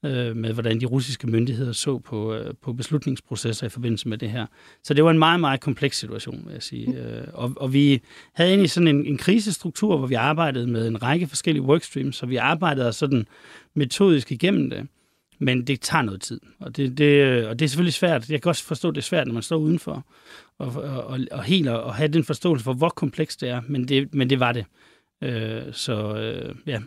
øh, 0.04 0.36
med 0.36 0.52
hvordan 0.52 0.80
de 0.80 0.86
russiske 0.86 1.26
myndigheder 1.26 1.72
så 1.72 1.98
på, 1.98 2.34
øh, 2.34 2.54
på 2.62 2.72
beslutningsprocesser 2.72 3.66
i 3.66 3.70
forbindelse 3.70 4.08
med 4.08 4.18
det 4.18 4.30
her. 4.30 4.46
Så 4.82 4.94
det 4.94 5.04
var 5.04 5.10
en 5.10 5.18
meget, 5.18 5.40
meget 5.40 5.60
kompleks 5.60 5.98
situation, 5.98 6.42
vil 6.46 6.52
jeg 6.52 6.62
sige. 6.62 6.98
Øh, 6.98 7.24
og, 7.32 7.52
og 7.56 7.72
vi 7.72 8.02
havde 8.32 8.50
egentlig 8.50 8.70
sådan 8.70 8.88
en, 8.88 9.06
en 9.06 9.18
krisestruktur, 9.18 9.96
hvor 9.96 10.06
vi 10.06 10.14
arbejdede 10.14 10.66
med 10.66 10.88
en 10.88 11.02
række 11.02 11.26
forskellige 11.26 11.62
workstreams, 11.62 12.16
så 12.16 12.26
vi 12.26 12.36
arbejdede 12.36 12.92
sådan 12.92 13.26
metodisk 13.74 14.32
igennem 14.32 14.70
det. 14.70 14.86
Men 15.38 15.66
det 15.66 15.80
tager 15.80 16.02
noget 16.02 16.20
tid, 16.20 16.40
og 16.60 16.76
det, 16.76 16.98
det, 16.98 17.46
og 17.46 17.58
det 17.58 17.64
er 17.64 17.68
selvfølgelig 17.68 17.94
svært. 17.94 18.30
Jeg 18.30 18.42
kan 18.42 18.48
også 18.48 18.64
forstå, 18.64 18.88
at 18.88 18.94
det 18.94 19.00
er 19.00 19.04
svært, 19.04 19.26
når 19.26 19.34
man 19.34 19.42
står 19.42 19.56
udenfor, 19.56 20.06
og, 20.62 20.82
og, 20.82 21.20
og 21.30 21.42
helt 21.42 21.68
at, 21.68 21.80
at 21.80 21.94
have 21.94 22.08
den 22.08 22.24
forståelse 22.24 22.64
for, 22.64 22.72
hvor 22.72 22.88
komplekst 22.88 23.40
det 23.40 23.48
er, 23.48 23.60
men 23.68 23.88
det, 23.88 24.14
men 24.14 24.30
det 24.30 24.40
var 24.40 24.52
det. 24.52 24.64
Øh, 25.22 25.72
så 25.72 26.16
øh, 26.16 26.54
ja, 26.66 26.80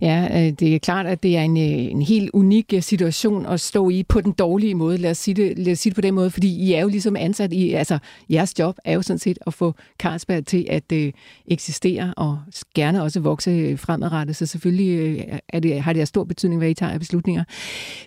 Ja, 0.00 0.28
øh, 0.32 0.52
det 0.52 0.74
er 0.74 0.78
klart, 0.78 1.06
at 1.06 1.22
det 1.22 1.36
er 1.36 1.42
en, 1.42 1.56
øh, 1.56 1.92
en 1.92 2.02
helt 2.02 2.30
unik 2.34 2.72
øh, 2.74 2.82
situation 2.82 3.46
at 3.46 3.60
stå 3.60 3.90
i 3.90 4.02
på 4.02 4.20
den 4.20 4.32
dårlige 4.32 4.74
måde. 4.74 4.98
Lad 4.98 5.10
os, 5.10 5.18
sige 5.18 5.34
det, 5.34 5.58
lad 5.58 5.72
os 5.72 5.78
sige 5.78 5.90
det 5.90 5.94
på 5.94 6.00
den 6.00 6.14
måde, 6.14 6.30
fordi 6.30 6.56
I 6.56 6.72
er 6.72 6.80
jo 6.80 6.88
ligesom 6.88 7.16
ansat 7.16 7.52
i, 7.52 7.72
altså 7.72 7.98
jeres 8.30 8.58
job 8.58 8.76
er 8.84 8.92
jo 8.92 9.02
sådan 9.02 9.18
set 9.18 9.38
at 9.46 9.54
få 9.54 9.74
Carlsberg 9.98 10.46
til 10.46 10.66
at 10.70 10.92
øh, 10.92 11.12
eksistere 11.46 12.14
og 12.16 12.38
gerne 12.74 13.02
også 13.02 13.20
vokse 13.20 13.76
fremadrettet. 13.76 14.36
Så 14.36 14.46
selvfølgelig 14.46 14.98
øh, 14.98 15.38
er 15.48 15.60
det, 15.60 15.80
har 15.82 15.92
det 15.92 16.08
stor 16.08 16.24
betydning, 16.24 16.60
hvad 16.60 16.70
I 16.70 16.74
tager 16.74 16.92
af 16.92 16.98
beslutninger. 16.98 17.44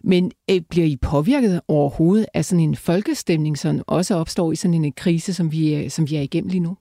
Men 0.04 0.32
øh, 0.52 0.62
bliver 0.70 0.88
I 0.88 0.98
påvirket 1.02 1.62
overhovedet 1.68 2.26
af 2.34 2.46
sådan 2.46 2.64
en 2.64 2.76
folkestemning, 2.76 3.58
som 3.58 3.82
også 3.88 4.16
opstår 4.16 4.52
i 4.52 4.56
sådan 4.56 4.86
en 4.86 4.94
krise, 4.94 5.34
som 5.34 5.52
vi, 5.52 5.90
som 5.90 6.10
vi 6.10 6.16
er 6.16 6.22
igennem 6.22 6.50
lige 6.50 6.60
nu? 6.60 6.78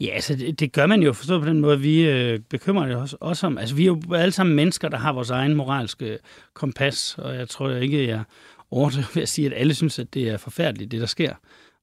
Ja, 0.00 0.10
altså 0.10 0.36
det, 0.36 0.60
det 0.60 0.72
gør 0.72 0.86
man 0.86 1.02
jo 1.02 1.12
forstået 1.12 1.42
på 1.42 1.48
den 1.48 1.60
måde, 1.60 1.80
vi 1.80 2.08
øh, 2.08 2.40
bekymrer 2.40 2.96
os 2.96 3.00
også, 3.00 3.16
også 3.20 3.46
om. 3.46 3.58
Altså 3.58 3.74
vi 3.74 3.82
er 3.82 3.86
jo 3.86 4.00
alle 4.14 4.32
sammen 4.32 4.56
mennesker, 4.56 4.88
der 4.88 4.96
har 4.96 5.12
vores 5.12 5.30
egen 5.30 5.54
moralske 5.54 6.18
kompas, 6.54 7.18
og 7.18 7.34
jeg 7.34 7.48
tror 7.48 7.70
ikke, 7.70 8.08
jeg 8.08 8.22
overdriver 8.70 9.06
ved 9.14 9.22
at 9.22 9.28
sige, 9.28 9.46
at 9.46 9.52
alle 9.56 9.74
synes, 9.74 9.98
at 9.98 10.14
det 10.14 10.28
er 10.28 10.36
forfærdeligt, 10.36 10.90
det 10.90 11.00
der 11.00 11.06
sker, 11.06 11.34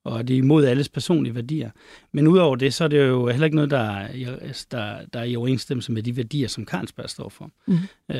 og 0.06 0.28
det 0.28 0.34
er 0.34 0.38
imod 0.38 0.66
alles 0.66 0.90
personlige 0.90 1.36
værdier. 1.36 1.70
Men 2.14 2.28
udover 2.28 2.56
det, 2.56 2.74
så 2.74 2.84
er 2.84 2.88
det 2.88 3.08
jo 3.08 3.28
heller 3.28 3.46
ikke 3.46 3.56
noget, 3.56 3.72
der 3.72 3.80
er, 3.80 4.08
altså, 4.42 4.68
der, 4.72 4.98
der 5.14 5.20
er 5.20 5.24
i 5.24 5.36
overensstemmelse 5.36 5.92
med 5.92 6.04
de 6.04 6.18
værdier, 6.18 6.48
som 6.48 6.66
Carlsberg 6.66 7.10
står 7.10 7.30
for. 7.30 7.52
Mm. 7.68 7.78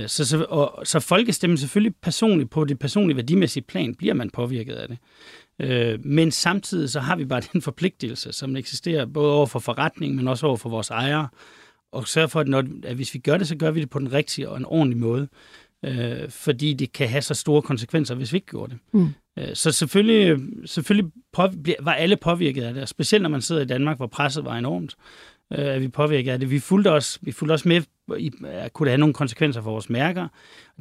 Så, 0.08 0.26
så, 0.26 0.46
og, 0.50 0.88
så 0.88 1.00
folkestemmen 1.00 1.58
selvfølgelig 1.58 1.96
personligt 2.02 2.50
på 2.50 2.66
det 2.66 2.80
personlige 2.80 3.16
værdimæssige 3.18 3.64
plan, 3.64 3.96
bliver 3.96 4.14
man 4.14 4.30
påvirket 4.30 4.74
af 4.74 4.88
det. 4.88 4.98
Øh, 5.60 6.06
men 6.06 6.32
samtidig 6.32 6.90
så 6.90 7.00
har 7.00 7.16
vi 7.16 7.26
bare 7.26 7.42
den 7.54 7.62
forpligtelse, 7.62 8.32
som 8.32 8.56
eksisterer 8.56 9.06
både 9.06 9.34
over 9.34 9.46
for 9.46 9.60
forretningen, 9.60 10.18
men 10.18 10.28
også 10.28 10.48
over 10.48 10.58
for 10.58 10.70
vores 10.70 10.90
ejere, 10.90 11.28
og 11.92 12.08
sørge 12.08 12.30
for, 12.30 12.40
at, 12.40 12.48
når, 12.48 12.64
at 12.84 12.96
hvis 12.96 13.14
vi 13.14 13.20
gør 13.20 13.38
det, 13.38 13.48
så 13.48 13.56
gør 13.56 13.72
vi 13.72 13.82
det 13.82 13.90
på 13.90 14.00
den 14.00 14.14
rigtige 14.14 14.50
og 14.50 14.58
en 14.58 14.66
ordentlig 14.66 14.98
måde. 14.98 15.28
Øh, 15.86 16.30
fordi 16.30 16.74
det 16.74 16.94
kan 16.94 17.10
have 17.10 17.22
så 17.22 17.34
store 17.34 17.62
konsekvenser, 17.62 18.16
hvis 18.16 18.34
vi 18.34 18.38
ikke 18.38 18.48
gjorde 18.48 18.72
det. 18.72 18.80
Mm. 18.94 19.08
Øh, 19.40 19.56
så 19.56 19.72
selvfølgelig, 19.72 20.38
selvfølgelig 20.66 21.12
på, 21.34 21.48
var 21.80 21.94
alle 21.94 22.18
påvirket 22.18 22.64
af 22.64 22.74
det, 22.74 22.82
og 22.82 22.90
specielt 22.90 23.22
når 23.22 23.30
man 23.30 23.42
sidder 23.42 23.62
i 23.62 23.66
Danmark, 23.66 23.98
hvor 23.98 24.08
presset 24.08 24.46
var 24.46 24.58
enormt, 24.58 24.96
at 25.52 25.76
øh, 25.76 25.82
vi 25.82 25.88
påvirket 25.88 26.32
af 26.32 26.40
det. 26.40 26.52
Vi 26.52 26.60
fulgte 26.60 26.92
også, 26.92 27.20
vi 27.22 27.32
fulgte 27.32 27.54
også 27.54 27.68
med, 27.68 27.82
i, 28.18 28.32
at 28.44 28.74
kunne 28.74 28.86
det 28.86 28.92
have 28.92 29.00
nogle 29.00 29.14
konsekvenser 29.14 29.62
for 29.62 29.72
vores 29.72 29.90
mærker. 29.90 30.28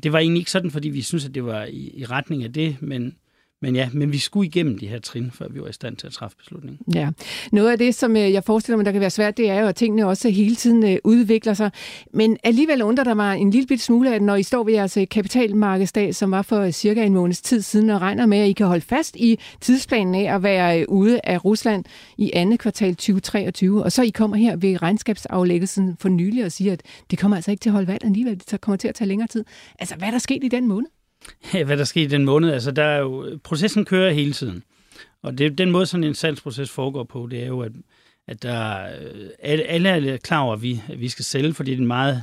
Det 0.02 0.12
var 0.12 0.18
egentlig 0.18 0.40
ikke 0.40 0.50
sådan, 0.50 0.70
fordi 0.70 0.88
vi 0.88 1.02
synes 1.02 1.24
at 1.24 1.34
det 1.34 1.44
var 1.44 1.64
i, 1.64 1.90
i 1.94 2.04
retning 2.04 2.44
af 2.44 2.52
det, 2.52 2.76
men 2.80 3.16
men 3.62 3.76
ja, 3.76 3.88
men 3.92 4.12
vi 4.12 4.18
skulle 4.18 4.46
igennem 4.46 4.78
de 4.78 4.86
her 4.86 4.98
trin, 4.98 5.30
før 5.30 5.48
vi 5.48 5.60
var 5.60 5.68
i 5.68 5.72
stand 5.72 5.96
til 5.96 6.06
at 6.06 6.12
træffe 6.12 6.36
beslutningen. 6.36 6.78
Ja, 6.94 7.10
noget 7.52 7.70
af 7.70 7.78
det, 7.78 7.94
som 7.94 8.16
øh, 8.16 8.32
jeg 8.32 8.44
forestiller 8.44 8.76
mig, 8.76 8.86
der 8.86 8.92
kan 8.92 9.00
være 9.00 9.10
svært, 9.10 9.36
det 9.36 9.50
er 9.50 9.60
jo, 9.60 9.66
at 9.66 9.76
tingene 9.76 10.06
også 10.06 10.28
hele 10.28 10.56
tiden 10.56 10.84
øh, 10.84 10.98
udvikler 11.04 11.54
sig. 11.54 11.70
Men 12.12 12.36
alligevel 12.44 12.82
undrer 12.82 13.04
der 13.04 13.14
mig 13.14 13.38
en 13.38 13.50
lille 13.50 13.66
bit 13.66 13.80
smule, 13.80 14.14
at 14.14 14.22
når 14.22 14.36
I 14.36 14.42
står 14.42 14.64
ved 14.64 14.72
jeres 14.72 14.96
øh, 14.96 15.08
kapitalmarkedsdag, 15.10 16.14
som 16.14 16.30
var 16.30 16.42
for 16.42 16.70
cirka 16.70 17.04
en 17.04 17.14
måneds 17.14 17.40
tid 17.40 17.62
siden, 17.62 17.90
og 17.90 18.00
regner 18.00 18.26
med, 18.26 18.38
at 18.38 18.48
I 18.48 18.52
kan 18.52 18.66
holde 18.66 18.84
fast 18.84 19.16
i 19.16 19.38
tidsplanen 19.60 20.14
af 20.14 20.34
at 20.34 20.42
være 20.42 20.90
ude 20.90 21.20
af 21.24 21.44
Rusland 21.44 21.84
i 22.18 22.30
andet 22.34 22.58
kvartal 22.58 22.94
2023, 22.94 23.84
og 23.84 23.92
så 23.92 24.02
I 24.02 24.10
kommer 24.10 24.36
her 24.36 24.56
ved 24.56 24.82
regnskabsaflæggelsen 24.82 25.96
for 26.00 26.08
nylig 26.08 26.44
og 26.44 26.52
siger, 26.52 26.72
at 26.72 26.82
det 27.10 27.18
kommer 27.18 27.36
altså 27.36 27.50
ikke 27.50 27.60
til 27.60 27.68
at 27.68 27.72
holde 27.72 27.88
vand 27.88 28.04
alligevel, 28.04 28.42
det 28.50 28.60
kommer 28.60 28.76
til 28.76 28.88
at 28.88 28.94
tage 28.94 29.08
længere 29.08 29.28
tid. 29.28 29.44
Altså, 29.78 29.94
hvad 29.96 30.08
er 30.08 30.12
der 30.12 30.18
sket 30.18 30.44
i 30.44 30.48
den 30.48 30.66
måned? 30.66 30.88
Hvad 31.66 31.76
der 31.76 31.84
sker 31.84 32.02
i 32.02 32.06
den 32.06 32.24
måned. 32.24 32.52
Altså, 32.52 32.70
der 32.70 32.84
er 32.84 32.98
jo, 32.98 33.38
processen 33.44 33.84
kører 33.84 34.12
hele 34.12 34.32
tiden. 34.32 34.62
Og 35.22 35.38
det, 35.38 35.58
den 35.58 35.70
måde, 35.70 35.86
sådan 35.86 36.04
en 36.04 36.14
salgsproces 36.14 36.70
foregår 36.70 37.04
på, 37.04 37.28
det 37.30 37.42
er 37.42 37.46
jo, 37.46 37.60
at, 37.60 37.72
at 38.26 38.42
der, 38.42 38.84
øh, 38.84 39.28
alle 39.42 40.10
er 40.10 40.16
klar 40.16 40.40
over, 40.40 40.54
at 40.54 40.62
vi, 40.62 40.82
at 40.88 41.00
vi 41.00 41.08
skal 41.08 41.24
sælge, 41.24 41.54
fordi 41.54 41.70
det 41.70 41.76
er 41.76 41.80
en 41.80 41.86
meget 41.86 42.22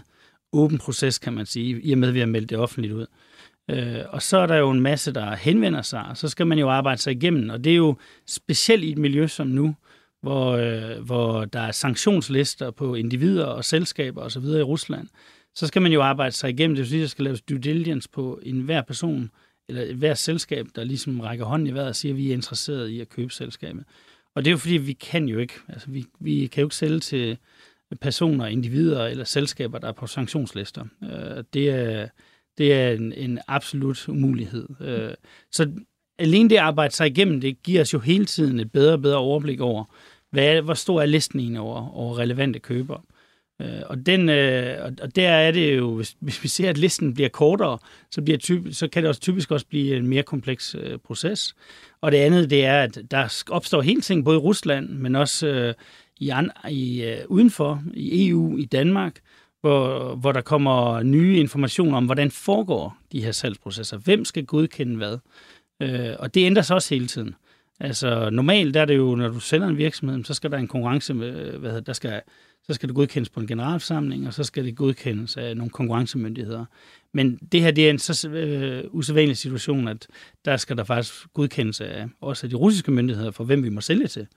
åben 0.53 0.77
proces, 0.77 1.19
kan 1.19 1.34
man 1.34 1.45
sige, 1.45 1.81
i 1.81 1.91
og 1.91 1.97
med, 1.97 2.08
at 2.08 2.13
vi 2.13 2.19
har 2.19 2.25
meldt 2.25 2.49
det 2.49 2.58
offentligt 2.58 2.93
ud. 2.93 3.05
Øh, 3.69 4.01
og 4.10 4.21
så 4.21 4.38
er 4.38 4.47
der 4.47 4.55
jo 4.55 4.69
en 4.69 4.81
masse, 4.81 5.12
der 5.12 5.36
henvender 5.36 5.81
sig, 5.81 6.05
og 6.10 6.17
så 6.17 6.27
skal 6.27 6.47
man 6.47 6.60
jo 6.60 6.69
arbejde 6.69 7.01
sig 7.01 7.13
igennem. 7.13 7.49
Og 7.49 7.63
det 7.63 7.71
er 7.71 7.75
jo 7.75 7.95
specielt 8.27 8.84
i 8.84 8.91
et 8.91 8.97
miljø 8.97 9.27
som 9.27 9.47
nu, 9.47 9.75
hvor, 10.21 10.51
øh, 10.51 11.05
hvor 11.05 11.45
der 11.45 11.60
er 11.60 11.71
sanktionslister 11.71 12.71
på 12.71 12.95
individer 12.95 13.45
og 13.45 13.65
selskaber 13.65 14.21
osv. 14.21 14.43
i 14.43 14.62
Rusland 14.62 15.08
så 15.56 15.68
skal 15.68 15.82
man 15.82 15.91
jo 15.91 16.02
arbejde 16.02 16.32
sig 16.32 16.50
igennem. 16.50 16.76
Det 16.76 16.82
vil 16.82 16.89
sige, 16.89 17.00
at 17.00 17.04
der 17.04 17.08
skal 17.08 17.24
laves 17.24 17.41
due 17.41 17.60
diligence 17.60 18.10
på 18.10 18.39
enhver 18.44 18.82
person, 18.82 19.32
eller 19.70 19.94
hver 19.94 20.13
selskab, 20.13 20.68
der 20.76 20.84
ligesom 20.84 21.20
rækker 21.20 21.46
hånden 21.46 21.68
i 21.68 21.74
vejret 21.74 21.89
og 21.89 21.96
siger, 21.96 22.13
at 22.13 22.18
vi 22.18 22.30
er 22.30 22.34
interesseret 22.34 22.89
i 22.89 23.00
at 23.00 23.10
købe 23.10 23.34
selskabet. 23.34 23.84
Og 24.36 24.46
det 24.46 24.50
er 24.50 24.52
jo 24.52 24.58
fordi, 24.58 24.78
vi 24.78 24.94
kan 24.94 25.28
jo 25.28 25.39
ikke, 25.39 25.54
altså 25.70 25.89
vi, 25.89 26.06
vi 26.20 26.48
kan 26.48 26.62
jo 26.62 26.68
ikke 26.68 26.76
sælge 26.76 27.00
til 27.00 27.38
personer, 28.02 28.46
individer 28.46 29.06
eller 29.06 29.24
selskaber, 29.24 29.80
der 29.80 29.88
er 29.88 29.91
på 29.91 30.08
sanktionslister. 30.08 30.86
Øh, 31.04 31.44
det 31.54 31.70
er, 31.70 32.08
det 32.58 32.74
er 32.74 32.91
en, 32.91 33.13
en 33.13 33.39
absolut 33.48 34.10
umulighed. 34.10 34.68
Øh, 34.82 35.13
så 35.52 35.72
alene 36.18 36.50
det 36.50 36.56
at 36.56 36.62
arbejde 36.62 36.94
sig 36.94 37.08
igennem, 37.08 37.41
det 37.41 37.63
giver 37.63 37.82
os 37.82 37.94
jo 37.94 38.00
hele 38.00 38.26
tiden 38.26 38.60
et 38.60 38.72
bedre 38.72 38.94
og 38.94 39.02
bedre 39.02 39.18
overblik 39.18 39.60
over, 39.60 39.84
hvad, 40.30 40.62
hvor 40.62 40.74
stor 40.74 41.02
er 41.02 41.06
listen 41.06 41.39
egentlig 41.39 41.60
over, 41.60 41.96
over 41.96 42.18
relevante 42.18 42.60
købere. 42.60 43.02
Øh, 43.62 43.82
og, 43.86 44.06
den, 44.06 44.30
øh, 44.30 44.91
og 45.02 45.15
der 45.15 45.30
er 45.30 45.52
det 45.52 45.78
jo, 45.78 45.96
hvis, 45.96 46.15
hvis 46.20 46.44
vi 46.44 46.48
ser, 46.48 46.70
at 46.70 46.78
listen 46.78 47.13
bliver 47.13 47.30
kortere, 47.30 47.78
så, 48.12 48.22
bliver 48.22 48.38
typ, 48.38 48.62
så 48.72 48.88
kan 48.88 49.04
det 49.04 49.10
også 49.10 49.22
typisk 49.22 49.52
også 49.52 49.65
blive 49.65 49.98
en 49.98 50.08
mere 50.08 50.24
kompleks 50.24 50.76
øh, 50.80 50.98
proces. 50.98 51.56
Og 52.02 52.12
det 52.12 52.18
andet, 52.18 52.50
det 52.50 52.65
er, 52.65 52.82
at 52.82 53.00
der 53.12 53.44
opstår 53.50 53.82
hele 53.82 54.02
ting, 54.02 54.26
både 54.26 54.36
i 54.36 54.39
Rusland, 54.39 54.89
men 54.89 55.15
også 55.15 55.48
øh, 55.48 55.74
i, 56.20 56.30
an, 56.30 56.52
i 56.70 57.04
øh, 57.04 57.18
udenfor, 57.28 57.84
i 57.94 58.30
EU, 58.30 58.58
i 58.58 58.65
Danmark, 58.65 59.20
hvor, 59.62 60.15
hvor 60.15 60.32
der 60.32 60.41
kommer 60.41 61.04
nye 61.04 61.39
informationer 61.39 61.98
om, 61.98 62.06
hvordan 62.06 62.32
foregår 62.32 62.98
de 63.12 63.24
her 63.24 63.32
salgsprocesser. 63.32 63.98
Hvem 63.98 64.26
skal 64.26 64.46
godkende 64.46 64.96
hvad? 64.96 65.18
Øh, 65.82 66.15
og 66.20 66.34
det 66.34 66.46
ændrer 66.46 66.63
sig 66.63 66.76
også 66.76 66.96
hele 66.96 67.08
tiden. 67.08 67.36
Altså 67.80 68.30
normalt 68.30 68.74
der 68.74 68.82
er 68.82 68.86
det 68.86 68.98
jo, 68.98 69.15
når 69.15 69.28
du 69.28 69.39
sender 69.39 69.68
en 69.68 69.78
virksomhed, 69.78 70.24
så 70.24 70.34
skal 70.34 70.52
der 70.52 70.58
en 70.58 70.68
konkurrence, 70.68 71.13
med, 71.13 71.32
hvad 71.32 71.70
hedder, 71.70 71.84
der 71.84 71.94
skal, 71.94 72.22
så 72.67 72.73
skal 72.73 72.89
det 72.89 72.95
godkendes 72.95 73.30
på 73.30 73.39
en 73.39 73.47
generalforsamling, 73.47 74.28
og 74.28 74.34
så 74.34 74.43
skal 74.43 74.65
det 74.65 74.75
godkendes 74.75 75.38
af 75.38 75.58
nogle 75.58 75.69
konkurrencemyndigheder. 75.69 76.65
Men 77.13 77.39
det 77.51 77.62
her 77.62 77.71
det 77.71 77.86
er 77.86 77.89
en 77.89 77.99
så 77.99 78.30
øh, 78.30 78.84
usædvanlig 78.91 79.38
situation, 79.38 79.88
at 79.88 80.08
der 80.45 80.58
skal 80.58 80.78
der 80.78 80.84
faktisk 80.84 81.13
godkendes 81.34 81.82
af 81.82 82.08
også 82.21 82.45
af 82.45 82.49
de 82.49 82.56
russiske 82.56 82.91
myndigheder 82.91 83.32
for, 83.32 83.43
hvem 83.43 83.63
vi 83.63 83.69
må 83.69 83.82
sælge 83.82 84.08
til. 84.08 84.28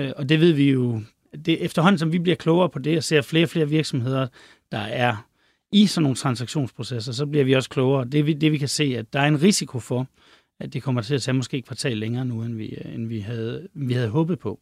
Øh, 0.00 0.12
og 0.16 0.28
det 0.28 0.40
ved 0.40 0.52
vi 0.52 0.70
jo, 0.70 1.02
det, 1.44 1.64
efterhånden 1.64 1.98
som 1.98 2.12
vi 2.12 2.18
bliver 2.18 2.36
klogere 2.36 2.68
på 2.68 2.78
det, 2.78 2.96
og 2.96 3.04
ser 3.04 3.22
flere 3.22 3.44
og 3.44 3.48
flere 3.48 3.68
virksomheder, 3.68 4.26
der 4.72 4.78
er 4.78 5.26
i 5.72 5.86
sådan 5.86 6.02
nogle 6.02 6.16
transaktionsprocesser, 6.16 7.12
så 7.12 7.26
bliver 7.26 7.44
vi 7.44 7.52
også 7.52 7.70
klogere. 7.70 8.04
Det, 8.04 8.40
det 8.40 8.52
vi 8.52 8.58
kan 8.58 8.68
se, 8.68 8.84
at 8.98 9.12
der 9.12 9.20
er 9.20 9.28
en 9.28 9.42
risiko 9.42 9.78
for, 9.78 10.06
at 10.60 10.72
det 10.72 10.82
kommer 10.82 11.02
til 11.02 11.14
at 11.14 11.22
tage 11.22 11.34
måske 11.34 11.58
et 11.58 11.66
kvartal 11.66 11.96
længere 11.98 12.24
nu, 12.24 12.42
end 12.42 12.54
vi, 12.54 12.66
øh, 12.66 12.94
end 12.94 13.08
vi, 13.08 13.20
havde, 13.20 13.68
vi 13.74 13.94
havde 13.94 14.08
håbet 14.08 14.38
på. 14.38 14.60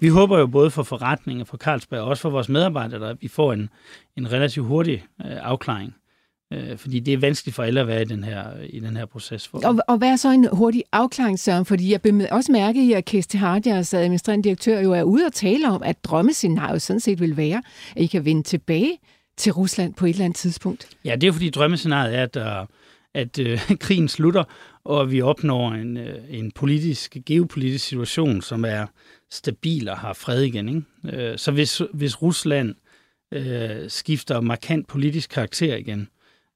Vi 0.00 0.08
håber 0.08 0.38
jo 0.38 0.46
både 0.46 0.70
for 0.70 0.82
forretning 0.82 1.40
og 1.40 1.46
for 1.46 1.56
Carlsberg, 1.56 2.00
og 2.00 2.08
også 2.08 2.20
for 2.20 2.30
vores 2.30 2.48
medarbejdere, 2.48 3.10
at 3.10 3.16
vi 3.20 3.28
får 3.28 3.52
en, 3.52 3.68
en 4.16 4.32
relativt 4.32 4.66
hurtig 4.66 5.04
øh, 5.24 5.36
afklaring. 5.42 5.94
Øh, 6.52 6.78
fordi 6.78 7.00
det 7.00 7.14
er 7.14 7.18
vanskeligt 7.18 7.54
for 7.54 7.62
alle 7.62 7.80
at 7.80 7.86
være 7.86 8.02
i 8.02 8.04
den 8.04 8.24
her, 8.24 8.44
i 8.70 8.80
den 8.80 8.96
her 8.96 9.06
proces. 9.06 9.48
For. 9.48 9.66
Og, 9.66 9.78
og 9.88 9.98
hvad 9.98 10.08
er 10.08 10.16
så 10.16 10.30
en 10.30 10.48
hurtig 10.52 10.82
afklaring, 10.92 11.38
Søren? 11.38 11.64
Fordi 11.64 11.92
jeg 11.92 12.00
vil 12.04 12.28
også 12.30 12.52
mærke 12.52 12.84
i, 12.84 12.92
at 12.92 13.04
Kirsti 13.04 13.36
Hardjers 13.36 13.94
administrerende 13.94 14.44
direktør 14.44 14.80
jo 14.80 14.92
er 14.92 15.02
ude 15.02 15.26
og 15.26 15.32
tale 15.32 15.68
om, 15.68 15.82
at 15.82 16.04
drømmescenariet 16.04 16.82
sådan 16.82 17.00
set 17.00 17.20
vil 17.20 17.36
være, 17.36 17.62
at 17.96 18.02
I 18.02 18.06
kan 18.06 18.24
vende 18.24 18.42
tilbage 18.42 18.98
til 19.36 19.52
Rusland 19.52 19.94
på 19.94 20.06
et 20.06 20.10
eller 20.10 20.24
andet 20.24 20.36
tidspunkt. 20.36 20.88
Ja, 21.04 21.16
det 21.16 21.28
er 21.28 21.32
fordi 21.32 21.50
drømmescenariet 21.50 22.18
er, 22.18 22.22
at, 22.22 22.34
der, 22.34 22.66
at 23.14 23.38
øh, 23.38 23.60
krigen 23.84 24.08
slutter, 24.08 24.44
og 24.84 25.10
vi 25.10 25.22
opnår 25.22 25.72
en, 25.72 25.96
øh, 25.96 26.18
en 26.28 26.50
politisk, 26.50 27.16
geopolitisk 27.26 27.84
situation, 27.84 28.42
som 28.42 28.64
er 28.64 28.86
stabil 29.30 29.88
og 29.88 29.98
har 29.98 30.12
fred 30.12 30.42
igen. 30.42 30.68
Ikke? 30.68 31.16
Øh, 31.16 31.38
så 31.38 31.52
hvis, 31.52 31.82
hvis 31.92 32.22
Rusland 32.22 32.74
øh, 33.32 33.90
skifter 33.90 34.40
markant 34.40 34.88
politisk 34.88 35.30
karakter 35.30 35.76
igen, 35.76 36.08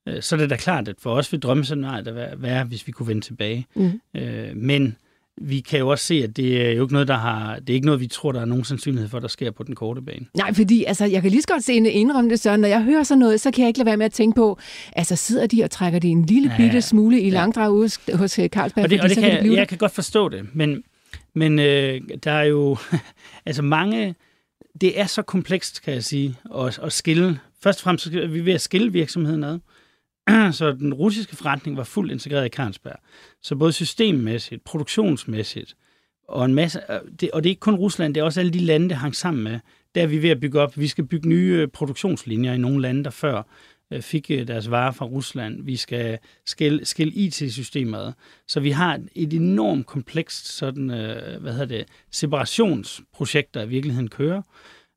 øh, 0.08 0.22
så 0.22 0.36
er 0.36 0.40
det 0.40 0.50
da 0.50 0.56
klart, 0.56 0.88
at 0.88 0.96
for 0.98 1.14
os 1.14 1.32
vil 1.32 1.40
drømmescenariet 1.40 2.14
være, 2.14 2.42
være, 2.42 2.64
hvis 2.64 2.86
vi 2.86 2.92
kunne 2.92 3.08
vende 3.08 3.22
tilbage. 3.22 3.66
Mm. 3.74 4.00
Øh, 4.16 4.56
men 4.56 4.96
vi 5.40 5.60
kan 5.60 5.78
jo 5.78 5.88
også 5.88 6.04
se, 6.04 6.14
at 6.14 6.36
det 6.36 6.66
er 6.66 6.70
jo 6.70 6.82
ikke 6.82 6.92
noget, 6.92 7.08
der 7.08 7.16
har, 7.16 7.58
det 7.58 7.70
er 7.70 7.74
ikke 7.74 7.86
noget, 7.86 8.00
vi 8.00 8.06
tror, 8.06 8.32
der 8.32 8.40
er 8.40 8.44
nogen 8.44 8.64
sandsynlighed 8.64 9.08
for, 9.08 9.18
der 9.18 9.28
sker 9.28 9.50
på 9.50 9.62
den 9.62 9.74
korte 9.74 10.02
bane. 10.02 10.26
Nej, 10.34 10.54
fordi 10.54 10.84
altså, 10.84 11.04
jeg 11.04 11.22
kan 11.22 11.30
lige 11.30 11.42
så 11.42 11.48
godt 11.48 11.64
se 11.64 11.72
en 11.72 11.86
indrømme 11.86 12.30
det, 12.30 12.40
så 12.40 12.56
når 12.56 12.68
jeg 12.68 12.82
hører 12.82 13.02
sådan 13.02 13.18
noget, 13.18 13.40
så 13.40 13.50
kan 13.50 13.62
jeg 13.62 13.68
ikke 13.68 13.78
lade 13.78 13.86
være 13.86 13.96
med 13.96 14.06
at 14.06 14.12
tænke 14.12 14.36
på, 14.36 14.58
altså 14.92 15.16
sidder 15.16 15.46
de 15.46 15.64
og 15.64 15.70
trækker 15.70 15.98
det 15.98 16.10
en 16.10 16.24
lille 16.24 16.50
ja, 16.50 16.56
bitte 16.56 16.82
smule 16.82 17.20
i 17.20 17.28
ja. 17.28 17.34
langdrag 17.34 17.70
hos, 17.70 18.00
hos 18.14 18.40
Carlsberg? 18.48 18.84
Og 18.84 18.90
det, 18.90 19.00
og 19.00 19.08
det 19.08 19.18
kan, 19.18 19.30
kan 19.30 19.44
det 19.44 19.56
jeg 19.56 19.68
kan 19.68 19.78
godt 19.78 19.92
forstå 19.92 20.28
det, 20.28 20.48
men, 20.52 20.82
men 21.34 21.58
øh, 21.58 22.00
der 22.24 22.32
er 22.32 22.44
jo 22.44 22.76
altså 23.46 23.62
mange, 23.62 24.14
det 24.80 25.00
er 25.00 25.06
så 25.06 25.22
komplekst, 25.22 25.82
kan 25.82 25.94
jeg 25.94 26.04
sige, 26.04 26.36
at, 26.58 26.78
at 26.82 26.92
skille. 26.92 27.38
Først 27.62 27.78
og 27.78 27.82
fremmest 27.82 28.04
så 28.04 28.20
er 28.20 28.26
vi 28.26 28.44
ved 28.44 28.52
at 28.52 28.60
skille 28.60 28.92
virksomheden 28.92 29.44
ad. 29.44 29.58
Så 30.58 30.72
den 30.72 30.94
russiske 30.94 31.36
forretning 31.36 31.76
var 31.76 31.84
fuldt 31.84 32.12
integreret 32.12 32.46
i 32.46 32.48
Carlsberg. 32.48 32.98
Så 33.42 33.56
både 33.56 33.72
systemmæssigt, 33.72 34.64
produktionsmæssigt, 34.64 35.76
og 36.28 36.44
en 36.44 36.54
masse, 36.54 36.80
øh, 36.90 37.00
det, 37.20 37.30
og 37.30 37.42
det 37.42 37.48
er 37.48 37.52
ikke 37.52 37.60
kun 37.60 37.74
Rusland, 37.74 38.14
det 38.14 38.20
er 38.20 38.24
også 38.24 38.40
alle 38.40 38.52
de 38.52 38.58
lande, 38.58 38.88
der 38.88 38.94
hang 38.94 39.16
sammen 39.16 39.44
med. 39.44 39.58
Der 39.94 40.02
er 40.02 40.06
vi 40.06 40.22
ved 40.22 40.30
at 40.30 40.40
bygge 40.40 40.60
op. 40.60 40.78
Vi 40.78 40.88
skal 40.88 41.04
bygge 41.04 41.28
nye 41.28 41.58
øh, 41.60 41.68
produktionslinjer 41.68 42.52
i 42.52 42.58
nogle 42.58 42.82
lande, 42.82 43.04
der 43.04 43.10
før 43.10 43.42
øh, 43.90 44.02
fik 44.02 44.28
deres 44.28 44.70
varer 44.70 44.92
fra 44.92 45.06
Rusland. 45.06 45.64
Vi 45.64 45.76
skal 45.76 46.18
skille, 46.46 46.84
skille 46.84 47.12
IT-systemet. 47.12 48.14
Så 48.48 48.60
vi 48.60 48.70
har 48.70 49.00
et 49.14 49.32
enormt 49.32 49.86
komplekst 49.86 50.56
sådan, 50.56 50.88
hvad 51.40 51.52
hedder 51.52 51.64
det, 51.64 51.84
separationsprojekt, 52.10 53.54
der 53.54 53.62
i 53.62 53.68
virkeligheden 53.68 54.08
kører 54.08 54.42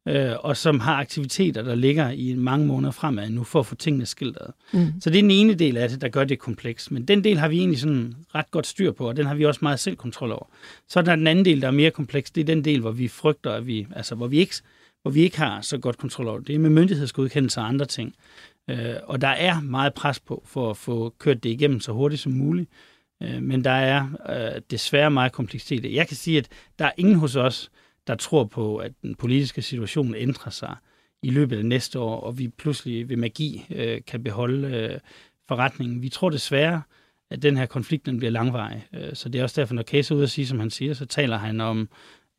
øh, 0.07 0.31
og 0.39 0.57
som 0.57 0.79
har 0.79 0.95
aktiviteter, 0.95 1.62
der 1.62 1.75
ligger 1.75 2.09
i 2.09 2.33
mange 2.33 2.65
måneder 2.67 2.91
fremad 2.91 3.29
nu, 3.29 3.43
for 3.43 3.59
at 3.59 3.65
få 3.65 3.75
tingene 3.75 4.05
skildret. 4.05 4.53
Mm. 4.73 4.93
Så 5.01 5.09
det 5.09 5.17
er 5.17 5.21
den 5.21 5.31
ene 5.31 5.53
del 5.53 5.77
af 5.77 5.89
det, 5.89 6.01
der 6.01 6.09
gør 6.09 6.23
det 6.23 6.39
komplekst. 6.39 6.91
Men 6.91 7.05
den 7.05 7.23
del 7.23 7.38
har 7.38 7.47
vi 7.47 7.57
egentlig 7.57 7.79
sådan 7.79 8.15
ret 8.35 8.51
godt 8.51 8.67
styr 8.67 8.91
på, 8.91 9.07
og 9.07 9.17
den 9.17 9.25
har 9.25 9.35
vi 9.35 9.45
også 9.45 9.59
meget 9.62 9.79
selvkontrol 9.79 10.31
over. 10.31 10.45
Så 10.89 10.99
er 10.99 11.03
der 11.03 11.15
den 11.15 11.27
anden 11.27 11.45
del, 11.45 11.62
der 11.62 11.67
er 11.67 11.71
mere 11.71 11.91
kompleks. 11.91 12.31
Det 12.31 12.41
er 12.41 12.45
den 12.45 12.65
del, 12.65 12.79
hvor 12.79 12.91
vi 12.91 13.07
frygter, 13.07 13.51
at 13.51 13.67
vi, 13.67 13.88
altså, 13.95 14.15
hvor 14.15 14.27
vi 14.27 14.38
ikke 14.38 14.55
hvor 15.01 15.12
vi 15.12 15.21
ikke 15.21 15.38
har 15.38 15.62
så 15.62 15.77
godt 15.77 15.97
kontrol 15.97 16.27
over 16.27 16.38
det. 16.38 16.47
Det 16.47 16.55
er 16.55 16.59
med 16.59 16.69
myndighedsgodkendelse 16.69 17.59
og 17.59 17.67
andre 17.67 17.85
ting. 17.85 18.15
Øh, 18.69 18.95
og 19.03 19.21
der 19.21 19.27
er 19.27 19.62
meget 19.62 19.93
pres 19.93 20.19
på 20.19 20.43
for 20.45 20.69
at 20.69 20.77
få 20.77 21.13
kørt 21.19 21.43
det 21.43 21.49
igennem 21.49 21.79
så 21.79 21.91
hurtigt 21.91 22.21
som 22.21 22.31
muligt. 22.31 22.69
Øh, 23.23 23.41
men 23.41 23.63
der 23.63 23.71
er 23.71 24.07
øh, 24.29 24.62
desværre 24.71 25.12
meget 25.12 25.31
kompleksitet. 25.31 25.93
Jeg 25.93 26.07
kan 26.07 26.17
sige, 26.17 26.38
at 26.38 26.47
der 26.79 26.85
er 26.85 26.91
ingen 26.97 27.15
hos 27.15 27.35
os, 27.35 27.69
der 28.10 28.15
tror 28.15 28.43
på, 28.43 28.78
at 28.78 28.91
den 29.02 29.15
politiske 29.15 29.62
situation 29.62 30.15
ændrer 30.15 30.52
sig 30.52 30.76
i 31.24 31.30
løbet 31.30 31.58
af 31.58 31.65
næste 31.65 32.00
år, 32.00 32.19
og 32.19 32.38
vi 32.38 32.48
pludselig 32.48 33.10
ved 33.10 33.17
magi 33.17 33.65
øh, 33.69 34.02
kan 34.08 34.24
beholde 34.24 34.67
øh, 34.67 35.00
forretningen. 35.48 36.02
Vi 36.02 36.10
tror 36.10 36.30
desværre, 36.30 36.82
at 37.30 37.41
den 37.41 37.58
her 37.58 37.65
konflikt 37.65 38.06
den 38.06 38.17
bliver 38.17 38.32
langvarig. 38.32 38.88
Øh, 38.93 39.13
så 39.15 39.30
det 39.30 39.39
er 39.39 39.43
også 39.43 39.62
derfor, 39.62 39.76
når 39.76 39.84
Case 39.84 40.13
er 40.13 40.15
ude 40.15 40.24
at 40.24 40.30
sige, 40.30 40.48
som 40.48 40.60
han 40.60 40.69
siger, 40.69 40.93
så 40.93 41.06
taler 41.06 41.38
han 41.38 41.62
om 41.62 41.89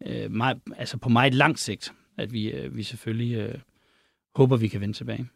øh, 0.07 0.31
meget, 0.31 0.59
altså 0.77 0.97
på 0.97 1.09
meget 1.09 1.35
lang 1.35 1.59
sigt, 1.59 1.93
at 2.19 2.33
vi, 2.33 2.51
øh, 2.51 2.77
vi 2.77 2.83
selvfølgelig 2.83 3.37
øh, 3.37 3.59
håber, 4.35 4.57
vi 4.57 4.69
kan 4.69 4.81
vende 4.81 4.95
tilbage. 4.97 5.29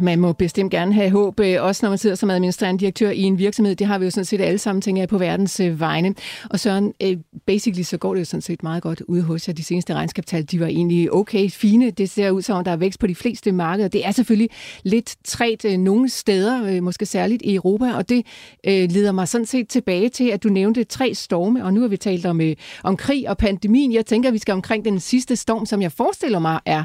Man 0.00 0.18
må 0.18 0.32
bestemt 0.32 0.70
gerne 0.70 0.94
have 0.94 1.10
håb, 1.10 1.40
øh, 1.40 1.62
også 1.62 1.86
når 1.86 1.90
man 1.90 1.98
sidder 1.98 2.16
som 2.16 2.30
administrerende 2.30 2.80
direktør 2.80 3.10
i 3.10 3.22
en 3.22 3.38
virksomhed. 3.38 3.76
Det 3.76 3.86
har 3.86 3.98
vi 3.98 4.04
jo 4.04 4.10
sådan 4.10 4.24
set 4.24 4.40
alle 4.40 4.58
sammen, 4.58 4.82
tænker 4.82 5.02
jeg, 5.02 5.08
på 5.08 5.18
verdens 5.18 5.60
øh, 5.60 5.80
vegne. 5.80 6.14
Og 6.50 6.60
Søren, 6.60 6.92
øh, 7.02 7.16
basically 7.46 7.82
så 7.82 7.96
går 7.96 8.14
det 8.14 8.20
jo 8.20 8.24
sådan 8.24 8.42
set 8.42 8.62
meget 8.62 8.82
godt 8.82 9.00
ude 9.00 9.22
hos 9.22 9.48
jer. 9.48 9.54
De 9.54 9.64
seneste 9.64 9.94
regnskabstal, 9.94 10.42
de 10.42 10.60
var 10.60 10.66
egentlig 10.66 11.12
okay, 11.12 11.50
fine. 11.50 11.90
Det 11.90 12.10
ser 12.10 12.30
ud 12.30 12.42
som, 12.42 12.64
der 12.64 12.70
er 12.70 12.76
vækst 12.76 13.00
på 13.00 13.06
de 13.06 13.14
fleste 13.14 13.52
markeder. 13.52 13.88
Det 13.88 14.06
er 14.06 14.10
selvfølgelig 14.10 14.50
lidt 14.82 15.16
træt 15.24 15.64
nogle 15.78 16.08
steder, 16.08 16.80
måske 16.80 17.06
særligt 17.06 17.42
i 17.42 17.54
Europa, 17.54 17.92
og 17.92 18.08
det 18.08 18.26
leder 18.64 19.12
mig 19.12 19.28
sådan 19.28 19.46
set 19.46 19.68
tilbage 19.68 20.08
til, 20.08 20.30
at 20.30 20.42
du 20.42 20.48
nævnte 20.48 20.84
tre 20.84 21.14
storme, 21.14 21.64
og 21.64 21.74
nu 21.74 21.80
har 21.80 21.88
vi 21.88 21.96
talt 21.96 22.26
om, 22.26 22.40
om 22.82 22.96
krig 22.96 23.28
og 23.28 23.38
pandemien. 23.38 23.92
Jeg 23.92 24.06
tænker, 24.06 24.28
at 24.28 24.32
vi 24.32 24.38
skal 24.38 24.52
omkring 24.52 24.84
den 24.84 25.00
sidste 25.00 25.36
storm, 25.36 25.66
som 25.66 25.82
jeg 25.82 25.92
forestiller 25.92 26.38
mig 26.38 26.60
er 26.66 26.84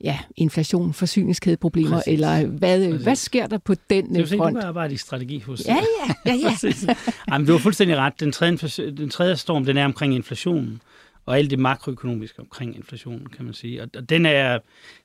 ja, 0.00 0.18
inflation, 0.36 0.92
forsyningskædeproblemer, 0.92 1.90
Præcis. 1.90 2.12
eller 2.12 2.46
hvad, 2.46 2.88
Præcis. 2.88 3.02
hvad 3.02 3.16
sker 3.16 3.46
der 3.46 3.58
på 3.58 3.74
den 3.90 4.14
det 4.14 4.32
er 4.32 4.36
front? 4.36 4.56
Det 4.56 4.62
er 4.62 4.68
arbejde 4.68 4.94
i 4.94 4.96
strategi 4.96 5.38
hos... 5.38 5.66
Ja, 5.66 5.76
ja, 6.26 6.32
ja. 6.32 6.52
ja. 6.86 6.94
Jamen, 7.32 7.46
du 7.46 7.52
har 7.52 7.58
fuldstændig 7.58 7.96
ret. 7.96 8.20
Den 8.20 8.32
tredje, 8.32 8.90
den 8.90 9.10
tredje 9.10 9.36
storm, 9.36 9.64
den 9.64 9.76
er 9.76 9.84
omkring 9.84 10.14
inflationen, 10.14 10.80
og 11.26 11.38
alt 11.38 11.50
det 11.50 11.58
makroøkonomiske 11.58 12.40
omkring 12.40 12.76
inflationen, 12.76 13.26
kan 13.26 13.44
man 13.44 13.54
sige. 13.54 13.82
Og 13.82 14.08
den, 14.08 14.26
er, 14.26 14.58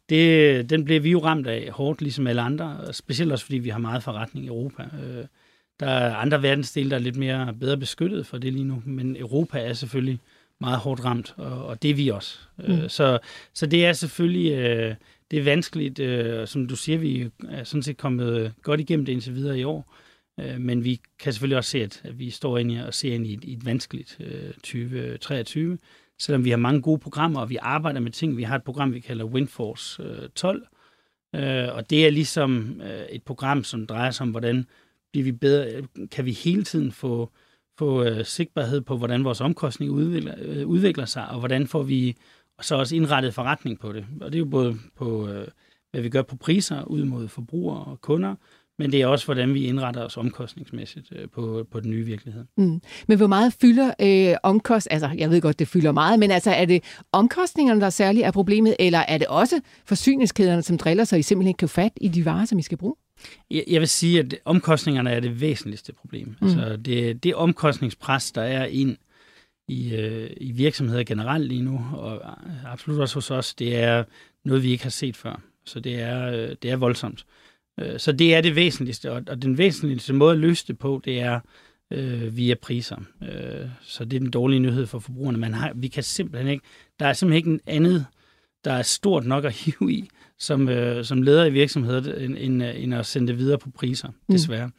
det, 0.10 0.70
den 0.70 0.86
bliver 0.86 1.00
vi 1.00 1.12
jo 1.12 1.20
ramt 1.20 1.48
af 1.48 1.70
hårdt, 1.72 2.02
ligesom 2.02 2.28
alle 2.28 2.42
andre, 2.42 2.94
specielt 2.94 3.32
også 3.32 3.46
fordi 3.46 3.58
vi 3.58 3.70
har 3.70 3.80
meget 3.80 4.04
forretning 4.04 4.46
i 4.46 4.48
Europa. 4.48 4.84
Øh, 4.84 5.26
der 5.80 5.88
er 5.88 6.16
andre 6.16 6.42
verdensdele, 6.42 6.90
der 6.90 6.96
er 6.96 7.00
lidt 7.00 7.16
mere 7.16 7.54
bedre 7.60 7.78
beskyttet 7.78 8.26
for 8.26 8.38
det 8.38 8.54
lige 8.54 8.64
nu, 8.64 8.82
men 8.86 9.18
Europa 9.18 9.60
er 9.60 9.74
selvfølgelig 9.74 10.20
meget 10.62 10.80
hårdt 10.80 11.06
ramt, 11.06 11.34
og, 11.38 11.66
og 11.66 11.82
det 11.82 11.90
er 11.90 11.96
vi 11.96 12.10
også. 12.10 12.40
Øh, 12.64 12.82
mm. 12.82 12.90
Så, 12.90 13.20
så 13.54 13.66
det 13.66 13.86
er 13.86 13.94
selvfølgelig 13.94 14.52
øh, 14.52 14.96
det 15.32 15.40
er 15.40 15.44
vanskeligt. 15.44 16.00
Øh, 16.00 16.48
som 16.48 16.68
du 16.68 16.76
siger, 16.76 16.98
vi 16.98 17.30
er 17.50 17.64
sådan 17.64 17.84
set 17.84 17.98
kommet 17.98 18.54
godt 18.62 18.80
igennem 18.80 19.06
det 19.06 19.12
indtil 19.12 19.36
videre 19.36 19.60
i 19.60 19.64
år. 19.64 19.96
Øh, 20.40 20.60
men 20.60 20.84
vi 20.84 21.02
kan 21.20 21.34
selvfølgelig 21.34 21.58
også 21.58 21.70
se, 21.70 21.84
at, 21.84 22.02
at 22.04 22.20
vi 22.20 22.30
står 22.30 22.58
ind 22.58 22.72
i 22.72 22.78
og 22.78 22.94
ser 22.94 23.14
ind 23.14 23.28
i 23.28 23.34
et, 23.34 23.44
i 23.44 23.54
et 23.54 23.66
vanskeligt 23.66 24.18
øh, 24.20 24.54
2023, 24.54 25.78
selvom 26.20 26.46
vi 26.46 26.50
har 26.50 26.58
mange 26.58 26.82
gode 26.82 27.00
programmer, 27.00 27.40
og 27.40 27.50
vi 27.50 27.58
arbejder 27.62 28.00
med 28.00 28.12
ting. 28.12 28.38
Vi 28.38 28.44
har 28.44 28.56
et 28.56 28.64
program, 28.64 28.94
vi 28.94 29.00
kalder 29.00 29.26
Windforce 29.26 30.04
øh, 30.04 30.30
12, 30.30 30.68
øh, 31.36 31.76
og 31.76 31.90
det 31.90 32.06
er 32.06 32.10
ligesom 32.10 32.82
øh, 32.82 33.06
et 33.10 33.24
program, 33.24 33.64
som 33.64 33.88
drejer 33.88 34.12
sig 34.12 34.24
om, 34.24 34.32
hvordan 34.32 34.66
bliver 35.12 35.24
vi 35.24 35.32
bedre, 35.32 35.84
kan 36.12 36.26
vi 36.26 36.32
hele 36.32 36.64
tiden 36.64 36.92
få 36.92 37.32
på 37.82 38.04
øh, 38.04 38.26
sigtbarhed 38.26 38.82
på, 38.82 38.98
hvordan 38.98 39.24
vores 39.24 39.42
omkostning 39.42 39.92
udvikler, 39.92 40.36
øh, 40.42 40.68
udvikler 40.68 41.06
sig, 41.06 41.28
og 41.30 41.40
hvordan 41.40 41.68
får 41.68 41.84
vi 41.84 42.16
så 42.62 42.76
også 42.76 42.96
indrettet 42.96 43.34
forretning 43.34 43.80
på 43.80 43.94
det. 43.94 44.06
Og 44.22 44.32
det 44.32 44.36
er 44.36 44.40
jo 44.40 44.46
både 44.46 44.78
på, 44.98 45.28
øh, 45.28 45.48
hvad 45.92 46.02
vi 46.02 46.10
gør 46.10 46.22
på 46.22 46.36
priser 46.36 46.84
ud 46.84 47.06
mod 47.06 47.28
forbrugere 47.28 47.84
og 47.84 48.02
kunder, 48.02 48.36
men 48.80 48.92
det 48.92 49.02
er 49.02 49.08
også, 49.08 49.26
hvordan 49.26 49.54
vi 49.54 49.66
indretter 49.66 50.06
os 50.06 50.18
omkostningsmæssigt 50.18 51.08
øh, 51.12 51.30
på, 51.30 51.68
på 51.72 51.80
den 51.80 51.92
nye 51.92 52.06
virkelighed. 52.06 52.46
Mm. 52.58 52.82
Men 53.08 53.18
hvor 53.18 53.28
meget 53.28 53.54
fylder 53.62 53.94
øh, 54.02 54.36
omkost... 54.44 54.88
Altså, 54.92 55.10
jeg 55.18 55.30
ved 55.30 55.42
godt, 55.42 55.60
det 55.60 55.68
fylder 55.68 55.92
meget, 55.92 56.20
men 56.20 56.32
altså, 56.32 56.52
er 56.52 56.66
det 56.66 56.84
omkostningerne, 57.12 57.82
der 57.82 57.90
særligt 57.90 58.26
er 58.26 58.32
problemet, 58.32 58.76
eller 58.80 59.00
er 59.00 59.18
det 59.18 59.28
også 59.28 59.62
forsyningskæderne, 59.86 60.62
som 60.62 60.78
driller, 60.78 61.04
så 61.04 61.16
I 61.16 61.22
simpelthen 61.22 61.48
ikke 61.48 61.58
kan 61.58 61.70
få 61.70 61.74
fat 61.74 61.92
i 62.02 62.08
de 62.08 62.26
varer, 62.26 62.46
som 62.46 62.60
I 62.60 62.62
skal 62.62 62.78
bruge? 62.78 62.96
Jeg 63.50 63.80
vil 63.80 63.88
sige, 63.88 64.20
at 64.20 64.36
omkostningerne 64.46 65.12
er 65.12 65.20
det 65.20 65.42
væsentligste 65.42 65.94
problem. 65.94 66.36
Mm. 66.42 66.48
Altså, 66.48 66.78
det, 66.78 67.24
det 67.24 67.36
omkostningspres, 67.36 68.32
der 68.32 68.42
er 68.42 68.66
ind 68.66 68.98
i, 69.68 69.96
øh, 69.96 70.30
i 70.38 70.52
virksomheder 70.52 71.04
generelt 71.04 71.48
lige 71.48 71.62
nu, 71.62 71.86
og 71.94 72.22
absolut 72.66 73.02
også 73.02 73.16
hos 73.16 73.32
os, 73.32 73.54
det 73.54 73.76
er 73.76 74.04
noget, 74.46 74.64
vi 74.64 74.72
ikke 74.72 74.84
har 74.84 74.90
set 74.90 75.18
før. 75.18 75.42
Så 75.66 75.80
det 75.80 76.02
er, 76.02 76.32
øh, 76.32 76.56
det 76.62 76.72
er 76.72 76.76
voldsomt. 76.76 77.26
Øh, 77.80 78.00
så 78.00 78.12
det 78.12 78.36
er 78.36 78.42
det 78.42 78.56
væsentligste, 78.56 79.12
og, 79.12 79.24
og 79.28 79.42
den 79.42 79.58
væsentligste 79.58 80.14
måde 80.14 80.32
at 80.32 80.40
løse 80.40 80.68
det 80.68 80.80
på, 80.80 81.02
det 81.06 81.20
er 81.20 81.40
øh, 81.92 82.38
via 82.38 82.56
priser. 82.56 82.98
Øh, 83.24 83.70
så 83.82 84.06
det 84.06 84.16
er 84.16 84.20
den 84.20 84.32
dårlige 84.32 84.60
nyhed 84.60 84.88
for 84.88 85.00
forbrugerne. 85.00 85.38
Man 85.38 85.54
har, 85.54 85.72
vi 85.76 85.88
kan 85.88 86.04
simpelthen 86.04 86.52
ikke, 86.52 86.64
der 87.00 87.08
er 87.08 87.14
simpelthen 87.14 87.54
ikke 87.54 87.64
andet, 87.68 88.06
der 88.66 88.74
er 88.74 88.82
stort 88.82 89.26
nok 89.26 89.46
at 89.46 89.54
hive 89.54 89.94
i, 89.94 90.10
som, 90.42 90.70
øh, 90.70 91.06
som 91.06 91.22
leder 91.22 91.46
i 91.46 91.50
virksomheder, 91.50 92.16
end, 92.16 92.38
end, 92.40 92.64
end 92.64 92.94
at 92.94 93.06
sende 93.06 93.28
det 93.28 93.38
videre 93.38 93.58
på 93.58 93.70
priser, 93.70 94.08
mm. 94.08 94.36
desværre. 94.36 94.72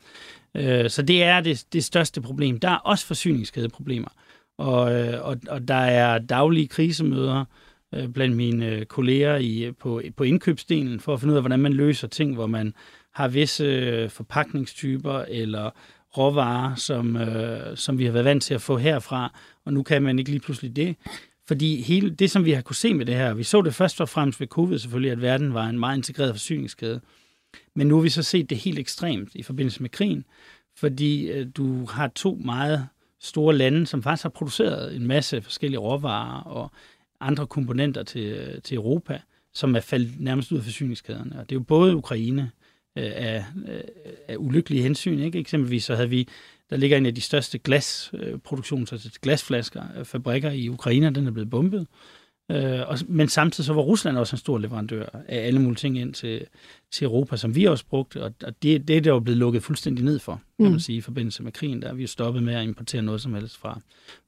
Mm. 0.54 0.60
Øh, 0.60 0.90
så 0.90 1.02
det 1.02 1.22
er 1.22 1.40
det, 1.40 1.64
det 1.72 1.84
største 1.84 2.20
problem. 2.20 2.60
Der 2.60 2.68
er 2.68 2.76
også 2.76 3.06
forsyningskædeproblemer, 3.06 4.08
og, 4.58 4.92
øh, 4.92 5.26
og, 5.26 5.36
og 5.48 5.68
der 5.68 5.74
er 5.74 6.18
daglige 6.18 6.68
krisemøder, 6.68 7.44
øh, 7.94 8.08
blandt 8.08 8.36
mine 8.36 8.66
øh, 8.66 8.84
kolleger 8.84 9.36
i, 9.36 9.72
på, 9.80 10.02
på 10.16 10.24
indkøbsdelen, 10.24 11.00
for 11.00 11.14
at 11.14 11.20
finde 11.20 11.32
ud 11.32 11.36
af, 11.36 11.42
hvordan 11.42 11.60
man 11.60 11.72
løser 11.72 12.08
ting, 12.08 12.34
hvor 12.34 12.46
man 12.46 12.74
har 13.14 13.28
visse 13.28 13.64
øh, 13.64 14.10
forpakningstyper 14.10 15.24
eller 15.28 15.70
råvarer, 16.18 16.74
som, 16.74 17.16
øh, 17.16 17.76
som 17.76 17.98
vi 17.98 18.04
har 18.04 18.12
været 18.12 18.24
vant 18.24 18.42
til 18.42 18.54
at 18.54 18.62
få 18.62 18.76
herfra, 18.76 19.38
og 19.64 19.72
nu 19.72 19.82
kan 19.82 20.02
man 20.02 20.18
ikke 20.18 20.30
lige 20.30 20.40
pludselig 20.40 20.76
det. 20.76 20.96
Fordi 21.49 21.82
hele 21.82 22.11
det, 22.11 22.30
som 22.30 22.45
vi 22.45 22.53
har 22.53 22.62
kunne 22.62 22.76
se 22.76 22.95
med 22.95 23.07
det 23.07 23.14
her, 23.14 23.34
vi 23.34 23.43
så 23.43 23.62
det 23.62 23.74
først 23.74 24.01
og 24.01 24.09
fremmest 24.09 24.40
ved 24.40 24.47
covid 24.47 24.78
selvfølgelig, 24.78 25.12
at 25.12 25.22
verden 25.22 25.55
var 25.55 25.66
en 25.66 25.78
meget 25.78 25.97
integreret 25.97 26.34
forsyningskæde. 26.34 27.01
Men 27.74 27.86
nu 27.86 27.95
har 27.95 28.03
vi 28.03 28.09
så 28.09 28.22
set 28.22 28.51
det 28.51 28.59
helt 28.59 28.78
ekstremt 28.78 29.34
i 29.34 29.43
forbindelse 29.43 29.82
med 29.82 29.90
krigen, 29.90 30.24
fordi 30.76 31.30
øh, 31.30 31.47
du 31.57 31.86
har 31.86 32.09
to 32.09 32.40
meget 32.45 32.88
store 33.20 33.57
lande, 33.57 33.86
som 33.86 34.03
faktisk 34.03 34.22
har 34.22 34.30
produceret 34.30 34.97
en 34.97 35.07
masse 35.07 35.43
forskellige 35.43 35.78
råvarer 35.78 36.43
og 36.43 36.70
andre 37.20 37.47
komponenter 37.47 38.03
til, 38.03 38.24
øh, 38.24 38.62
til 38.62 38.74
Europa, 38.74 39.20
som 39.55 39.76
er 39.76 39.80
faldet 39.80 40.20
nærmest 40.20 40.53
ud 40.53 40.59
af 40.59 40.64
forsyningskæderne. 40.64 41.38
Og 41.38 41.51
det 41.51 41.57
er 41.57 41.61
jo 41.61 41.64
både 41.64 41.97
Ukraine 41.97 42.51
øh, 42.99 43.12
af, 43.14 43.45
øh, 43.68 43.80
af 44.28 44.36
ulykkelige 44.38 44.82
hensyn. 44.82 45.18
Ikke? 45.18 45.38
Eksempelvis 45.38 45.84
så 45.84 45.95
havde 45.95 46.11
vi, 46.11 46.28
der 46.72 46.78
ligger 46.78 46.96
en 46.96 47.06
af 47.06 47.14
de 47.14 47.20
største 47.20 47.58
glasproduktions, 47.58 48.92
øh, 48.92 48.94
altså 48.94 49.20
glasflasker, 49.22 49.82
øh, 49.98 50.04
fabrikker 50.04 50.50
i 50.50 50.68
Ukraine, 50.68 51.10
den 51.10 51.26
er 51.26 51.30
blevet 51.30 51.50
bombet. 51.50 51.86
Øh, 52.50 52.80
og, 52.88 52.98
men 53.08 53.28
samtidig 53.28 53.66
så 53.66 53.72
var 53.72 53.82
Rusland 53.82 54.18
også 54.18 54.36
en 54.36 54.38
stor 54.38 54.58
leverandør 54.58 55.06
af 55.28 55.46
alle 55.46 55.60
mulige 55.60 55.76
ting 55.76 55.98
ind 55.98 56.14
til, 56.14 56.46
til 56.93 57.05
Europa, 57.05 57.36
som 57.36 57.55
vi 57.55 57.64
også 57.64 57.84
brugte, 57.86 58.24
og, 58.24 58.32
det, 58.62 58.88
det 58.88 58.97
er 58.97 59.01
der 59.01 59.11
jo 59.11 59.20
blevet 59.20 59.38
lukket 59.38 59.62
fuldstændig 59.62 60.05
ned 60.05 60.18
for, 60.18 60.32
kan 60.32 60.66
mm. 60.66 60.70
man 60.70 60.80
sige, 60.80 60.97
i 60.97 61.01
forbindelse 61.01 61.43
med 61.43 61.53
krigen. 61.53 61.82
Der 61.82 61.88
er 61.88 61.95
vi 61.95 62.03
jo 62.03 62.09
stoppet 62.09 62.43
med 62.43 62.55
at 62.55 62.64
importere 62.64 63.03
noget 63.03 63.20
som 63.20 63.34
helst 63.34 63.59
fra, 63.59 63.80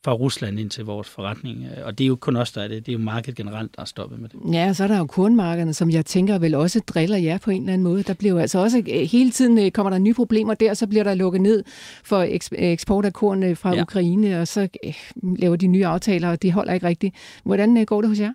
fra 0.05 0.13
Rusland 0.13 0.61
ind 0.61 0.71
til 0.71 0.85
vores 0.85 1.09
forretning, 1.09 1.65
øh, 1.65 1.87
og 1.87 1.99
det 1.99 2.05
er 2.05 2.09
jo 2.09 2.17
kun 2.17 2.37
os, 2.37 2.53
der 2.53 2.63
er 2.63 2.69
det. 2.69 2.87
Det 2.87 2.93
er 2.93 2.99
jo 2.99 3.05
markedet 3.05 3.37
generelt, 3.37 3.77
der 3.77 3.83
er 3.83 3.87
stoppet 3.87 4.21
med 4.21 4.29
det. 4.29 4.55
Ja, 4.55 4.69
og 4.69 4.77
så 4.77 4.85
er 4.85 4.89
der 4.89 4.99
jo 4.99 5.07
kornmarkederne, 5.07 5.75
som 5.75 5.91
jeg 5.91 6.07
tænker 6.07 6.39
vel 6.39 6.55
også 6.55 6.81
driller 6.81 7.17
jer 7.17 7.39
på 7.39 7.51
en 7.51 7.63
eller 7.63 7.73
anden 7.73 7.85
måde. 7.85 8.03
Der 8.03 8.15
bliver 8.15 8.33
jo 8.35 8.39
altså 8.39 8.59
også 8.59 8.79
øh, 8.79 9.01
hele 9.01 9.31
tiden 9.31 9.59
øh, 9.59 9.71
kommer 9.71 9.91
der 9.91 9.99
nye 9.99 10.15
problemer 10.15 10.55
der, 10.55 10.75
så 10.75 10.87
bliver 10.87 11.05
der 11.05 11.15
lukket 11.15 11.41
ned 11.41 11.65
for 12.05 12.27
eksport 12.53 13.05
af 13.05 13.13
korn 13.13 13.57
fra 13.57 13.75
ja. 13.75 13.83
Ukraine, 13.83 14.41
og 14.41 14.49
så 14.49 14.69
laver 15.39 15.57
de 15.57 15.67
nye 15.67 15.87
aftaler, 15.87 16.31
og 16.31 16.43
det 16.43 16.53
holder 16.53 16.73
ikke 16.73 16.87
rigtigt. 16.87 17.15
Hvordan 17.45 17.85
går 17.85 18.01
det 18.01 18.11
hos 18.11 18.21
jer? 18.21 18.33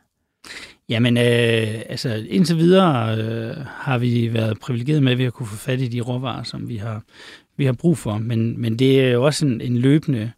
Jamen, 0.89 1.17
øh, 1.17 1.81
altså 1.89 2.25
indtil 2.29 2.57
videre 2.57 3.17
øh, 3.17 3.55
har 3.65 3.97
vi 3.97 4.33
været 4.33 4.59
privilegeret 4.59 5.03
med, 5.03 5.11
at 5.11 5.17
vi 5.17 5.23
har 5.23 5.31
kunne 5.31 5.47
få 5.47 5.55
fat 5.55 5.81
i 5.81 5.87
de 5.87 6.01
råvarer, 6.01 6.43
som 6.43 6.69
vi 6.69 6.77
har, 6.77 7.03
vi 7.57 7.65
har 7.65 7.73
brug 7.73 7.97
for. 7.97 8.17
Men, 8.17 8.61
men 8.61 8.79
det 8.79 9.01
er 9.01 9.09
jo 9.09 9.25
også 9.25 9.45
en, 9.45 9.61
en 9.61 9.77
løbende, 9.77 10.31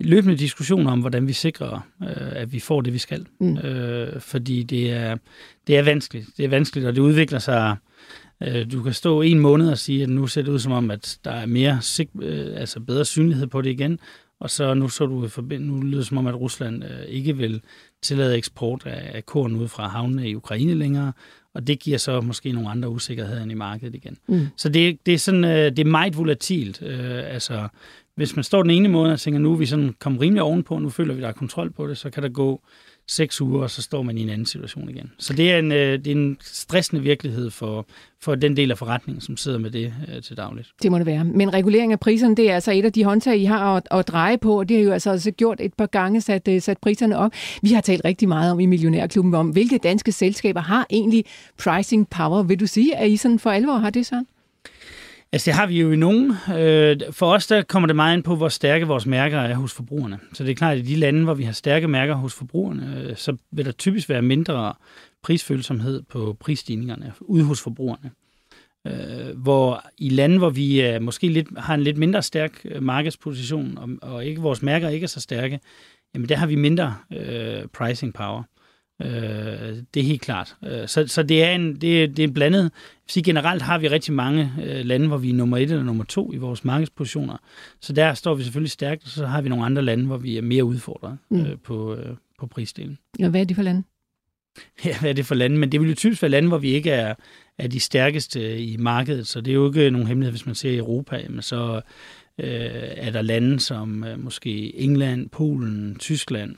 løbende 0.00 0.36
diskussion 0.36 0.86
om, 0.86 1.00
hvordan 1.00 1.28
vi 1.28 1.32
sikrer, 1.32 1.86
øh, 2.02 2.32
at 2.32 2.52
vi 2.52 2.60
får 2.60 2.80
det, 2.80 2.92
vi 2.92 2.98
skal. 2.98 3.26
Mm. 3.40 3.58
Øh, 3.58 4.20
fordi 4.20 4.62
det 4.62 4.90
er, 4.90 5.16
det 5.66 5.78
er 5.78 5.82
vanskeligt. 5.82 6.26
Det 6.36 6.44
er 6.44 6.48
vanskeligt, 6.48 6.86
og 6.86 6.94
det 6.94 7.00
udvikler 7.00 7.38
sig... 7.38 7.76
Øh, 8.42 8.72
du 8.72 8.82
kan 8.82 8.92
stå 8.92 9.22
en 9.22 9.38
måned 9.38 9.70
og 9.70 9.78
sige, 9.78 10.02
at 10.02 10.08
nu 10.08 10.26
ser 10.26 10.42
det 10.42 10.52
ud 10.52 10.58
som 10.58 10.72
om, 10.72 10.90
at 10.90 11.18
der 11.24 11.30
er 11.30 11.46
mere 11.46 11.80
øh, 12.22 12.60
altså 12.60 12.80
bedre 12.80 13.04
synlighed 13.04 13.46
på 13.46 13.62
det 13.62 13.70
igen, 13.70 13.98
og 14.42 14.50
så 14.50 14.74
nu 14.74 14.88
så 14.88 15.06
du 15.06 15.28
nu 15.58 15.80
lyder 15.80 15.98
det 15.98 16.06
som 16.06 16.18
om, 16.18 16.26
at 16.26 16.34
Rusland 16.34 16.84
øh, 16.84 17.04
ikke 17.08 17.36
vil 17.36 17.62
tillade 18.02 18.36
eksport 18.36 18.86
af, 18.86 19.10
af 19.14 19.26
korn 19.26 19.56
ud 19.56 19.68
fra 19.68 19.88
havnene 19.88 20.28
i 20.28 20.34
Ukraine 20.34 20.74
længere, 20.74 21.12
og 21.54 21.66
det 21.66 21.78
giver 21.78 21.98
så 21.98 22.20
måske 22.20 22.52
nogle 22.52 22.70
andre 22.70 22.88
usikkerheder 22.88 23.42
end 23.42 23.52
i 23.52 23.54
markedet 23.54 23.94
igen. 23.94 24.18
Mm. 24.28 24.46
Så 24.56 24.68
det, 24.68 25.06
det, 25.06 25.14
er 25.14 25.18
sådan, 25.18 25.44
øh, 25.44 25.50
det 25.50 25.78
er 25.78 25.84
meget 25.84 26.16
volatilt. 26.16 26.82
Øh, 26.82 27.34
altså, 27.34 27.68
hvis 28.14 28.36
man 28.36 28.44
står 28.44 28.62
den 28.62 28.70
ene 28.70 28.88
måned 28.88 29.12
og 29.12 29.20
tænker, 29.20 29.40
nu 29.40 29.52
er 29.52 29.56
vi 29.56 29.66
sådan 29.66 29.94
kommet 29.98 30.20
rimelig 30.20 30.42
ovenpå, 30.42 30.78
nu 30.78 30.90
føler 30.90 31.14
vi, 31.14 31.20
der 31.20 31.28
er 31.28 31.32
kontrol 31.32 31.70
på 31.70 31.86
det, 31.86 31.98
så 31.98 32.10
kan 32.10 32.22
der 32.22 32.28
gå 32.28 32.62
seks 33.08 33.40
uger, 33.40 33.62
og 33.62 33.70
så 33.70 33.82
står 33.82 34.02
man 34.02 34.18
i 34.18 34.22
en 34.22 34.28
anden 34.28 34.46
situation 34.46 34.88
igen. 34.88 35.12
Så 35.18 35.32
det 35.32 35.52
er 35.52 35.58
en, 35.58 35.72
øh, 35.72 35.98
det 35.98 36.06
er 36.06 36.10
en 36.16 36.36
stressende 36.40 37.02
virkelighed 37.02 37.50
for, 37.50 37.86
for 38.20 38.34
den 38.34 38.56
del 38.56 38.70
af 38.70 38.78
forretningen, 38.78 39.20
som 39.20 39.36
sidder 39.36 39.58
med 39.58 39.70
det 39.70 39.94
øh, 40.08 40.22
til 40.22 40.36
dagligt. 40.36 40.68
Det 40.82 40.90
må 40.90 40.98
det 40.98 41.06
være. 41.06 41.24
Men 41.24 41.52
regulering 41.52 41.92
af 41.92 42.00
priserne, 42.00 42.36
det 42.36 42.50
er 42.50 42.54
altså 42.54 42.72
et 42.72 42.84
af 42.84 42.92
de 42.92 43.04
håndtag, 43.04 43.38
I 43.38 43.44
har 43.44 43.76
at, 43.76 43.88
at 43.90 44.08
dreje 44.08 44.38
på, 44.38 44.58
og 44.58 44.68
det 44.68 44.76
har 44.76 44.84
jo 44.84 44.92
altså 44.92 45.10
også 45.10 45.30
gjort 45.30 45.60
et 45.60 45.74
par 45.74 45.86
gange 45.86 46.20
sat, 46.20 46.48
øh, 46.48 46.62
sat 46.62 46.78
priserne 46.78 47.18
op. 47.18 47.32
Vi 47.62 47.72
har 47.72 47.80
talt 47.80 48.04
rigtig 48.04 48.28
meget 48.28 48.52
om 48.52 48.60
i 48.60 48.66
Millionærklubben 48.66 49.34
om, 49.34 49.48
hvilke 49.48 49.78
danske 49.78 50.12
selskaber 50.12 50.60
har 50.60 50.86
egentlig 50.90 51.24
pricing 51.64 52.08
power. 52.08 52.42
Vil 52.42 52.60
du 52.60 52.66
sige, 52.66 52.96
at 52.96 53.10
I 53.10 53.16
sådan 53.16 53.38
for 53.38 53.50
alvor 53.50 53.76
har 53.76 53.90
det 53.90 54.06
sådan? 54.06 54.26
Altså 55.32 55.46
det 55.46 55.54
har 55.54 55.66
vi 55.66 55.80
jo 55.80 55.92
i 55.92 55.96
nogen. 55.96 56.32
Øh, 56.58 56.96
for 57.10 57.32
os 57.32 57.46
der 57.46 57.62
kommer 57.62 57.86
det 57.86 57.96
meget 57.96 58.16
ind 58.16 58.24
på, 58.24 58.36
hvor 58.36 58.48
stærke 58.48 58.86
vores 58.86 59.06
mærker 59.06 59.38
er 59.38 59.54
hos 59.54 59.72
forbrugerne. 59.72 60.18
Så 60.32 60.44
det 60.44 60.50
er 60.50 60.54
klart, 60.54 60.78
at 60.78 60.78
i 60.78 60.94
de 60.94 60.96
lande, 60.96 61.24
hvor 61.24 61.34
vi 61.34 61.44
har 61.44 61.52
stærke 61.52 61.88
mærker 61.88 62.14
hos 62.14 62.34
forbrugerne, 62.34 63.04
øh, 63.08 63.16
så 63.16 63.36
vil 63.50 63.64
der 63.64 63.72
typisk 63.72 64.08
være 64.08 64.22
mindre 64.22 64.74
prisfølsomhed 65.22 66.02
på 66.02 66.36
prisstigningerne 66.40 67.12
ude 67.20 67.44
hos 67.44 67.60
forbrugerne. 67.60 68.10
Øh, 68.86 69.38
hvor 69.38 69.84
i 69.98 70.08
lande, 70.08 70.38
hvor 70.38 70.50
vi 70.50 70.82
øh, 70.82 71.02
måske 71.02 71.28
lidt, 71.28 71.48
har 71.58 71.74
en 71.74 71.82
lidt 71.82 71.98
mindre 71.98 72.22
stærk 72.22 72.60
øh, 72.64 72.82
markedsposition, 72.82 73.98
og, 74.02 74.26
ikke 74.26 74.40
vores 74.40 74.62
mærker 74.62 74.88
ikke 74.88 75.04
er 75.04 75.08
så 75.08 75.20
stærke, 75.20 75.60
jamen 76.14 76.28
der 76.28 76.36
har 76.36 76.46
vi 76.46 76.54
mindre 76.54 76.94
øh, 77.12 77.66
pricing 77.72 78.14
power. 78.14 78.42
Øh, 79.02 79.76
det 79.94 80.00
er 80.00 80.02
helt 80.02 80.22
klart. 80.22 80.56
Øh, 80.64 80.88
så, 80.88 81.06
så 81.06 81.22
det 81.22 81.44
er 81.44 81.50
en, 81.50 81.72
det, 81.74 82.16
det 82.16 82.18
er 82.18 82.28
en 82.28 82.34
blandet. 82.34 82.70
Så 83.12 83.20
generelt 83.24 83.62
har 83.62 83.78
vi 83.78 83.88
rigtig 83.88 84.14
mange 84.14 84.52
øh, 84.62 84.84
lande, 84.84 85.08
hvor 85.08 85.16
vi 85.16 85.30
er 85.30 85.34
nummer 85.34 85.56
et 85.56 85.70
eller 85.70 85.82
nummer 85.82 86.04
to 86.04 86.32
i 86.32 86.36
vores 86.36 86.64
markedspositioner. 86.64 87.36
Så 87.80 87.92
der 87.92 88.14
står 88.14 88.34
vi 88.34 88.42
selvfølgelig 88.42 88.70
stærkt, 88.70 89.04
og 89.04 89.10
så 89.10 89.26
har 89.26 89.42
vi 89.42 89.48
nogle 89.48 89.64
andre 89.64 89.82
lande, 89.82 90.06
hvor 90.06 90.16
vi 90.16 90.36
er 90.36 90.42
mere 90.42 90.64
udfordret 90.64 91.18
mm. 91.30 91.40
øh, 91.40 91.58
på, 91.58 91.94
øh, 91.94 92.16
på 92.38 92.46
prisdelen. 92.46 92.98
Ja, 93.18 93.28
hvad 93.28 93.40
er 93.40 93.44
det 93.44 93.56
for 93.56 93.62
lande? 93.62 93.82
Ja, 94.84 95.00
hvad 95.00 95.10
er 95.10 95.14
det 95.14 95.26
for 95.26 95.34
lande? 95.34 95.58
Men 95.58 95.72
det 95.72 95.80
vil 95.80 95.88
jo 95.88 95.94
typisk 95.94 96.22
være 96.22 96.30
lande, 96.30 96.48
hvor 96.48 96.58
vi 96.58 96.70
ikke 96.70 96.90
er, 96.90 97.14
er 97.58 97.68
de 97.68 97.80
stærkeste 97.80 98.60
i 98.60 98.76
markedet, 98.76 99.26
så 99.26 99.40
det 99.40 99.50
er 99.50 99.54
jo 99.54 99.68
ikke 99.68 99.90
nogen 99.90 100.06
hemmelighed, 100.06 100.32
hvis 100.32 100.46
man 100.46 100.54
ser 100.54 100.70
i 100.70 100.76
Europa, 100.76 101.16
jamen 101.16 101.42
så 101.42 101.80
øh, 102.38 102.60
er 102.96 103.10
der 103.10 103.22
lande 103.22 103.60
som 103.60 104.04
øh, 104.04 104.20
måske 104.24 104.76
England, 104.76 105.30
Polen, 105.30 105.96
Tyskland, 105.98 106.54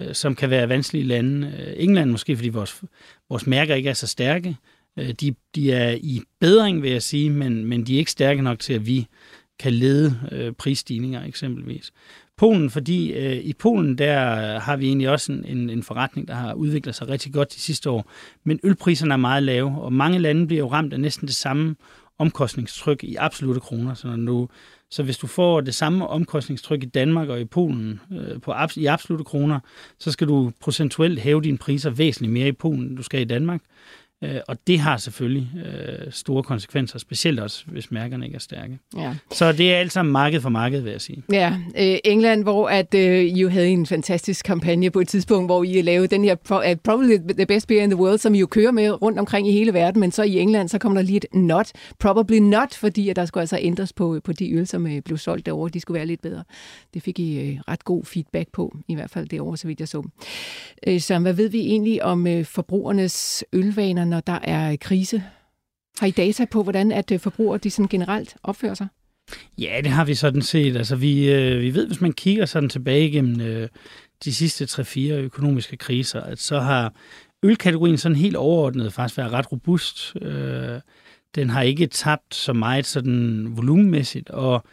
øh, 0.00 0.14
som 0.14 0.34
kan 0.34 0.50
være 0.50 0.68
vanskelige 0.68 1.04
lande. 1.04 1.46
Øh, 1.58 1.74
England 1.76 2.10
måske, 2.10 2.36
fordi 2.36 2.48
vores, 2.48 2.82
vores 3.28 3.46
mærker 3.46 3.74
ikke 3.74 3.90
er 3.90 3.94
så 3.94 4.06
stærke. 4.06 4.56
Øh, 4.98 5.08
de, 5.08 5.34
de 5.54 5.72
er 5.72 5.90
i 5.90 6.20
bedring, 6.40 6.82
vil 6.82 6.90
jeg 6.90 7.02
sige, 7.02 7.30
men, 7.30 7.64
men 7.64 7.86
de 7.86 7.94
er 7.94 7.98
ikke 7.98 8.10
stærke 8.10 8.42
nok 8.42 8.58
til, 8.58 8.72
at 8.72 8.86
vi 8.86 9.06
kan 9.58 9.72
lede 9.72 10.20
øh, 10.32 10.52
prisstigninger 10.52 11.24
eksempelvis. 11.24 11.92
Polen, 12.36 12.70
fordi 12.70 13.12
øh, 13.12 13.36
i 13.36 13.52
Polen, 13.52 13.98
der 13.98 14.14
har 14.58 14.76
vi 14.76 14.86
egentlig 14.86 15.10
også 15.10 15.32
en, 15.32 15.44
en, 15.44 15.70
en 15.70 15.82
forretning, 15.82 16.28
der 16.28 16.34
har 16.34 16.54
udviklet 16.54 16.94
sig 16.94 17.08
rigtig 17.08 17.32
godt 17.32 17.54
de 17.54 17.60
sidste 17.60 17.90
år, 17.90 18.10
men 18.44 18.60
ølpriserne 18.64 19.12
er 19.12 19.16
meget 19.16 19.42
lave, 19.42 19.82
og 19.82 19.92
mange 19.92 20.18
lande 20.18 20.46
bliver 20.46 20.58
jo 20.58 20.70
ramt 20.70 20.92
af 20.92 21.00
næsten 21.00 21.28
det 21.28 21.36
samme 21.36 21.76
omkostningstryk 22.18 23.04
i 23.04 23.14
absolute 23.14 23.60
kroner. 23.60 23.94
Så 23.94 24.16
når 24.16 24.32
du 24.32 24.48
så 24.90 25.02
hvis 25.02 25.18
du 25.18 25.26
får 25.26 25.60
det 25.60 25.74
samme 25.74 26.06
omkostningstryk 26.06 26.82
i 26.82 26.86
Danmark 26.86 27.28
og 27.28 27.40
i 27.40 27.44
Polen 27.44 28.00
øh, 28.12 28.40
på, 28.40 28.54
i 28.76 28.86
absolute 28.86 29.24
kroner, 29.24 29.60
så 29.98 30.12
skal 30.12 30.28
du 30.28 30.52
procentuelt 30.60 31.20
hæve 31.20 31.42
dine 31.42 31.58
priser 31.58 31.90
væsentligt 31.90 32.32
mere 32.32 32.48
i 32.48 32.52
Polen, 32.52 32.82
end 32.82 32.96
du 32.96 33.02
skal 33.02 33.20
i 33.20 33.24
Danmark. 33.24 33.62
Øh, 34.22 34.40
og 34.48 34.56
det 34.66 34.78
har 34.78 34.96
selvfølgelig 34.96 35.50
øh, 35.66 36.12
store 36.12 36.42
konsekvenser, 36.42 36.98
specielt 36.98 37.40
også, 37.40 37.64
hvis 37.66 37.90
mærkerne 37.90 38.24
ikke 38.24 38.34
er 38.34 38.40
stærke. 38.40 38.78
Ja. 38.96 39.14
Så 39.32 39.52
det 39.52 39.74
er 39.74 39.78
alt 39.78 39.92
sammen 39.92 40.12
marked 40.12 40.40
for 40.40 40.48
marked, 40.48 40.80
vil 40.80 40.90
jeg 40.90 41.00
sige. 41.00 41.22
Ja, 41.32 41.56
øh, 41.78 41.98
England, 42.04 42.42
hvor 42.42 42.68
at 42.68 42.94
øh, 42.94 43.24
I 43.24 43.40
jo 43.40 43.48
havde 43.48 43.68
en 43.68 43.86
fantastisk 43.86 44.44
kampagne 44.44 44.90
på 44.90 45.00
et 45.00 45.08
tidspunkt, 45.08 45.48
hvor 45.48 45.64
I 45.64 45.82
lavede 45.82 46.08
den 46.08 46.24
her 46.24 46.34
Probably 46.84 47.34
the 47.36 47.46
best 47.46 47.68
beer 47.68 47.82
in 47.82 47.90
the 47.90 48.00
world, 48.00 48.18
som 48.18 48.34
I 48.34 48.38
jo 48.38 48.46
kører 48.46 48.70
med 48.70 49.02
rundt 49.02 49.18
omkring 49.18 49.48
i 49.48 49.52
hele 49.52 49.72
verden, 49.72 50.00
men 50.00 50.12
så 50.12 50.22
i 50.22 50.38
England, 50.38 50.68
så 50.68 50.78
kommer 50.78 50.98
der 50.98 51.06
lige 51.06 51.16
et 51.16 51.26
not, 51.34 51.72
probably 51.98 52.38
not, 52.38 52.74
fordi 52.74 53.08
at 53.08 53.16
der 53.16 53.24
skulle 53.24 53.42
altså 53.42 53.58
ændres 53.60 53.92
på, 53.92 54.20
på 54.24 54.32
de 54.32 54.52
øl, 54.52 54.66
som 54.66 54.86
øh, 54.86 55.02
blev 55.02 55.18
solgt 55.18 55.46
derovre, 55.46 55.70
de 55.70 55.80
skulle 55.80 55.98
være 55.98 56.06
lidt 56.06 56.22
bedre. 56.22 56.44
Det 56.94 57.02
fik 57.02 57.18
I 57.18 57.40
øh, 57.40 57.58
ret 57.68 57.84
god 57.84 58.04
feedback 58.04 58.48
på, 58.52 58.76
i 58.88 58.94
hvert 58.94 59.10
fald 59.10 59.28
derovre, 59.28 59.56
så 59.56 59.66
vidt 59.66 59.80
jeg 59.80 59.88
så. 59.88 60.08
Øh, 60.86 61.00
så 61.00 61.18
hvad 61.18 61.32
ved 61.32 61.48
vi 61.48 61.60
egentlig 61.60 62.02
om 62.02 62.26
øh, 62.26 62.44
forbrugernes 62.44 63.44
ølvaner, 63.52 64.04
når 64.12 64.20
der 64.20 64.38
er 64.42 64.72
øh, 64.72 64.78
krise? 64.78 65.22
Har 65.98 66.06
I 66.06 66.10
data 66.10 66.44
på, 66.44 66.62
hvordan 66.62 66.92
at 66.92 67.10
øh, 67.10 67.20
forbrugere 67.20 67.58
de 67.58 67.70
sådan 67.70 67.88
generelt 67.88 68.36
opfører 68.42 68.74
sig? 68.74 68.86
Ja, 69.58 69.80
det 69.84 69.90
har 69.92 70.04
vi 70.04 70.14
sådan 70.14 70.42
set. 70.42 70.76
Altså, 70.76 70.96
vi, 70.96 71.32
øh, 71.32 71.60
vi 71.60 71.74
ved, 71.74 71.86
hvis 71.86 72.00
man 72.00 72.12
kigger 72.12 72.46
sådan 72.46 72.68
tilbage 72.68 73.08
igennem 73.08 73.40
øh, 73.40 73.68
de 74.24 74.34
sidste 74.34 74.64
3-4 74.64 75.12
økonomiske 75.12 75.76
kriser, 75.76 76.20
at 76.20 76.38
så 76.38 76.60
har 76.60 76.94
ølkategorien 77.42 77.98
sådan 77.98 78.16
helt 78.16 78.36
overordnet 78.36 78.92
faktisk 78.92 79.18
været 79.18 79.32
ret 79.32 79.52
robust. 79.52 80.16
Øh, 80.22 80.80
den 81.34 81.50
har 81.50 81.62
ikke 81.62 81.86
tabt 81.86 82.34
så 82.34 82.52
meget 82.52 82.86
sådan 82.86 83.46
volumenmæssigt, 83.56 84.30
og 84.30 84.64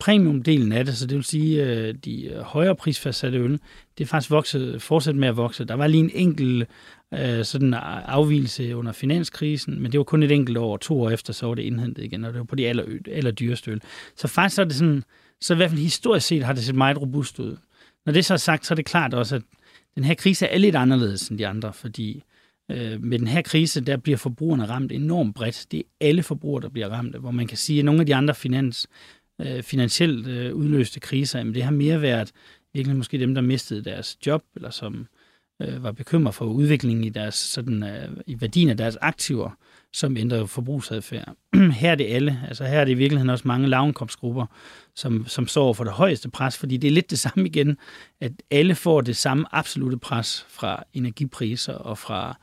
premiumdelen 0.00 0.72
af 0.72 0.84
det, 0.84 0.96
så 0.96 1.06
det 1.06 1.16
vil 1.16 1.24
sige 1.24 1.64
øh, 1.64 1.94
de 2.04 2.24
øh, 2.26 2.40
højere 2.40 2.76
prisfastsatte 2.76 3.38
øl, 3.38 3.60
det 3.98 4.04
er 4.04 4.08
faktisk 4.08 4.30
vokset, 4.30 4.82
fortsat 4.82 5.16
med 5.16 5.28
at 5.28 5.36
vokse. 5.36 5.64
Der 5.64 5.74
var 5.74 5.86
lige 5.86 6.04
en 6.04 6.10
enkelt 6.14 6.68
øh, 7.14 7.44
sådan 7.44 7.74
afvielse 7.74 8.76
under 8.76 8.92
finanskrisen, 8.92 9.82
men 9.82 9.92
det 9.92 9.98
var 9.98 10.04
kun 10.04 10.22
et 10.22 10.32
enkelt 10.32 10.58
år, 10.58 10.76
to 10.76 11.02
år 11.02 11.10
efter, 11.10 11.32
så 11.32 11.46
var 11.46 11.54
det 11.54 11.62
indhentet 11.62 12.04
igen, 12.04 12.24
og 12.24 12.32
det 12.32 12.38
var 12.38 12.44
på 12.44 12.56
de 12.56 12.68
aller, 12.68 12.84
aller 13.12 13.30
dyreste 13.30 13.70
øl. 13.70 13.80
Så 14.16 14.28
faktisk 14.28 14.56
så 14.56 14.62
er 14.62 14.66
det 14.66 14.74
sådan, 14.74 15.04
så 15.40 15.54
i 15.54 15.56
hvert 15.56 15.70
fald 15.70 15.80
historisk 15.80 16.26
set 16.26 16.42
har 16.42 16.52
det 16.52 16.64
set 16.64 16.74
meget 16.74 17.00
robust 17.00 17.38
ud. 17.38 17.56
Når 18.06 18.12
det 18.12 18.24
så 18.24 18.34
er 18.34 18.38
sagt, 18.38 18.66
så 18.66 18.74
er 18.74 18.76
det 18.76 18.84
klart 18.84 19.14
også, 19.14 19.36
at 19.36 19.42
den 19.94 20.04
her 20.04 20.14
krise 20.14 20.46
er 20.46 20.58
lidt 20.58 20.76
anderledes 20.76 21.28
end 21.28 21.38
de 21.38 21.46
andre, 21.46 21.72
fordi 21.72 22.22
øh, 22.70 23.02
med 23.02 23.18
den 23.18 23.28
her 23.28 23.42
krise, 23.42 23.80
der 23.80 23.96
bliver 23.96 24.18
forbrugerne 24.18 24.68
ramt 24.68 24.92
enormt 24.92 25.34
bredt. 25.34 25.66
Det 25.70 25.78
er 25.78 26.06
alle 26.06 26.22
forbrugere, 26.22 26.62
der 26.62 26.68
bliver 26.68 26.88
ramt, 26.88 27.16
hvor 27.16 27.30
man 27.30 27.46
kan 27.46 27.58
sige, 27.58 27.78
at 27.78 27.84
nogle 27.84 28.00
af 28.00 28.06
de 28.06 28.14
andre 28.14 28.34
finans, 28.34 28.86
øh, 29.40 29.62
finansielt 29.62 30.26
øh, 30.26 30.54
udløste 30.54 31.00
kriser, 31.00 31.44
men 31.44 31.54
det 31.54 31.62
har 31.62 31.70
mere 31.70 32.02
været 32.02 32.32
virkelig 32.74 32.96
måske 32.96 33.18
dem, 33.18 33.34
der 33.34 33.40
mistede 33.40 33.84
deres 33.84 34.16
job, 34.26 34.44
eller 34.56 34.70
som 34.70 35.06
øh, 35.62 35.82
var 35.82 35.92
bekymret 35.92 36.34
for 36.34 36.44
udviklingen 36.44 37.04
i, 37.04 37.08
deres, 37.08 37.34
sådan, 37.34 37.82
øh, 37.82 38.08
i 38.26 38.40
værdien 38.40 38.70
af 38.70 38.76
deres 38.76 38.96
aktiver, 39.00 39.50
som 39.92 40.16
ændrer 40.16 40.46
forbrugsadfærd. 40.46 41.34
her 41.80 41.90
er 41.90 41.94
det 41.94 42.06
alle. 42.14 42.40
Altså 42.48 42.64
her 42.64 42.80
er 42.80 42.84
det 42.84 42.92
i 42.92 42.94
virkeligheden 42.94 43.30
også 43.30 43.48
mange 43.48 43.68
lavindkomstgrupper, 43.68 44.46
som, 44.96 45.26
som 45.26 45.46
står 45.46 45.72
for 45.72 45.84
det 45.84 45.92
højeste 45.92 46.30
pres, 46.30 46.58
fordi 46.58 46.76
det 46.76 46.88
er 46.88 46.92
lidt 46.92 47.10
det 47.10 47.18
samme 47.28 47.48
igen, 47.48 47.76
at 48.20 48.32
alle 48.50 48.74
får 48.74 49.00
det 49.00 49.16
samme 49.16 49.44
absolute 49.52 49.98
pres 49.98 50.46
fra 50.48 50.84
energipriser 50.94 51.74
og 51.74 51.98
fra 51.98 52.38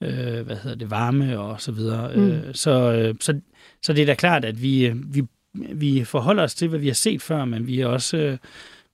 øh, 0.00 0.46
hvad 0.46 0.56
hedder 0.56 0.76
det, 0.76 0.90
varme 0.90 1.38
og 1.38 1.60
så 1.60 1.72
videre. 1.72 2.16
Mm. 2.16 2.30
Øh, 2.30 2.54
så, 2.54 2.92
øh, 2.92 3.14
så, 3.20 3.40
så 3.82 3.92
det 3.92 4.02
er 4.02 4.06
da 4.06 4.14
klart, 4.14 4.44
at 4.44 4.62
vi, 4.62 4.92
vi, 4.94 5.24
vi 5.54 6.04
forholder 6.04 6.42
os 6.42 6.54
til, 6.54 6.68
hvad 6.68 6.78
vi 6.78 6.86
har 6.86 6.94
set 6.94 7.22
før, 7.22 7.44
men 7.44 7.66
vi 7.66 7.80
er 7.80 7.86
også 7.86 8.16
øh, 8.16 8.38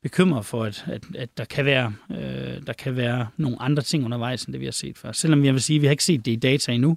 bekymret 0.03 0.47
for, 0.47 0.65
at, 0.65 0.85
at, 0.89 1.05
at 1.15 1.39
der, 1.39 1.45
kan 1.45 1.65
være, 1.65 1.95
øh, 2.11 2.67
der 2.67 2.73
kan 2.73 2.97
være 2.97 3.27
nogle 3.37 3.63
andre 3.63 3.83
ting 3.83 4.05
undervejs, 4.05 4.45
end 4.45 4.53
det 4.53 4.61
vi 4.61 4.65
har 4.65 4.73
set 4.73 4.99
før. 4.99 5.13
Selvom 5.13 5.45
jeg 5.45 5.53
vil 5.53 5.63
sige, 5.63 5.77
at 5.77 5.81
vi 5.83 5.87
har 5.87 5.91
ikke 5.91 6.05
set 6.05 6.27
det 6.27 6.33
i 6.33 6.37
data 6.37 6.73
endnu. 6.73 6.97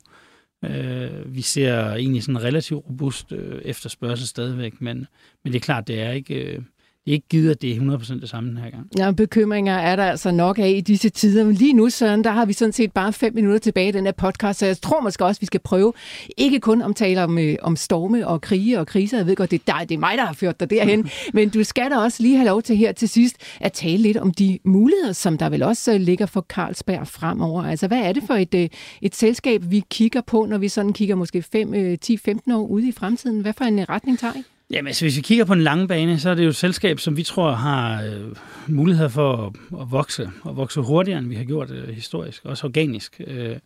Øh, 0.65 1.35
vi 1.35 1.41
ser 1.41 1.89
egentlig 1.93 2.23
sådan 2.23 2.35
en 2.35 2.43
relativt 2.43 2.85
robust 2.89 3.31
øh, 3.31 3.61
efterspørgsel 3.61 4.27
stadigvæk, 4.27 4.81
men, 4.81 5.07
men 5.43 5.53
det 5.53 5.59
er 5.59 5.63
klart, 5.63 5.87
det 5.87 6.01
er 6.01 6.11
ikke... 6.11 6.35
Øh, 6.35 6.61
ikke 7.05 7.49
at 7.49 7.61
det 7.61 7.71
er 7.71 7.75
100% 7.75 8.19
det 8.21 8.29
samme 8.29 8.49
den 8.49 8.57
her 8.57 8.69
gang. 8.69 8.89
Ja, 8.97 9.11
bekymringer 9.11 9.73
er 9.73 9.95
der 9.95 10.03
altså 10.03 10.31
nok 10.31 10.59
af 10.59 10.69
i 10.69 10.81
disse 10.81 11.09
tider. 11.09 11.43
Men 11.43 11.53
lige 11.53 11.73
nu, 11.73 11.89
Søren, 11.89 12.23
der 12.23 12.31
har 12.31 12.45
vi 12.45 12.53
sådan 12.53 12.71
set 12.71 12.91
bare 12.91 13.13
fem 13.13 13.35
minutter 13.35 13.59
tilbage 13.59 13.89
i 13.89 13.91
den 13.91 14.05
her 14.05 14.11
podcast, 14.11 14.59
så 14.59 14.65
jeg 14.65 14.81
tror 14.81 15.01
måske 15.01 15.25
også, 15.25 15.37
at 15.37 15.41
vi 15.41 15.45
skal 15.45 15.59
prøve 15.59 15.93
ikke 16.37 16.59
kun 16.59 16.81
om 16.81 16.93
tale 16.93 17.23
om, 17.23 17.37
øh, 17.37 17.55
om 17.61 17.75
storme 17.75 18.27
og 18.27 18.41
krige 18.41 18.79
og 18.79 18.87
kriser. 18.87 19.17
Jeg 19.17 19.27
ved 19.27 19.35
godt, 19.35 19.51
det 19.51 19.61
er, 19.67 19.73
dig, 19.77 19.89
det 19.89 19.95
er 19.95 19.99
mig, 19.99 20.17
der 20.17 20.25
har 20.25 20.33
ført 20.33 20.59
dig 20.59 20.69
derhen. 20.69 21.09
men 21.33 21.49
du 21.49 21.63
skal 21.63 21.91
da 21.91 21.97
også 21.97 22.23
lige 22.23 22.35
have 22.35 22.47
lov 22.47 22.61
til 22.61 22.77
her 22.77 22.91
til 22.91 23.09
sidst 23.09 23.35
at 23.59 23.73
tale 23.73 23.97
lidt 23.97 24.17
om 24.17 24.31
de 24.31 24.59
muligheder, 24.63 25.13
som 25.13 25.37
der 25.37 25.49
vel 25.49 25.63
også 25.63 25.93
øh, 25.93 25.99
ligger 25.99 26.25
for 26.25 26.41
Carlsberg 26.41 27.07
fremover. 27.07 27.63
Altså, 27.63 27.87
hvad 27.87 27.99
er 27.99 28.11
det 28.11 28.23
for 28.27 28.33
et, 28.33 28.55
øh, 28.55 28.69
et 29.01 29.15
selskab, 29.15 29.63
vi 29.71 29.83
kigger 29.89 30.21
på, 30.21 30.45
når 30.45 30.57
vi 30.57 30.67
sådan 30.67 30.93
kigger 30.93 31.15
måske 31.15 31.43
10-15 31.49 32.53
år 32.53 32.67
ude 32.67 32.87
i 32.87 32.91
fremtiden? 32.91 33.41
Hvad 33.41 33.53
for 33.53 33.65
en 33.65 33.89
retning 33.89 34.19
tager 34.19 34.33
I? 34.33 34.54
Jamen, 34.71 34.87
altså, 34.87 35.05
hvis 35.05 35.17
vi 35.17 35.21
kigger 35.21 35.45
på 35.45 35.55
den 35.55 35.63
lange 35.63 35.87
bane, 35.87 36.19
så 36.19 36.29
er 36.29 36.35
det 36.35 36.43
jo 36.43 36.49
et 36.49 36.55
selskab, 36.55 36.99
som 36.99 37.17
vi 37.17 37.23
tror 37.23 37.51
har 37.51 38.03
øh, 38.03 38.35
muligheder 38.67 39.09
for 39.09 39.47
at, 39.47 39.81
at 39.81 39.91
vokse, 39.91 40.29
og 40.41 40.57
vokse 40.57 40.81
hurtigere, 40.81 41.19
end 41.19 41.27
vi 41.27 41.35
har 41.35 41.43
gjort 41.43 41.71
øh, 41.71 41.89
historisk, 41.89 42.45
også 42.45 42.67
organisk. 42.67 43.21
Øh, 43.27 43.57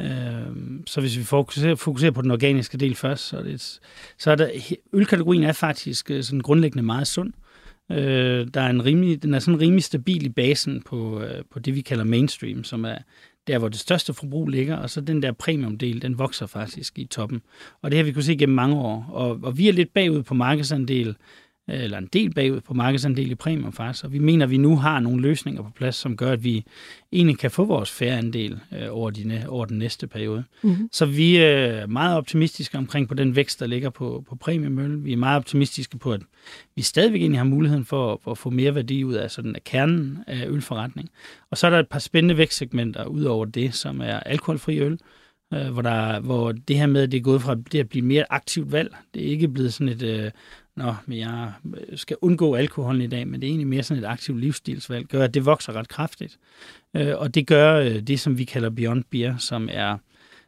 øh, 0.00 0.46
så 0.86 1.00
hvis 1.00 1.18
vi 1.18 1.24
fokuserer, 1.24 1.74
fokuserer 1.74 2.10
på 2.10 2.22
den 2.22 2.30
organiske 2.30 2.78
del 2.78 2.94
først, 2.94 3.24
så 3.24 3.38
er, 3.38 3.42
det, 3.42 3.80
så 4.18 4.30
er 4.30 4.34
der, 4.34 4.50
ølkategorien 4.92 5.42
er 5.42 5.52
faktisk 5.52 6.10
øh, 6.10 6.22
sådan 6.22 6.40
grundlæggende 6.40 6.82
meget 6.82 7.06
sund. 7.06 7.32
Øh, 7.92 8.46
der 8.54 8.60
er 8.60 8.70
en 8.70 8.84
rimelig, 8.84 9.22
den 9.22 9.34
er 9.34 9.38
sådan 9.38 9.60
rimelig 9.60 9.84
stabil 9.84 10.26
i 10.26 10.28
basen 10.28 10.82
på, 10.82 11.20
øh, 11.20 11.44
på 11.50 11.58
det, 11.58 11.74
vi 11.74 11.80
kalder 11.80 12.04
mainstream, 12.04 12.64
som 12.64 12.84
er 12.84 12.98
der 13.48 13.58
hvor 13.58 13.68
det 13.68 13.78
største 13.78 14.14
forbrug 14.14 14.48
ligger, 14.48 14.76
og 14.76 14.90
så 14.90 15.00
den 15.00 15.22
der 15.22 15.32
premiumdel, 15.32 16.02
den 16.02 16.18
vokser 16.18 16.46
faktisk 16.46 16.98
i 16.98 17.04
toppen. 17.04 17.42
Og 17.82 17.90
det 17.90 17.96
har 17.96 18.04
vi 18.04 18.12
kunne 18.12 18.22
se 18.22 18.36
gennem 18.36 18.56
mange 18.56 18.76
år. 18.76 19.06
Og, 19.12 19.40
og 19.42 19.58
vi 19.58 19.68
er 19.68 19.72
lidt 19.72 19.92
bagud 19.94 20.22
på 20.22 20.34
markedsandel, 20.34 21.16
eller 21.68 21.98
en 21.98 22.08
del 22.12 22.34
bagud 22.34 22.60
på 22.60 22.74
markedsandel 22.74 23.30
i 23.30 23.34
premium 23.34 23.72
faktisk, 23.72 24.04
og 24.04 24.12
vi 24.12 24.18
mener, 24.18 24.44
at 24.44 24.50
vi 24.50 24.56
nu 24.56 24.76
har 24.76 25.00
nogle 25.00 25.22
løsninger 25.22 25.62
på 25.62 25.70
plads, 25.76 25.96
som 25.96 26.16
gør, 26.16 26.32
at 26.32 26.44
vi 26.44 26.64
egentlig 27.12 27.38
kan 27.38 27.50
få 27.50 27.64
vores 27.64 27.90
færre 27.90 28.18
andel 28.18 28.58
øh, 28.72 28.86
over, 28.90 29.10
de, 29.10 29.44
over 29.48 29.64
den 29.64 29.78
næste 29.78 30.06
periode. 30.06 30.44
Mm-hmm. 30.62 30.88
Så 30.92 31.06
vi 31.06 31.36
er 31.36 31.86
meget 31.86 32.16
optimistiske 32.16 32.78
omkring 32.78 33.08
på 33.08 33.14
den 33.14 33.36
vækst, 33.36 33.60
der 33.60 33.66
ligger 33.66 33.90
på, 33.90 34.24
på 34.28 34.36
premiumøl. 34.36 35.04
Vi 35.04 35.12
er 35.12 35.16
meget 35.16 35.36
optimistiske 35.36 35.98
på, 35.98 36.12
at 36.12 36.20
vi 36.76 36.82
stadigvæk 36.82 37.20
egentlig 37.20 37.40
har 37.40 37.44
muligheden 37.44 37.84
for, 37.84 38.20
for 38.24 38.30
at 38.30 38.38
få 38.38 38.50
mere 38.50 38.74
værdi 38.74 39.04
ud 39.04 39.14
af 39.14 39.30
sådan 39.30 39.56
af 39.56 39.64
kernen 39.64 40.18
af 40.26 40.46
ølforretning. 40.46 41.08
Og 41.50 41.58
så 41.58 41.66
er 41.66 41.70
der 41.70 41.78
et 41.78 41.88
par 41.88 41.98
spændende 41.98 42.36
vækstsegmenter 42.36 43.04
ud 43.04 43.24
over 43.24 43.44
det, 43.44 43.74
som 43.74 44.00
er 44.00 44.20
alkoholfri 44.20 44.78
øl, 44.78 44.98
øh, 45.54 45.68
hvor, 45.68 45.82
der, 45.82 46.20
hvor 46.20 46.52
det 46.52 46.76
her 46.76 46.86
med, 46.86 47.02
at 47.02 47.12
det 47.12 47.18
er 47.18 47.22
gået 47.22 47.42
fra 47.42 47.54
det 47.54 47.78
at 47.78 47.88
blive 47.88 48.04
mere 48.04 48.24
aktivt 48.30 48.72
valg. 48.72 48.96
Det 49.14 49.22
er 49.22 49.30
ikke 49.30 49.48
blevet 49.48 49.74
sådan 49.74 49.92
et, 49.92 50.02
øh, 50.02 50.30
nå, 50.78 50.94
men 51.06 51.18
jeg 51.18 51.52
øh, 51.74 51.98
skal 51.98 52.16
undgå 52.20 52.54
alkoholen 52.54 53.02
i 53.02 53.06
dag, 53.06 53.28
men 53.28 53.40
det 53.40 53.46
er 53.46 53.50
egentlig 53.50 53.66
mere 53.66 53.82
sådan 53.82 54.02
et 54.02 54.06
aktivt 54.06 54.40
livsstilsvalg, 54.40 55.06
gør, 55.06 55.24
at 55.24 55.34
det 55.34 55.44
vokser 55.44 55.72
ret 55.72 55.88
kraftigt. 55.88 56.38
Øh, 56.94 57.18
og 57.18 57.34
det 57.34 57.46
gør 57.46 57.74
øh, 57.74 58.00
det, 58.00 58.20
som 58.20 58.38
vi 58.38 58.44
kalder 58.44 58.70
Beyond 58.70 59.04
Beer, 59.10 59.36
som 59.36 59.68
er 59.72 59.98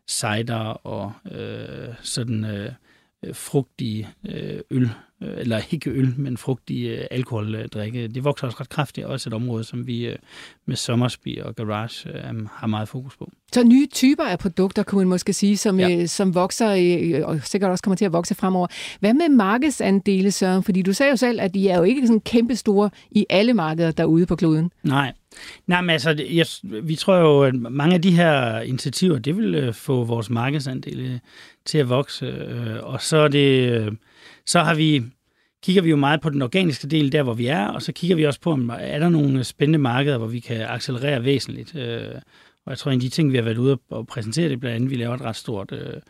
cider 0.09 0.87
og 0.87 1.13
øh, 1.33 1.95
sådan 2.03 2.45
øh, 2.45 2.73
øh 3.25 3.35
frugtige 3.35 4.09
øh, 4.29 4.61
øl, 4.71 4.91
eller 5.21 5.61
ikke 5.71 5.91
øl, 5.91 6.15
men 6.17 6.37
frugtige 6.37 6.99
øh, 6.99 7.05
alkoholdrikke. 7.11 8.09
Det 8.09 8.25
vokser 8.25 8.47
også 8.47 8.57
ret 8.61 8.69
kraftigt, 8.69 9.07
også 9.07 9.29
et 9.29 9.35
område, 9.35 9.65
som 9.65 9.87
vi 9.87 10.07
øh, 10.07 10.17
med 10.67 10.77
Sommersby 10.77 11.41
og 11.41 11.57
Garage 11.57 12.09
øh, 12.09 12.47
har 12.53 12.67
meget 12.67 12.89
fokus 12.89 13.17
på. 13.17 13.31
Så 13.53 13.65
nye 13.65 13.87
typer 13.87 14.25
af 14.25 14.39
produkter, 14.39 14.83
kunne 14.83 14.99
man 14.99 15.09
måske 15.09 15.33
sige, 15.33 15.57
som, 15.57 15.81
ja. 15.81 15.91
øh, 15.91 16.09
som 16.09 16.35
vokser, 16.35 16.71
øh, 17.21 17.29
og 17.29 17.41
sikkert 17.45 17.71
også 17.71 17.83
kommer 17.83 17.97
til 17.97 18.05
at 18.05 18.13
vokse 18.13 18.35
fremover. 18.35 18.67
Hvad 19.01 19.15
med 19.15 19.29
markedsandele, 19.29 20.33
Søren? 20.33 20.63
Fordi 20.63 20.83
du 20.83 20.93
sagde 20.93 21.11
jo 21.11 21.17
selv, 21.17 21.41
at 21.41 21.55
de 21.55 21.69
er 21.69 21.77
jo 21.77 21.83
ikke 21.83 22.07
sådan 22.07 22.21
kæmpe 22.21 22.57
store 22.57 22.91
i 23.11 23.27
alle 23.31 23.55
markeder 23.55 23.91
derude 23.91 24.27
på 24.27 24.37
kloden. 24.37 24.71
Nej, 24.83 25.13
Nej, 25.67 25.81
men 25.81 25.91
altså, 25.91 26.25
jeg, 26.31 26.47
vi 26.63 26.97
tror 26.97 27.17
jo, 27.17 27.43
at 27.43 27.55
mange 27.55 27.95
af 27.95 28.03
de 28.03 28.11
her 28.11 28.61
initiativer, 28.61 29.19
det 29.19 29.37
vil 29.37 29.55
øh, 29.55 29.75
få 29.75 30.05
vores 30.05 30.31
markedsandele 30.31 31.21
til 31.65 31.79
at 31.79 31.89
vokse. 31.89 32.27
Øh, 32.27 32.77
og 32.83 33.03
så 33.03 33.17
er 33.17 33.29
det, 33.29 33.73
øh, 33.73 33.93
så 34.47 34.61
har 34.61 34.75
vi, 34.75 35.03
kigger 35.63 35.83
vi 35.83 35.91
jo 35.91 35.97
meget 35.97 36.21
på 36.21 36.31
den 36.31 36.43
organiske 36.43 36.89
del, 36.89 37.13
der 37.13 37.23
hvor 37.23 37.35
vi 37.35 37.47
er, 37.47 37.67
og 37.67 37.83
så 37.83 37.93
kigger 37.93 38.17
vi 38.17 38.27
også 38.27 38.41
på, 38.41 38.53
om 38.53 38.71
er 38.79 38.99
der 38.99 39.09
nogle 39.09 39.45
spændende 39.45 39.79
markeder, 39.79 40.19
hvor 40.19 40.27
vi 40.27 40.41
kan 40.41 40.61
accelerere 40.61 41.25
væsentligt. 41.25 41.77
Øh, 41.77 42.15
og 42.67 42.71
jeg 42.71 42.79
tror, 42.79 42.91
en 42.91 42.97
af 42.97 43.01
de 43.01 43.09
ting, 43.09 43.33
vi 43.33 43.37
har 43.37 43.45
været 43.45 43.59
ude 43.59 43.79
og 43.91 44.07
præsentere, 44.07 44.49
det 44.49 44.61
blandt 44.61 44.77
andet, 44.77 44.91
vi 44.91 44.97
laver 44.97 45.15
et 45.15 45.23
ret 45.23 45.37
stort 45.37 45.73
øh, 45.73 46.01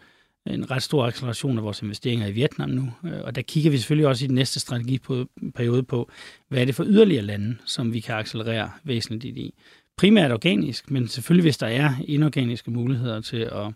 en 0.47 0.71
ret 0.71 0.83
stor 0.83 1.07
acceleration 1.07 1.59
af 1.59 1.65
vores 1.65 1.83
investeringer 1.83 2.27
i 2.27 2.33
Vietnam 2.33 2.71
nu. 2.71 2.93
Øh, 3.05 3.21
og 3.25 3.35
der 3.35 3.43
kigger 3.43 3.71
vi 3.71 3.79
selvfølgelig 3.79 4.09
også 4.09 4.25
i 4.25 4.29
den 4.29 4.35
næste 4.35 4.61
strategiperiode 4.61 5.83
på, 5.83 6.11
hvad 6.49 6.61
er 6.61 6.65
det 6.65 6.75
for 6.75 6.85
yderligere 6.87 7.23
lande, 7.23 7.57
som 7.65 7.93
vi 7.93 8.01
kan 8.01 8.15
accelerere 8.15 8.71
væsentligt 8.85 9.37
i. 9.37 9.55
Primært 9.97 10.33
organisk, 10.33 10.91
men 10.91 11.09
selvfølgelig 11.09 11.45
hvis 11.45 11.59
der 11.59 11.67
er 11.67 11.95
inorganiske 12.05 12.71
muligheder 12.71 13.21
til 13.21 13.37
at 13.37 13.73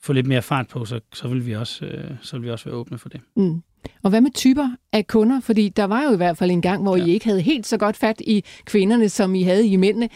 få 0.00 0.12
lidt 0.12 0.26
mere 0.26 0.42
fart 0.42 0.68
på, 0.68 0.84
så, 0.84 1.00
så, 1.14 1.28
vil, 1.28 1.46
vi 1.46 1.54
også, 1.54 1.84
øh, 1.84 2.10
så 2.22 2.36
vil 2.36 2.44
vi 2.44 2.50
også 2.50 2.64
være 2.64 2.74
åbne 2.74 2.98
for 2.98 3.08
det. 3.08 3.20
Mm. 3.36 3.62
Og 4.02 4.10
hvad 4.10 4.20
med 4.20 4.30
typer 4.34 4.68
af 4.92 5.06
kunder? 5.06 5.40
Fordi 5.40 5.68
der 5.68 5.84
var 5.84 6.02
jo 6.02 6.12
i 6.12 6.16
hvert 6.16 6.38
fald 6.38 6.50
en 6.50 6.62
gang, 6.62 6.82
hvor 6.82 6.96
ja. 6.96 7.04
I 7.04 7.10
ikke 7.10 7.26
havde 7.26 7.40
helt 7.40 7.66
så 7.66 7.76
godt 7.76 7.96
fat 7.96 8.20
i 8.20 8.44
kvinderne, 8.64 9.08
som 9.08 9.34
I 9.34 9.42
havde 9.42 9.66
i 9.66 9.76
mændene. 9.76 10.08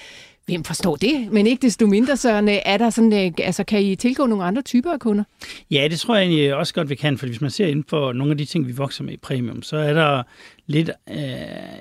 Hvem 0.46 0.64
forstår 0.64 0.96
det? 0.96 1.28
Men 1.32 1.46
ikke 1.46 1.62
desto 1.62 1.86
mindre, 1.86 2.16
så 2.16 2.60
er 2.64 2.76
der 2.76 2.90
sådan, 2.90 3.12
øh, 3.12 3.32
altså, 3.38 3.64
kan 3.64 3.82
I 3.82 3.96
tilgå 3.96 4.26
nogle 4.26 4.44
andre 4.44 4.62
typer 4.62 4.92
af 4.92 5.00
kunder? 5.00 5.24
Ja, 5.70 5.88
det 5.90 5.98
tror 5.98 6.16
jeg 6.16 6.24
egentlig 6.24 6.54
også 6.54 6.74
godt, 6.74 6.90
vi 6.90 6.94
kan, 6.94 7.18
for 7.18 7.26
hvis 7.26 7.40
man 7.40 7.50
ser 7.50 7.66
inden 7.66 7.84
for 7.88 8.12
nogle 8.12 8.30
af 8.30 8.38
de 8.38 8.44
ting, 8.44 8.66
vi 8.66 8.72
vokser 8.72 9.04
med 9.04 9.12
i 9.12 9.16
premium, 9.16 9.62
så 9.62 9.76
er 9.76 9.92
der 9.92 10.22
lidt, 10.66 10.90
øh, 11.10 11.16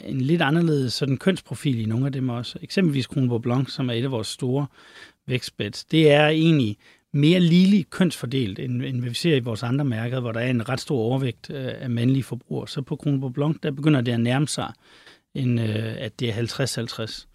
en 0.05 0.21
lidt 0.21 0.41
anderledes 0.41 0.93
sådan 0.93 1.17
kønsprofil 1.17 1.79
i 1.79 1.85
nogle 1.85 2.05
af 2.05 2.11
dem 2.11 2.29
også. 2.29 2.59
Eksempelvis 2.61 3.07
Kronborg 3.07 3.41
Blanc, 3.41 3.71
som 3.71 3.89
er 3.89 3.93
et 3.93 4.03
af 4.03 4.11
vores 4.11 4.27
store 4.27 4.65
vækstbeds. 5.27 5.85
Det 5.85 6.11
er 6.11 6.27
egentlig 6.27 6.77
mere 7.13 7.39
ligeligt 7.39 7.89
kønsfordelt, 7.89 8.59
end, 8.59 8.81
end 8.81 9.01
vi 9.01 9.13
ser 9.13 9.35
i 9.35 9.39
vores 9.39 9.63
andre 9.63 9.85
mærker, 9.85 10.19
hvor 10.19 10.31
der 10.31 10.39
er 10.39 10.49
en 10.49 10.69
ret 10.69 10.79
stor 10.79 10.97
overvægt 10.97 11.49
øh, 11.49 11.71
af 11.79 11.89
mandlige 11.89 12.23
forbrugere. 12.23 12.67
Så 12.67 12.81
på 12.81 12.95
Kronborg 12.95 13.33
Blanc, 13.33 13.57
der 13.63 13.71
begynder 13.71 14.01
det 14.01 14.11
at 14.11 14.19
nærme 14.19 14.47
sig, 14.47 14.73
end, 15.33 15.61
øh, 15.61 15.93
at 15.97 16.19
det 16.19 16.29
er 16.29 16.33
50-50. 16.33 17.27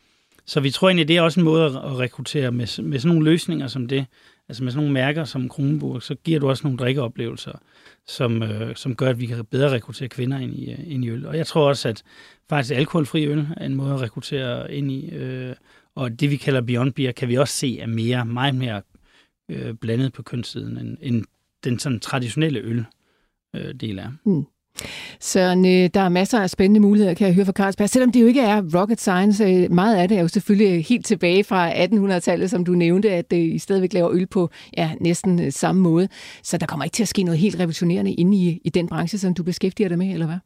Så 0.47 0.61
vi 0.61 0.71
tror 0.71 0.89
egentlig, 0.89 1.09
det 1.09 1.17
er 1.17 1.23
også 1.23 1.41
en 1.41 1.45
måde 1.45 1.65
at 1.67 1.99
rekruttere 1.99 2.53
med, 2.53 2.83
med 2.83 2.99
sådan 2.99 3.15
nogle 3.17 3.31
løsninger 3.31 3.67
som 3.67 3.87
det, 3.87 4.07
altså 4.49 4.65
med 4.65 4.73
sådan 4.73 4.83
nogle 4.83 4.93
mærker 4.93 5.25
som 5.25 5.49
Kronenburg, 5.49 6.03
så 6.03 6.15
giver 6.25 6.41
du 6.41 6.49
også 6.49 6.65
nogle 6.65 6.79
drikkeoplevelser, 6.79 7.53
som, 8.07 8.43
øh, 8.43 8.77
som 8.77 8.97
gør, 8.97 9.11
at 9.11 9.21
vi 9.21 9.27
kan 9.27 9.45
bedre 9.45 9.71
rekruttere 9.71 10.09
kvinder 10.09 10.39
ind 10.39 10.55
i, 10.55 10.73
øh, 10.73 10.79
ind 10.87 11.05
i 11.05 11.09
øl. 11.09 11.27
Og 11.27 11.37
jeg 11.37 11.47
tror 11.47 11.69
også, 11.69 11.89
at 11.89 12.03
faktisk 12.51 12.75
alkoholfri 12.75 13.27
øl 13.27 13.47
er 13.57 13.67
en 13.67 13.75
måde 13.75 13.95
at 13.95 14.01
rekruttere 14.01 14.75
ind 14.75 14.91
i, 14.91 15.11
øh, 15.11 15.55
og 15.95 16.21
det 16.21 16.31
vi 16.31 16.37
kalder 16.37 16.61
Beyond 16.61 16.93
Beer, 16.93 17.13
kan 17.13 17.29
vi 17.29 17.37
også 17.37 17.55
se 17.55 17.81
er 17.81 17.87
mere, 17.87 18.25
meget 18.25 18.55
mere 18.55 18.83
øh, 19.49 19.75
blandet 19.75 20.13
på 20.13 20.23
kønssiden, 20.23 20.79
end, 20.79 20.97
end 21.01 21.25
den 21.65 21.79
sådan 21.79 22.01
traditionelle 22.01 22.61
øl 22.61 22.85
øh, 23.57 23.75
del 23.75 23.99
er. 23.99 24.11
Mm. 24.25 24.45
Så 25.21 25.41
øh, 25.41 25.91
der 25.95 26.01
er 26.01 26.09
masser 26.09 26.41
af 26.41 26.51
spændende 26.51 26.81
muligheder, 26.81 27.15
kan 27.15 27.27
jeg 27.27 27.35
høre 27.35 27.45
fra 27.45 27.53
Carlsberg. 27.53 27.91
Selvom 27.91 28.13
det 28.13 28.21
jo 28.21 28.27
ikke 28.27 28.41
er 28.41 28.63
rocket 28.81 29.01
science, 29.01 29.45
øh, 29.45 29.73
meget 29.73 29.97
af 29.97 30.09
det 30.09 30.19
er 30.19 30.23
jo 30.23 30.29
selvfølgelig 30.29 30.85
helt 30.85 31.07
tilbage 31.07 31.45
fra 31.45 31.73
1800-tallet, 31.73 32.51
som 32.51 32.65
du 32.65 32.73
nævnte, 32.73 33.11
at 33.11 33.33
øh, 33.33 33.39
I 33.39 33.59
stadigvæk 33.59 33.93
laver 33.93 34.11
øl 34.13 34.27
på 34.27 34.51
ja, 34.77 34.91
næsten 35.01 35.41
øh, 35.41 35.53
samme 35.53 35.83
måde. 35.83 36.09
Så 36.43 36.59
der 36.59 36.67
kommer 36.67 36.85
ikke 36.85 36.95
til 36.95 37.03
at 37.03 37.09
ske 37.09 37.23
noget 37.23 37.39
helt 37.39 37.59
revolutionerende 37.59 38.13
inde 38.13 38.37
i, 38.37 38.61
i 38.65 38.69
den 38.69 38.89
branche, 38.89 39.19
som 39.19 39.35
du 39.35 39.43
beskæftiger 39.43 39.89
dig 39.89 39.99
med, 39.99 40.13
eller 40.13 40.27
hvad? 40.27 40.39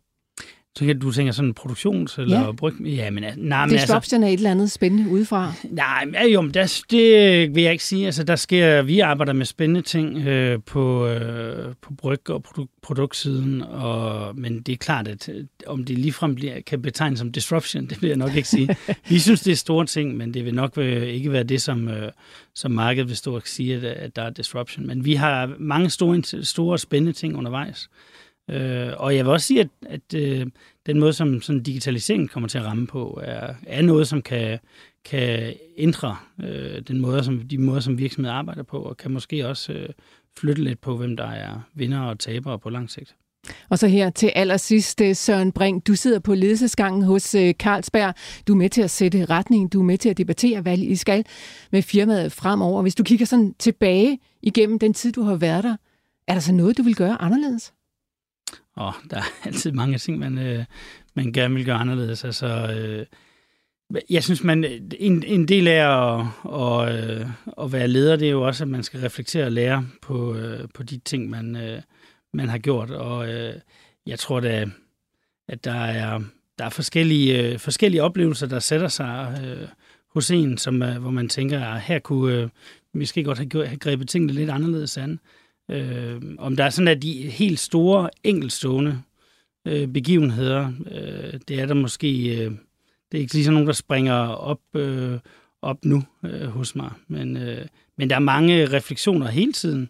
Så 0.78 0.84
kan 0.84 0.98
du 0.98 1.12
tænke 1.12 1.32
sådan 1.32 1.54
produktions- 1.60 2.20
eller 2.20 2.40
ja. 2.40 2.52
bryg... 2.52 2.80
Ja, 2.80 3.10
men, 3.10 3.24
nej, 3.36 3.66
men 3.66 3.74
Disruption 3.74 3.96
altså, 3.98 4.16
er 4.16 4.28
et 4.28 4.32
eller 4.32 4.50
andet 4.50 4.70
spændende 4.70 5.10
udefra. 5.10 5.52
Nej, 5.70 6.04
men, 6.04 6.32
jo, 6.32 6.40
men 6.40 6.54
der, 6.54 6.82
det 6.90 7.54
vil 7.54 7.62
jeg 7.62 7.72
ikke 7.72 7.84
sige. 7.84 8.06
Altså, 8.06 8.24
der 8.24 8.36
sker, 8.36 8.82
vi 8.82 9.00
arbejder 9.00 9.32
med 9.32 9.46
spændende 9.46 9.82
ting 9.82 10.18
øh, 10.18 10.58
på, 10.66 11.06
øh, 11.06 11.74
på 11.82 11.94
bryg- 11.94 12.30
og 12.30 12.44
produ- 12.48 12.78
produktsiden, 12.82 13.62
og, 13.62 14.36
men 14.38 14.60
det 14.62 14.72
er 14.72 14.76
klart, 14.76 15.08
at 15.08 15.28
øh, 15.28 15.44
om 15.66 15.84
det 15.84 15.98
ligefrem 15.98 16.34
bliver, 16.34 16.60
kan 16.60 16.82
betegnes 16.82 17.18
som 17.18 17.32
disruption, 17.32 17.86
det 17.90 18.02
vil 18.02 18.08
jeg 18.08 18.16
nok 18.16 18.36
ikke 18.36 18.48
sige. 18.48 18.76
vi 19.08 19.18
synes, 19.18 19.40
det 19.40 19.52
er 19.52 19.56
store 19.56 19.86
ting, 19.86 20.16
men 20.16 20.34
det 20.34 20.44
vil 20.44 20.54
nok 20.54 20.78
øh, 20.78 21.02
ikke 21.02 21.32
være 21.32 21.44
det, 21.44 21.62
som, 21.62 21.88
øh, 21.88 22.12
som 22.54 22.70
markedet 22.70 23.08
vil 23.08 23.16
stå 23.16 23.34
og 23.34 23.42
sige, 23.44 23.76
at, 23.76 23.84
at 23.84 24.16
der 24.16 24.22
er 24.22 24.30
disruption. 24.30 24.86
Men 24.86 25.04
vi 25.04 25.14
har 25.14 25.54
mange 25.58 25.90
store, 25.90 26.44
store 26.44 26.78
spændende 26.78 27.12
ting 27.12 27.36
undervejs. 27.36 27.88
Øh, 28.50 28.92
og 28.96 29.16
jeg 29.16 29.24
vil 29.24 29.32
også 29.32 29.46
sige, 29.46 29.60
at, 29.60 29.68
at 29.86 30.14
øh, 30.14 30.46
den 30.86 31.00
måde, 31.00 31.12
som 31.12 31.42
sådan 31.42 31.62
digitaliseringen 31.62 32.28
kommer 32.28 32.48
til 32.48 32.58
at 32.58 32.64
ramme 32.64 32.86
på, 32.86 33.20
er, 33.22 33.54
er 33.66 33.82
noget, 33.82 34.08
som 34.08 34.22
kan, 34.22 34.58
kan 35.04 35.54
ændre 35.76 36.16
øh, 36.44 36.80
den 36.88 37.00
måde, 37.00 37.24
som, 37.24 37.40
de 37.40 37.58
måder, 37.58 37.80
som 37.80 37.98
virksomheder 37.98 38.34
arbejder 38.34 38.62
på, 38.62 38.78
og 38.78 38.96
kan 38.96 39.10
måske 39.10 39.48
også 39.48 39.72
øh, 39.72 39.88
flytte 40.38 40.64
lidt 40.64 40.80
på, 40.80 40.96
hvem 40.96 41.16
der 41.16 41.26
er 41.26 41.60
vinder 41.74 42.00
og 42.00 42.18
tabere 42.18 42.58
på 42.58 42.70
lang 42.70 42.90
sigt. 42.90 43.16
Og 43.68 43.78
så 43.78 43.86
her 43.86 44.10
til 44.10 44.32
allersidst, 44.34 45.00
øh, 45.00 45.16
Søren 45.16 45.52
Brink, 45.52 45.86
du 45.86 45.94
sidder 45.94 46.18
på 46.18 46.34
ledelsesgangen 46.34 47.02
hos 47.02 47.34
øh, 47.34 47.54
Carlsberg. 47.54 48.14
Du 48.48 48.52
er 48.52 48.56
med 48.56 48.68
til 48.70 48.82
at 48.82 48.90
sætte 48.90 49.24
retning, 49.24 49.72
du 49.72 49.80
er 49.80 49.84
med 49.84 49.98
til 49.98 50.08
at 50.08 50.18
debattere, 50.18 50.60
hvad 50.60 50.78
I 50.78 50.96
skal 50.96 51.24
med 51.72 51.82
firmaet 51.82 52.32
fremover. 52.32 52.82
Hvis 52.82 52.94
du 52.94 53.02
kigger 53.02 53.26
sådan 53.26 53.54
tilbage 53.58 54.18
igennem 54.42 54.78
den 54.78 54.94
tid, 54.94 55.12
du 55.12 55.22
har 55.22 55.34
været 55.36 55.64
der, 55.64 55.76
er 56.28 56.32
der 56.32 56.40
så 56.40 56.52
noget, 56.52 56.78
du 56.78 56.82
vil 56.82 56.96
gøre 56.96 57.22
anderledes? 57.22 57.72
Og 58.76 58.92
der 59.10 59.16
er 59.16 59.22
altid 59.46 59.72
mange 59.72 59.98
ting, 59.98 60.18
man, 60.18 60.38
øh, 60.38 60.64
man 61.14 61.32
gerne 61.32 61.54
vil 61.54 61.64
gøre 61.64 61.76
anderledes. 61.76 62.24
Altså, 62.24 62.46
øh, 62.46 63.06
jeg 64.10 64.24
synes, 64.24 64.44
man, 64.44 64.64
en, 64.98 65.22
en 65.22 65.48
del 65.48 65.68
af 65.68 66.14
at, 66.18 66.26
at, 66.54 67.10
øh, 67.10 67.26
at 67.62 67.72
være 67.72 67.88
leder, 67.88 68.16
det 68.16 68.26
er 68.26 68.32
jo 68.32 68.42
også, 68.42 68.64
at 68.64 68.68
man 68.68 68.82
skal 68.82 69.00
reflektere 69.00 69.44
og 69.44 69.52
lære 69.52 69.86
på, 70.02 70.34
øh, 70.34 70.68
på 70.74 70.82
de 70.82 70.98
ting, 70.98 71.30
man, 71.30 71.56
øh, 71.56 71.82
man 72.32 72.48
har 72.48 72.58
gjort. 72.58 72.90
Og 72.90 73.28
øh, 73.28 73.54
jeg 74.06 74.18
tror 74.18 74.40
da, 74.40 74.66
at 75.48 75.64
der 75.64 75.84
er, 75.84 76.20
der 76.58 76.64
er 76.64 76.70
forskellige, 76.70 77.42
øh, 77.42 77.58
forskellige 77.58 78.02
oplevelser, 78.02 78.46
der 78.46 78.58
sætter 78.58 78.88
sig 78.88 79.40
øh, 79.44 79.68
hos 80.14 80.30
en, 80.30 80.58
som, 80.58 80.82
øh, 80.82 80.98
hvor 80.98 81.10
man 81.10 81.28
tænker, 81.28 81.64
at 81.64 81.80
her 81.80 81.98
kunne 81.98 82.34
øh, 82.34 82.48
vi 82.94 83.06
skal 83.06 83.24
godt 83.24 83.38
have, 83.38 83.66
have 83.66 83.78
grebet 83.78 84.08
tingene 84.08 84.32
lidt 84.32 84.50
anderledes 84.50 84.98
an. 84.98 85.12
Øh, 85.12 85.18
Øh, 85.70 86.22
om 86.38 86.56
der 86.56 86.64
er 86.64 86.70
sådan, 86.70 86.88
at 86.88 87.02
de 87.02 87.12
helt 87.12 87.58
store, 87.58 88.10
enkeltstående 88.24 89.02
øh, 89.66 89.88
begivenheder, 89.88 90.72
øh, 90.90 91.40
det 91.48 91.60
er 91.60 91.66
der 91.66 91.74
måske... 91.74 92.36
Øh, 92.44 92.52
det 93.12 93.18
er 93.18 93.22
ikke 93.22 93.34
lige 93.34 93.44
sådan 93.44 93.54
nogen, 93.54 93.66
der 93.66 93.72
springer 93.72 94.14
op, 94.26 94.60
øh, 94.74 95.18
op 95.62 95.84
nu 95.84 96.02
øh, 96.24 96.46
hos 96.46 96.74
mig. 96.74 96.90
Men, 97.08 97.36
øh, 97.36 97.66
men 97.98 98.10
der 98.10 98.16
er 98.16 98.20
mange 98.20 98.66
refleksioner 98.66 99.28
hele 99.28 99.52
tiden. 99.52 99.88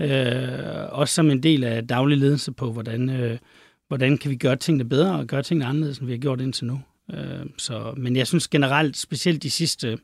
Øh, 0.00 0.88
også 0.88 1.14
som 1.14 1.30
en 1.30 1.42
del 1.42 1.64
af 1.64 1.86
daglig 1.88 2.18
ledelse 2.18 2.52
på, 2.52 2.72
hvordan, 2.72 3.10
øh, 3.10 3.38
hvordan 3.88 4.18
kan 4.18 4.30
vi 4.30 4.36
gøre 4.36 4.56
tingene 4.56 4.88
bedre 4.88 5.18
og 5.18 5.26
gøre 5.26 5.42
tingene 5.42 5.66
anderledes, 5.66 5.98
end 5.98 6.06
vi 6.06 6.12
har 6.12 6.18
gjort 6.18 6.40
indtil 6.40 6.66
nu. 6.66 6.80
Øh, 7.14 7.46
så, 7.58 7.94
men 7.96 8.16
jeg 8.16 8.26
synes 8.26 8.48
generelt, 8.48 8.96
specielt 8.96 9.42
de 9.42 9.50
sidste 9.50 9.98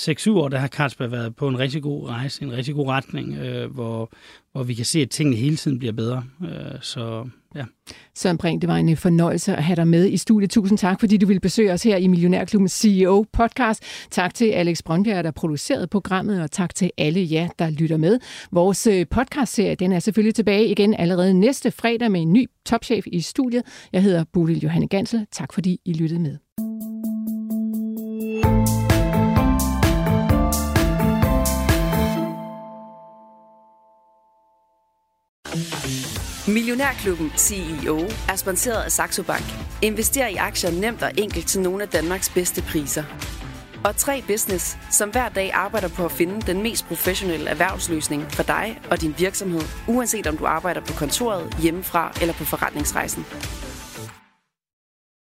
6-7 0.00 0.30
år, 0.30 0.48
der 0.48 0.58
har 0.58 0.68
Carlsberg 0.68 1.10
været 1.10 1.36
på 1.36 1.48
en 1.48 1.58
rigtig 1.58 1.82
god 1.82 2.08
rejse, 2.08 2.42
en 2.42 2.52
rigtig 2.52 2.74
god 2.74 2.88
retning, 2.88 3.36
øh, 3.36 3.70
hvor, 3.70 4.12
hvor 4.52 4.62
vi 4.62 4.74
kan 4.74 4.84
se, 4.84 5.00
at 5.00 5.10
tingene 5.10 5.36
hele 5.36 5.56
tiden 5.56 5.78
bliver 5.78 5.92
bedre. 5.92 6.24
Øh, 6.42 6.80
så 6.80 7.28
ja. 7.54 7.64
Søren 8.14 8.38
Brink, 8.38 8.62
det 8.62 8.68
var 8.68 8.76
en 8.76 8.88
øh, 8.88 8.96
fornøjelse 8.96 9.56
at 9.56 9.64
have 9.64 9.76
dig 9.76 9.88
med 9.88 10.10
i 10.10 10.16
studiet. 10.16 10.50
Tusind 10.50 10.78
tak, 10.78 11.00
fordi 11.00 11.16
du 11.16 11.26
ville 11.26 11.40
besøge 11.40 11.72
os 11.72 11.82
her 11.82 11.96
i 11.96 12.06
Millionærklubben 12.06 12.68
CEO 12.68 13.24
podcast. 13.32 13.82
Tak 14.10 14.34
til 14.34 14.50
Alex 14.50 14.82
Brøndbjerg, 14.82 15.24
der 15.24 15.30
producerede 15.30 15.86
programmet, 15.86 16.42
og 16.42 16.50
tak 16.50 16.74
til 16.74 16.90
alle 16.98 17.28
jer, 17.30 17.48
der 17.58 17.70
lytter 17.70 17.96
med. 17.96 18.18
Vores 18.52 18.86
øh, 18.86 19.06
podcastserie, 19.10 19.74
den 19.74 19.92
er 19.92 19.98
selvfølgelig 19.98 20.34
tilbage 20.34 20.66
igen 20.68 20.94
allerede 20.94 21.34
næste 21.34 21.70
fredag 21.70 22.10
med 22.10 22.20
en 22.20 22.32
ny 22.32 22.46
topchef 22.66 23.04
i 23.06 23.20
studiet. 23.20 23.62
Jeg 23.92 24.02
hedder 24.02 24.24
Bodil 24.32 24.60
Johanne 24.60 24.88
Gansel. 24.88 25.26
Tak 25.32 25.52
fordi 25.52 25.80
I 25.84 25.92
lyttede 25.92 26.20
med. 26.20 26.43
Millionærklubben 36.48 37.32
CEO 37.36 38.00
er 38.28 38.36
sponsoreret 38.36 38.82
af 38.82 38.92
Saxo 38.92 39.22
Bank. 39.22 39.44
Invester 39.82 40.26
i 40.26 40.34
aktier 40.34 40.70
nemt 40.70 41.02
og 41.02 41.10
enkelt 41.18 41.46
til 41.46 41.60
nogle 41.60 41.82
af 41.82 41.88
Danmarks 41.88 42.28
bedste 42.28 42.62
priser. 42.62 43.04
Og 43.84 43.96
3 43.96 44.22
Business, 44.26 44.76
som 44.90 45.10
hver 45.10 45.28
dag 45.28 45.52
arbejder 45.52 45.88
på 45.88 46.04
at 46.04 46.12
finde 46.12 46.40
den 46.40 46.62
mest 46.62 46.86
professionelle 46.86 47.50
erhvervsløsning 47.50 48.22
for 48.32 48.42
dig 48.42 48.80
og 48.90 49.00
din 49.00 49.14
virksomhed, 49.18 49.62
uanset 49.88 50.26
om 50.26 50.36
du 50.36 50.46
arbejder 50.46 50.80
på 50.80 50.92
kontoret, 50.92 51.56
hjemmefra 51.58 52.12
eller 52.20 52.34
på 52.34 52.44
forretningsrejsen. 52.44 53.26